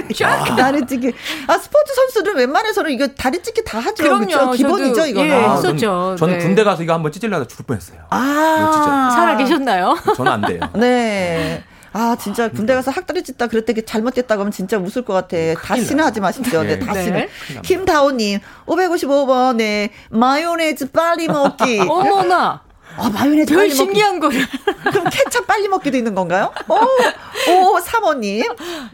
[0.57, 1.13] 다리 찢기.
[1.47, 4.03] 아, 스포츠 선수들 웬만해서는 이거 다리 찢기 다 하죠.
[4.05, 4.27] 그럼요.
[4.27, 4.51] 그렇죠?
[4.53, 5.31] 기본이죠, 이거는.
[5.31, 6.17] 예, 아, 했었죠.
[6.19, 6.45] 저는 네.
[6.45, 8.01] 군대 가서 이거 한번 찢으려다 죽을 뻔 했어요.
[8.11, 8.71] 아.
[8.75, 9.11] 진짜.
[9.17, 9.97] 살아 계셨나요?
[10.17, 10.61] 저는 안 돼요.
[10.75, 11.65] 네.
[11.99, 15.37] 아, 진짜 군대 가서 학다리 찢다 그랬더니 잘못됐다고 하면 진짜 웃을 것 같아.
[15.61, 16.63] 다시는 하지 마십시오.
[16.63, 16.87] 네, 네.
[16.87, 17.19] 다시는.
[17.19, 17.29] 네.
[17.65, 19.91] 김다호님, 555번, 네.
[20.11, 21.81] 마요네즈 빨리 먹기.
[21.91, 22.63] 어머나.
[22.97, 23.75] 아, 마요네즈 별 빨리 먹기.
[23.75, 24.47] 신기한 거를.
[24.93, 26.53] 그럼 케찹 빨리 먹기도 있는 건가요?
[26.69, 28.45] 오, 오, 사모님.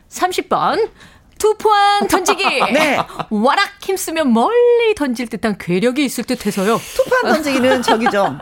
[0.08, 0.88] 30번.
[1.38, 2.42] 투포한 던지기.
[2.72, 2.96] 네.
[3.28, 6.80] 와락 힘쓰면 멀리 던질 듯한 괴력이 있을 듯 해서요.
[6.96, 8.38] 투판 던지기는 저기죠.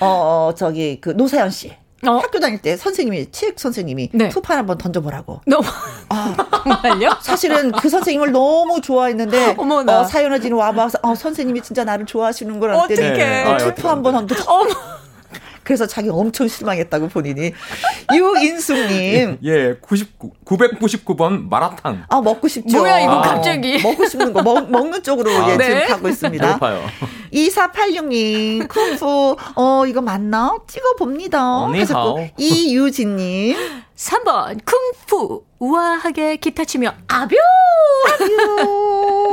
[0.00, 1.76] 어, 저기, 그, 노사연 씨.
[2.06, 2.18] 어.
[2.18, 4.28] 학교 다닐 때 선생님이, 체육 선생님이 네.
[4.28, 5.40] 투판 한번 던져보라고.
[5.46, 5.64] 너무
[6.64, 7.18] 정말요?
[7.20, 10.00] 사실은 그 선생님을 너무 좋아했는데 어머나.
[10.00, 12.92] 어, 사연을 지는 와봐서 어, 선생님이 진짜 나를 좋아하시는구나 어떡해.
[12.92, 13.44] 했더니 네.
[13.44, 14.95] 어, 아, 어떡해, 한번 던져 어머.
[15.66, 17.52] 그래서 자기 엄청 실망했다고 본인이
[18.14, 22.04] 유인숙님 예, 99, 999번 마라탕.
[22.08, 23.78] 아 먹고 싶죠 뭐야, 이거 어, 갑자기.
[23.82, 25.50] 먹고 싶은 거 먹, 먹는 쪽으로 아.
[25.50, 25.64] 예, 네.
[25.64, 26.86] 지금 가고 있습니다 배고파요.
[27.34, 32.28] 2486님 쿵푸 어 이거 맞나 찍어봅니다 어, 하셨고 니하오.
[32.38, 33.56] 이유진님
[33.96, 35.42] 3번 쿵푸.
[35.58, 37.34] 우아하게 기타 치며 아뷰.
[37.34, 39.25] 유.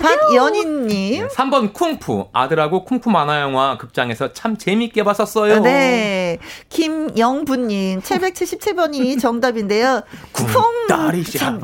[0.00, 1.28] 박연희님.
[1.28, 2.28] 3번 쿵푸.
[2.32, 5.60] 아들하고 쿵푸 만화 영화 극장에서 참 재밌게 봤었어요.
[5.60, 6.38] 네.
[6.68, 8.00] 김영부님.
[8.00, 10.02] 777번이 정답인데요.
[10.32, 10.46] 쿵.
[10.88, 11.58] 다리샤.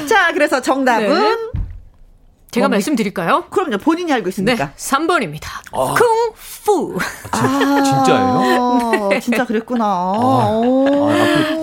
[0.07, 1.07] 자, 그래서 정답은.
[1.10, 1.60] 네.
[2.52, 3.45] 제가 뭡니 말씀드릴까요?
[3.52, 3.77] 그럼요.
[3.77, 4.65] 본인이 알고 있습니까?
[4.65, 5.44] 네, 3번입니다.
[5.72, 5.94] 아.
[6.65, 6.98] 쿵푸.
[7.31, 9.07] 아, 진짜예요?
[9.11, 9.19] 네.
[9.19, 9.86] 진짜 그랬구나.
[9.86, 10.61] 아,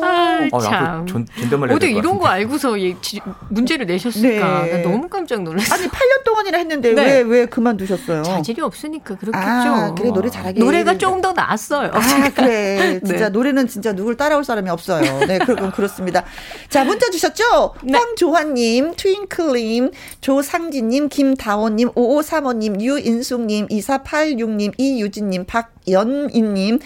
[0.02, 0.15] 아,
[0.52, 1.06] 아, 참.
[1.06, 4.62] 존, 존댓말 어떻게 이런 거 알고서 예, 지, 문제를 내셨을까?
[4.64, 4.82] 네.
[4.82, 5.74] 너무 깜짝 놀랐어요.
[5.74, 7.02] 아니, 8년 동안이나 했는데 네.
[7.02, 8.22] 왜, 왜 그만두셨어요?
[8.22, 9.38] 자질이 없으니까 그렇겠죠.
[9.38, 10.60] 아, 그래, 노래 잘하게.
[10.60, 11.90] 노래가 조금 더 나았어요.
[11.92, 13.00] 아, 그래.
[13.04, 13.28] 진짜 네.
[13.28, 15.26] 노래는 진짜 누굴 따라올 사람이 없어요.
[15.26, 16.24] 네, 그건 그렇습니다.
[16.68, 17.74] 자, 문자 주셨죠?
[17.82, 17.98] 네.
[17.98, 19.90] 황조환님, 트윙클님,
[20.20, 26.78] 조상진 이은지님, 김다원님, 5535님, 유인숙님, 2486님, 이유진님, 박 연인님,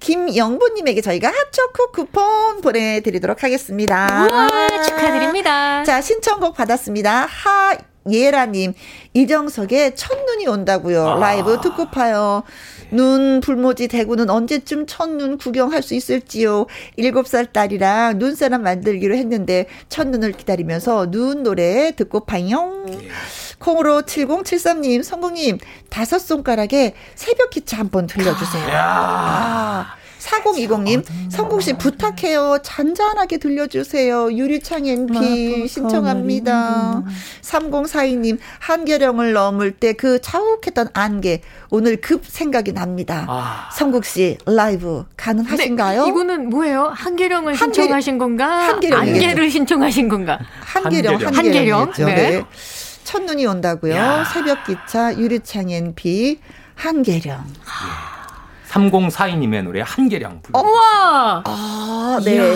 [0.00, 4.28] 김영부님에게 저희가 핫초코 쿠폰 보내드리도록 하겠습니다.
[4.30, 5.84] 우와, 축하드립니다.
[5.84, 7.26] 자, 신청곡 받았습니다.
[7.26, 7.76] 하,
[8.12, 8.74] 예라님,
[9.14, 11.08] 이정석의 첫눈이 온다고요.
[11.08, 11.18] 아.
[11.18, 12.42] 라이브 듣고 파요.
[12.90, 16.66] 눈 불모지 대구는 언제쯤 첫눈 구경할 수 있을지요.
[16.98, 22.86] 7살 딸이랑 눈사람 만들기로 했는데 첫눈을 기다리면서 눈 노래 듣고 파용.
[23.02, 23.08] 예.
[23.58, 25.58] 콩으로 7073님, 성공님,
[25.90, 28.68] 다섯 손가락에 새벽 기차 한번 들려주세요.
[28.72, 32.58] 아, 4020님, 성국씨 부탁해요.
[32.62, 34.32] 잔잔하게 들려주세요.
[34.32, 37.02] 유리창 NP 신청합니다.
[37.42, 41.40] 3042님, 한계령을 넘을 때 그 자욱했던 안개,
[41.70, 43.24] 오늘 급 생각이 납니다.
[43.28, 43.68] 아.
[43.72, 46.04] 성국씨, 라이브 가능하신가요?
[46.04, 46.92] 네, 이거는 뭐예요?
[46.94, 48.46] 한계령을 한계, 신청하신 건가?
[48.68, 49.00] 한계령.
[49.00, 50.38] 안개를 신청하신 건가?
[50.60, 51.34] 한계령, 한계령.
[51.36, 51.80] 한계령.
[51.80, 52.14] 한계령.
[52.14, 52.30] 네.
[52.38, 52.44] 네.
[53.04, 53.94] 첫눈이 온다고요.
[53.94, 54.24] 야.
[54.24, 56.38] 새벽 기차, 유리창 NP,
[56.74, 57.38] 한계령.
[57.66, 58.17] 아.
[58.68, 60.60] 3042님의 노래 한계령 불러.
[60.60, 61.42] 우와!
[61.46, 62.54] 아, 네.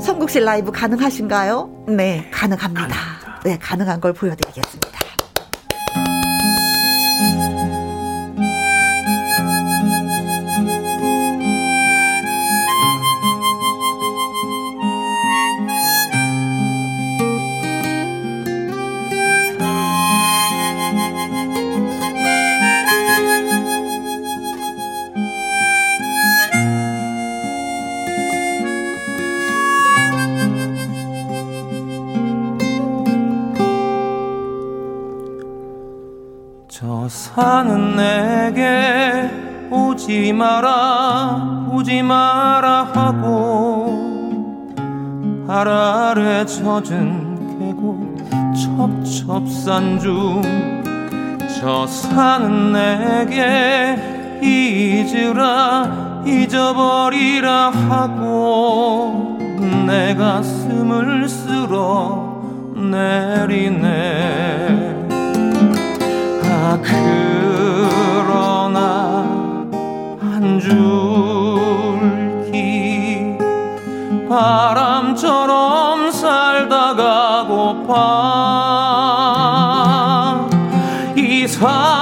[0.00, 1.86] 성국씨 라이브 가능하신가요?
[1.88, 2.82] 네, 가능합니다.
[2.82, 3.40] 가능합니다.
[3.44, 4.98] 네, 가능한 걸 보여드리겠습니다.
[37.08, 39.30] 사는 내게
[39.70, 44.26] 오지 마라 오지 마라 하고
[45.46, 48.16] 발 아래 젖은 계곡
[48.54, 50.66] 첩첩산 중
[51.60, 53.96] 저 사는 내게
[54.40, 59.36] 잊으라 잊어버리라 하고
[59.86, 62.42] 내 가슴을 쓸어
[62.74, 64.85] 내리네
[66.82, 68.78] 그러나
[70.20, 72.06] 한 줄기
[74.28, 77.96] 바람처럼 살다가 고파
[81.16, 81.95] 이산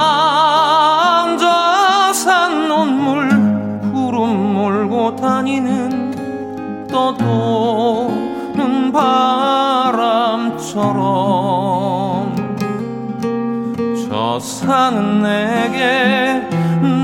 [14.65, 16.41] 저 산은 내게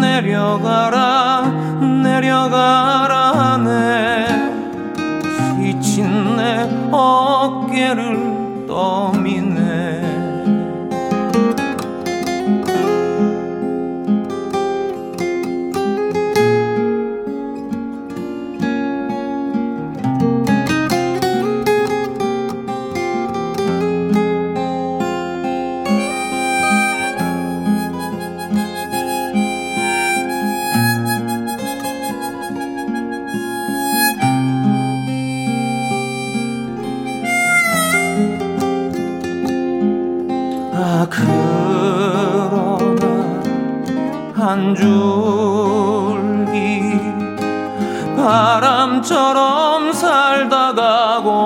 [0.02, 1.21] 내려가라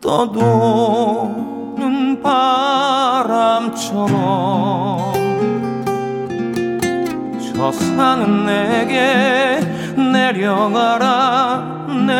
[0.00, 1.42] 떠도는
[2.22, 3.54] 바람처럼
[7.40, 9.60] 저 산은 내게
[9.96, 11.73] 내려가라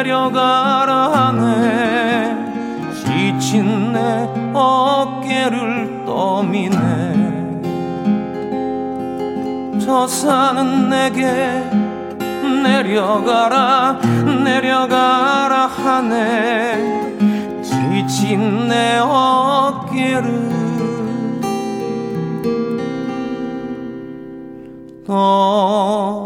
[0.05, 2.37] 내려가라 하네.
[2.93, 6.75] 지친 내 어깨를 떠미네.
[9.83, 11.25] 저 산은 내게
[12.63, 13.99] 내려가라
[14.45, 17.63] 내려가라 하네.
[17.63, 20.51] 지친 내 어깨를
[25.07, 26.24] 떠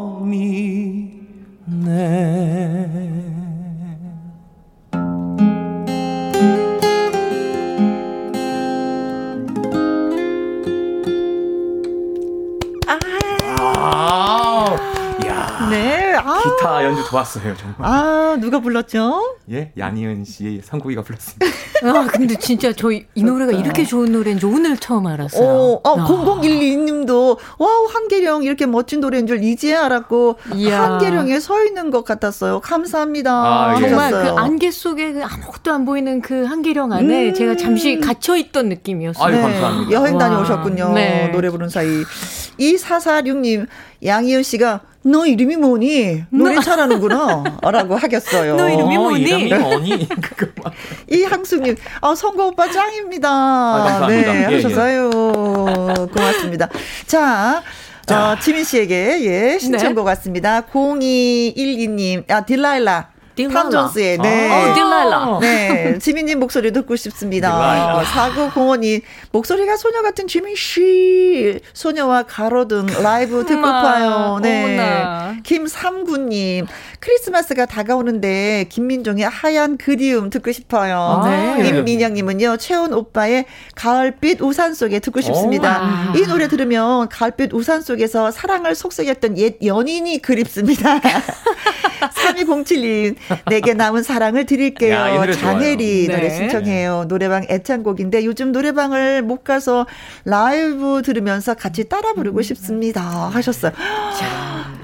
[16.43, 17.77] 기타 연주 좋았어요, 정말.
[17.81, 19.37] 아, 누가 불렀죠?
[19.51, 21.47] 예, 양희은 씨, 성국이가 불렀습니다.
[21.85, 25.47] 아, 근데 진짜 저 이 노래가 이렇게 좋은 노래인지 오늘 처음 알았어요.
[25.49, 30.83] 어, 어 0012님도 와우, 한계령 이렇게 멋진 노래인 줄 이제 알았고 이야.
[30.83, 32.61] 한계령에 서 있는 것 같았어요.
[32.61, 33.33] 감사합니다.
[33.33, 33.89] 아, 예.
[33.89, 37.35] 정말 그 안개 속에 그 아무것도 안 보이는 그 한계령 안에 음.
[37.35, 39.25] 제가 잠시 갇혀 있던 느낌이었어요.
[39.25, 39.93] 아유, 감사합니다.
[39.93, 40.93] 여행 다녀오셨군요.
[40.95, 41.29] 네.
[41.29, 41.89] 노래 부른 사이.
[42.59, 43.67] 2446님,
[44.05, 46.25] 양희은 씨가 너 이름이 뭐니?
[46.31, 47.59] 노래 잘하는구나.
[47.63, 48.57] 라고 하겠어요.
[48.57, 49.23] 너 이름이 어, 뭐니?
[49.23, 50.09] 이름이 뭐니?
[51.11, 53.29] 이항수님, 아, 성거 오빠 짱입니다.
[53.31, 55.11] 아, 네, 예, 하셨어요.
[55.11, 56.07] 예.
[56.13, 56.69] 고맙습니다.
[57.07, 57.63] 자,
[58.07, 58.33] 자.
[58.33, 60.11] 어, 지민 씨에게, 예, 신청곡 네.
[60.11, 60.63] 왔습니다.
[60.63, 63.18] 0212님, 아, 딜라일라.
[63.47, 63.71] 딜라일라.
[63.71, 64.51] 존스의 네.
[64.51, 65.39] 어, 딜라일라.
[65.41, 65.99] 네.
[66.03, 68.03] 지민님 목소리 듣고 싶습니다.
[68.05, 71.61] 사구 공원이 목소리가 소녀 같은 지민 씨.
[71.73, 74.39] 소녀와 가로등 라이브 듣고 봐요.
[74.43, 75.39] 네.
[75.45, 76.67] 김삼구님.
[77.01, 80.99] 크리스마스가 다가오는데 김민종의 하얀 그리움 듣고 싶어요.
[80.99, 81.63] 아, 네.
[81.63, 82.57] 김민영님은요.
[82.57, 83.45] 채원 오빠의
[83.77, 86.11] 가을빛 우산 속에 듣고 싶습니다.
[86.13, 91.01] 오, 이 노래 들으면 가을빛 우산 속에서 사랑을 속삭였던 옛 연인이 그립습니다.
[92.15, 93.17] 3207님.
[93.49, 94.95] 내게 남은 사랑을 드릴게요.
[94.95, 96.17] 야, 장혜리 좋아요.
[96.17, 96.35] 노래 네.
[96.35, 97.05] 신청해요.
[97.09, 99.87] 노래방 애창곡인데 요즘 노래방을 못 가서
[100.25, 103.01] 라이브 들으면서 같이 따라 부르고 싶습니다.
[103.03, 103.73] 하셨어요.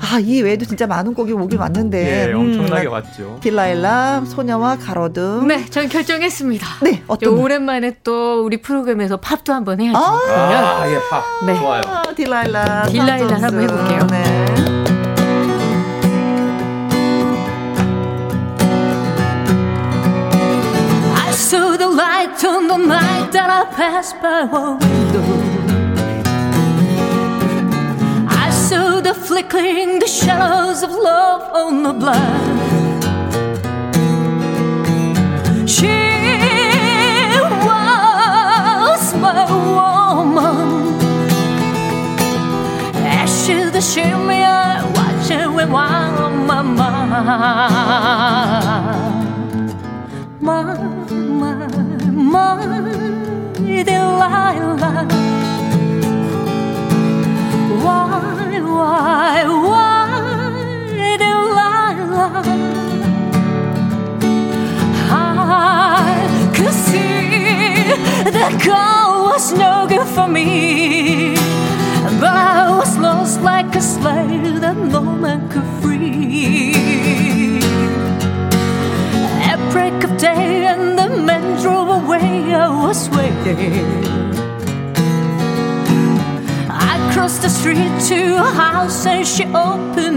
[0.00, 2.28] 아, 이 외에도 진짜 많은 곡이 오긴 왔는데.
[2.28, 3.38] 예, 엄청나게 음, 왔죠.
[3.42, 5.46] 딜라일라, 소녀와 가로등.
[5.48, 6.66] 네, 전 결정했습니다.
[6.82, 9.98] 네, 어떤 오랜만에 또 우리 프로그램에서 팝도 한번 해야죠.
[9.98, 11.24] 아, 아 예, 팝.
[11.46, 11.54] 네.
[11.58, 11.82] 좋아요.
[11.86, 12.86] 아, 딜라일라.
[12.88, 14.06] 딜라일라 한번 해볼게요.
[14.10, 14.83] 네.
[22.26, 25.24] Light on the night that I passed by her window.
[28.28, 32.62] I saw the flickering, the shadows of love on the blind.
[35.68, 35.86] She
[37.66, 39.44] was my
[39.76, 40.94] woman.
[43.20, 48.23] Ashes that shimmy, I watch her with one on my mind.
[52.34, 52.56] My
[53.88, 55.06] Delilah.
[57.84, 59.36] Why, why,
[59.66, 62.42] why, Delilah?
[65.10, 71.36] I could see that girl was no good for me,
[72.20, 77.13] but I was lost like a slave that no man could free.
[79.74, 84.04] Break of day and the men drove away, I was waiting.
[86.70, 90.13] I crossed the street to a house and she opened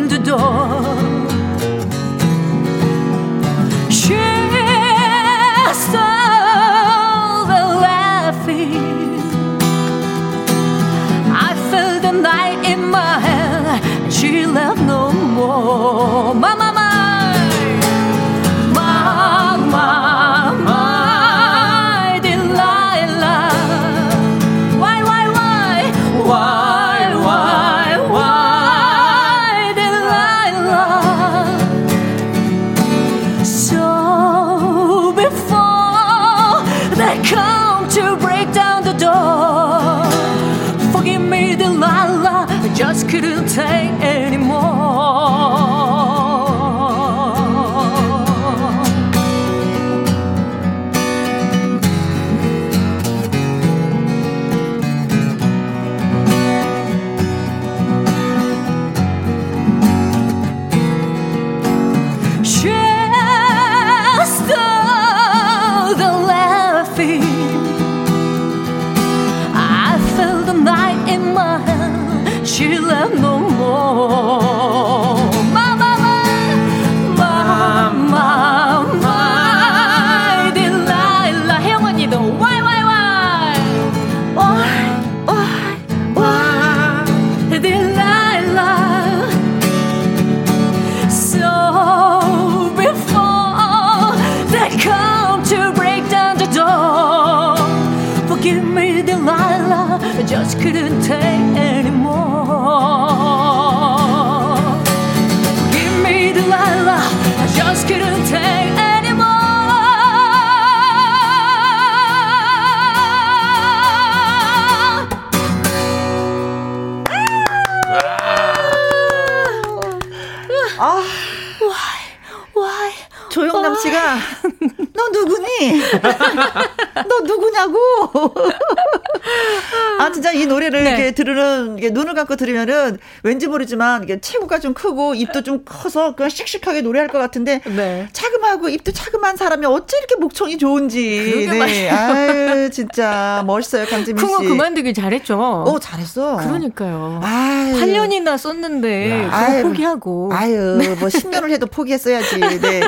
[130.07, 130.89] 아 진짜 이 노래를 네.
[130.89, 136.15] 이렇게 들으는 이게 눈을 감고 들으면은 왠지 모르지만 이게 체구가 좀 크고 입도 좀 커서
[136.15, 138.07] 그냥 씩씩하게 노래할 것 같은데 네.
[138.13, 141.45] 차금 하고 입도 차금한 사람이 어째 이렇게 목청이 좋은지.
[141.47, 144.25] 그러게 아유 진짜 멋있어요 강지민 씨.
[144.25, 145.37] 쿵어 그만두길 잘했죠.
[145.39, 146.37] 어 잘했어.
[146.37, 147.21] 그러니까요.
[147.23, 147.75] 아유.
[147.79, 150.31] 8년이나 썼는데 아유, 포기하고.
[150.33, 152.39] 아유, 뭐 10년을 해도 포기했어야지.
[152.39, 152.81] 네.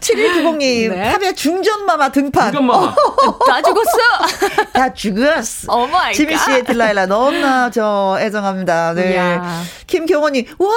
[0.00, 1.10] 7190님, 네.
[1.12, 2.52] 탑의 중전마마 등판.
[2.52, 2.94] 중전마마.
[3.48, 3.98] 다 죽었어.
[4.72, 5.72] 다 죽었어.
[5.76, 8.94] oh my 지민 씨의 딜라일라 너무나 저 애정합니다.
[8.94, 9.14] 네.
[9.14, 9.62] 이야.
[9.86, 10.68] 김경원님, 와,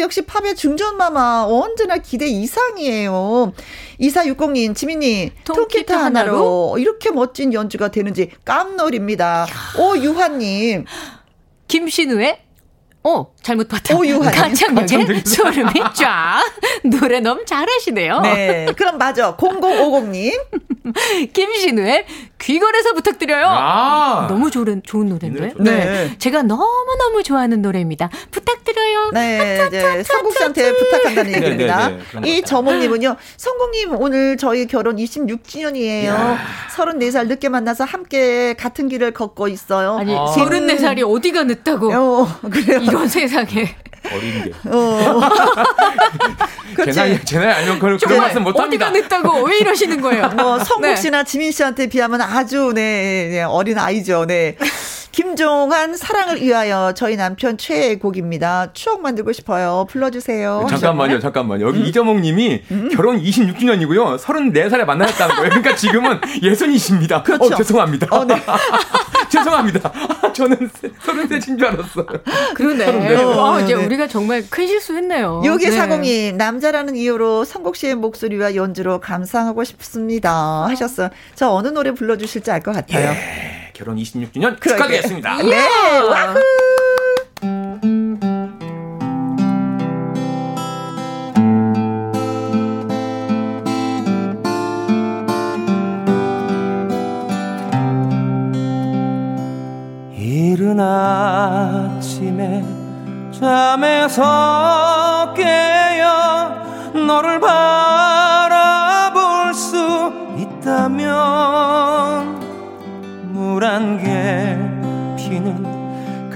[0.00, 3.52] 역시 팝의 중전마마 언제나 기대 이상이에요.
[4.00, 9.46] 2460님, 지민님, 통기타 통기타 하나로 이렇게 멋진 연주가 되는지 깜놀입니다.
[9.78, 10.84] 오유화님,
[11.68, 12.40] 김신우의
[13.06, 13.94] 어 잘못 봤다.
[13.96, 14.32] 오유환.
[14.32, 16.40] 가창력에 소름이 쫙.
[16.84, 18.20] 노래 너무 잘하시네요.
[18.20, 18.66] 네.
[18.76, 19.36] 그럼 맞아.
[19.36, 20.32] 0050님,
[21.34, 22.06] 김신우의
[22.44, 23.46] 귀걸이에서 부탁드려요.
[23.48, 24.26] 아.
[24.28, 25.54] 너무 좋은 좋은 노래인데.
[25.58, 26.14] 네.
[26.18, 26.66] 제가 너무
[26.98, 28.10] 너무 좋아하는 노래입니다.
[28.30, 29.10] 부탁드려요.
[29.12, 31.88] 네, 이제 성국 씨한테 부탁한다는 네, 얘기입니다.
[31.88, 36.36] 네, 네, 이 저모님은요, 성국님 오늘 저희 결혼 26주년이에요.
[36.76, 39.96] 34살 늦게 만나서 함께 같은 길을 걷고 있어요.
[39.96, 40.26] 아니 아.
[40.26, 42.80] 34살이 어디가 늦다고 어, 그래요.
[42.82, 43.74] 이런 세상에
[44.12, 44.52] 어린 게.
[44.66, 45.20] 어.
[46.68, 46.98] 제 그렇지.
[46.98, 48.88] 나이, 제 나이 알면 그런, 그런 정말 말씀 못 합니다.
[48.88, 50.28] 어디가 늦다고 왜 이러시는 거예요?
[50.36, 50.96] 뭐 성국 네.
[50.96, 54.26] 씨나 지민 씨한테 비하면 아주 네, 네, 어린 아이죠.
[54.26, 54.56] 네.
[55.14, 58.72] 김종환 사랑을 위하여 저희 남편 최애 곡입니다.
[58.72, 59.86] 추억 만들고 싶어요.
[59.88, 60.66] 불러주세요.
[60.68, 61.64] 잠깐만요, 잠깐만요.
[61.68, 62.62] 여기 이정옥 님이
[62.96, 64.18] 결혼 26주년이고요.
[64.18, 65.50] 34살에 만나셨다는 거예요.
[65.50, 67.22] 그러니까 지금은 예순이십니다.
[67.22, 67.44] 그렇죠.
[67.44, 68.08] 어, 죄송합니다.
[68.10, 68.34] 어, 네.
[69.30, 69.92] 죄송합니다.
[70.20, 72.06] 아, 저는 33인 줄 알았어요.
[72.56, 73.22] 그러네.
[73.22, 73.84] 어, 어, 이제 네.
[73.86, 75.42] 우리가 정말 큰 실수했네요.
[75.44, 75.76] 요기 네.
[75.76, 81.10] 사공님 남자라는 이유로 성국 씨의 목소리와 연주로 감상하고 싶습니다 하셨어요.
[81.36, 83.12] 저 어느 노래 불러주실지 알 것 같아요.
[83.12, 84.70] 네, 결혼 26주년 그러게.
[84.70, 85.42] 축하드리겠습니다.
[85.42, 85.58] 네,
[86.00, 86.40] 와후.
[100.16, 102.64] 이른 아침에
[103.32, 107.63] 잠에서 깨어 너를 바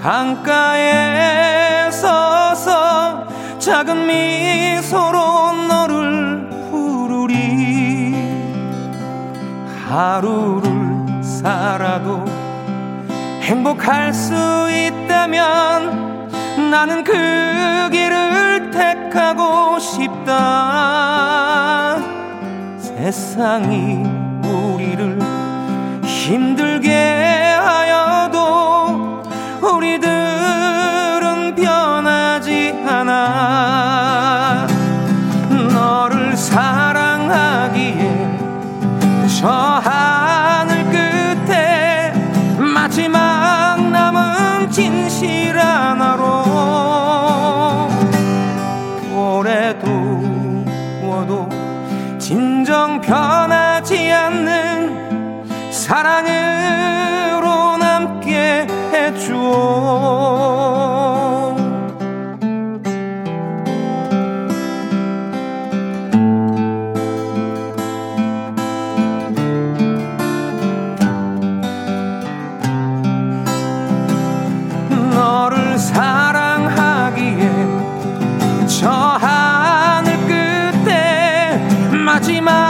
[0.01, 3.27] 강가에 서서
[3.59, 8.15] 작은 미소로 너를 부르리.
[9.89, 12.25] 하루를 살아도
[13.43, 14.35] 행복할 수
[14.71, 16.29] 있다면
[16.71, 20.39] 나는 그 길을 택하고 싶다.
[22.79, 24.05] 세상이
[24.45, 25.19] 우리를
[26.05, 26.93] 힘들게
[27.59, 29.08] 하여도
[29.61, 34.67] 우리들은 변하지 않아.
[35.73, 38.29] 너를 사랑하기에
[39.41, 42.13] 저 하늘 끝에
[42.59, 46.45] 마지막 남은 진실 하나로
[49.15, 51.49] 오래 두어도
[52.19, 56.38] 진정 변하지 않는 사랑으
[82.19, 82.68] 마지막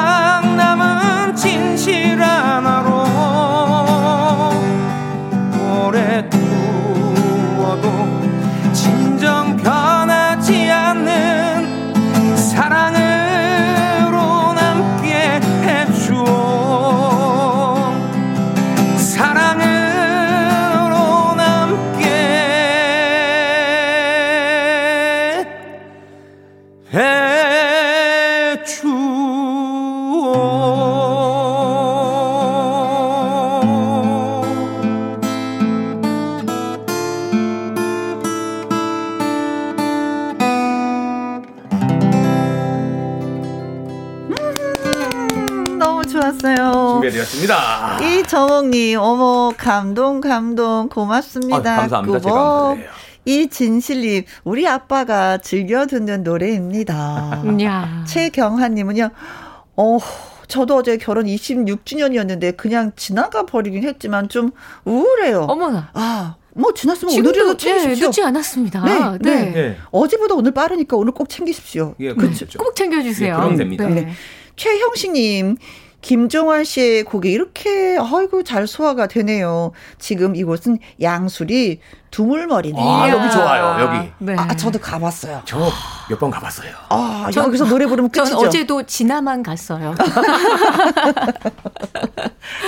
[49.68, 51.74] 감동, 감동, 고맙습니다.
[51.74, 52.20] 아, 감사합니다.
[52.20, 52.88] 제가 감사해요.
[53.26, 57.42] 이진실님, 우리 아빠가 즐겨 듣는 노래입니다.
[57.62, 58.04] 야.
[58.06, 59.10] 최경환님은요,
[59.76, 59.98] 어,
[60.46, 64.52] 저도 어제 결혼 26주년이었는데 그냥 지나가 버리긴 했지만 좀
[64.86, 65.42] 우울해요.
[65.42, 65.90] 어머나.
[65.92, 68.00] 아, 뭐 지났으면 오늘이라도 챙기십시오.
[68.00, 68.84] 네, 늦지 않았습니다.
[68.86, 69.50] 네, 네.
[69.52, 69.76] 네.
[69.90, 71.94] 어제보다 오늘 빠르니까 오늘 꼭 챙기십시오.
[72.00, 72.46] 예, 그렇죠.
[72.58, 73.34] 꼭 챙겨주세요.
[73.36, 73.86] 네, 그럼 됩니다.
[73.86, 74.08] 네.
[74.56, 75.56] 최형식님,
[76.00, 79.72] 김종환 씨의 곡이 이렇게 아이고 잘 소화가 되네요.
[79.98, 82.80] 지금 이곳은 양수리 두물머리네.
[82.80, 83.76] 아, 여기 좋아요.
[83.80, 84.10] 여기.
[84.18, 84.34] 네.
[84.38, 85.42] 아, 저도 가봤어요.
[85.44, 85.58] 저
[86.10, 86.70] 몇 번 가봤어요.
[86.88, 88.30] 아, 저, 여기서 노래 부르면 끝이죠.
[88.30, 89.94] 전 어제도 지나만 갔어요.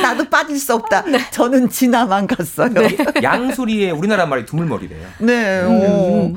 [0.03, 1.03] 나도 빠질 수 없다.
[1.03, 1.19] 네.
[1.31, 2.69] 저는 지나만 갔어요.
[2.69, 2.97] 네.
[3.23, 5.07] 양수리의 우리나라 말이 두물머리래요.
[5.21, 5.61] 네.
[5.63, 6.37] 음.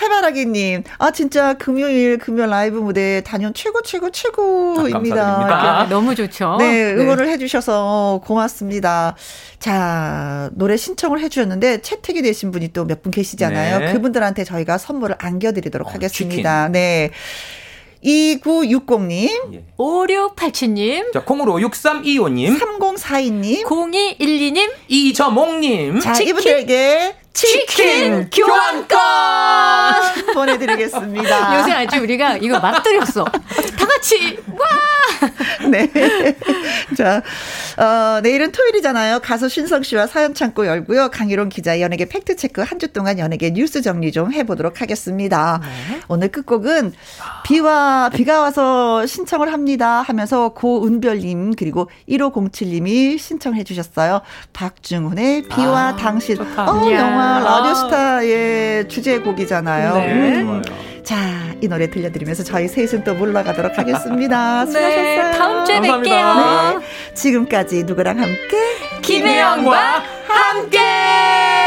[0.00, 5.78] 해바라기님, 아 진짜 금요일 금요 라이브 무대 단연 최고 최고 최고입니다.
[5.80, 6.56] 아, 너무 좋죠.
[6.58, 7.32] 네, 응원을 네.
[7.32, 9.14] 해주셔서 고맙습니다.
[9.60, 13.78] 자, 노래 신청을 해주셨는데 채택이 되신 분이 또 몇 분 계시잖아요.
[13.80, 13.92] 네.
[13.92, 16.66] 그분들한테 저희가 선물을 안겨드리도록 어, 하겠습니다.
[16.66, 16.72] 치킨.
[16.72, 17.10] 네.
[18.04, 19.54] 2960님.
[19.54, 19.64] 예.
[19.78, 21.12] 5687님.
[21.12, 22.58] 자, 콩으로 6325님.
[22.58, 23.64] 3042님.
[23.64, 24.70] 0212님.
[24.88, 26.00] 이저몽님.
[26.00, 26.30] 자, 치킨.
[26.30, 28.98] 이분들에게 치킨, 치킨 교환권
[30.34, 31.58] 보내드리겠습니다.
[31.60, 33.24] 요새 아주 우리가 이거 막 드렸어.
[33.24, 34.68] 다 같이 와.
[35.70, 35.88] 네.
[36.96, 37.22] 자,
[37.78, 39.20] 어, 내일은 토요일이잖아요.
[39.20, 41.10] 가수 신성 씨와 사연 창고 열고요.
[41.10, 45.60] 강희롱 기자 연예계 팩트 체크 한 주 동안 연예계 뉴스 정리 좀 해보도록 하겠습니다.
[45.62, 46.00] 네.
[46.08, 46.92] 오늘 끝곡은
[47.44, 54.20] 비와 비가 와서 신청을 합니다 하면서 고은별님 그리고 1507님이 신청해 주셨어요.
[54.52, 56.34] 박중훈의 비와 아, 당신.
[56.36, 56.64] 좋다.
[56.72, 59.94] 어, 영화 영화 라디오스타의 주제곡이잖아요.
[59.94, 60.42] 네.
[60.42, 60.62] 음.
[61.04, 61.16] 자,
[61.60, 64.64] 이 노래 들려드리면서 저희 셋은 또 물러가도록 하겠습니다.
[64.66, 65.02] 네, 수고하셨어요.
[65.02, 66.78] 네, 다음 주에 뵐게요.
[66.80, 67.14] 네.
[67.14, 69.00] 지금까지 누구랑 함께?
[69.02, 71.61] 김혜영과 함께!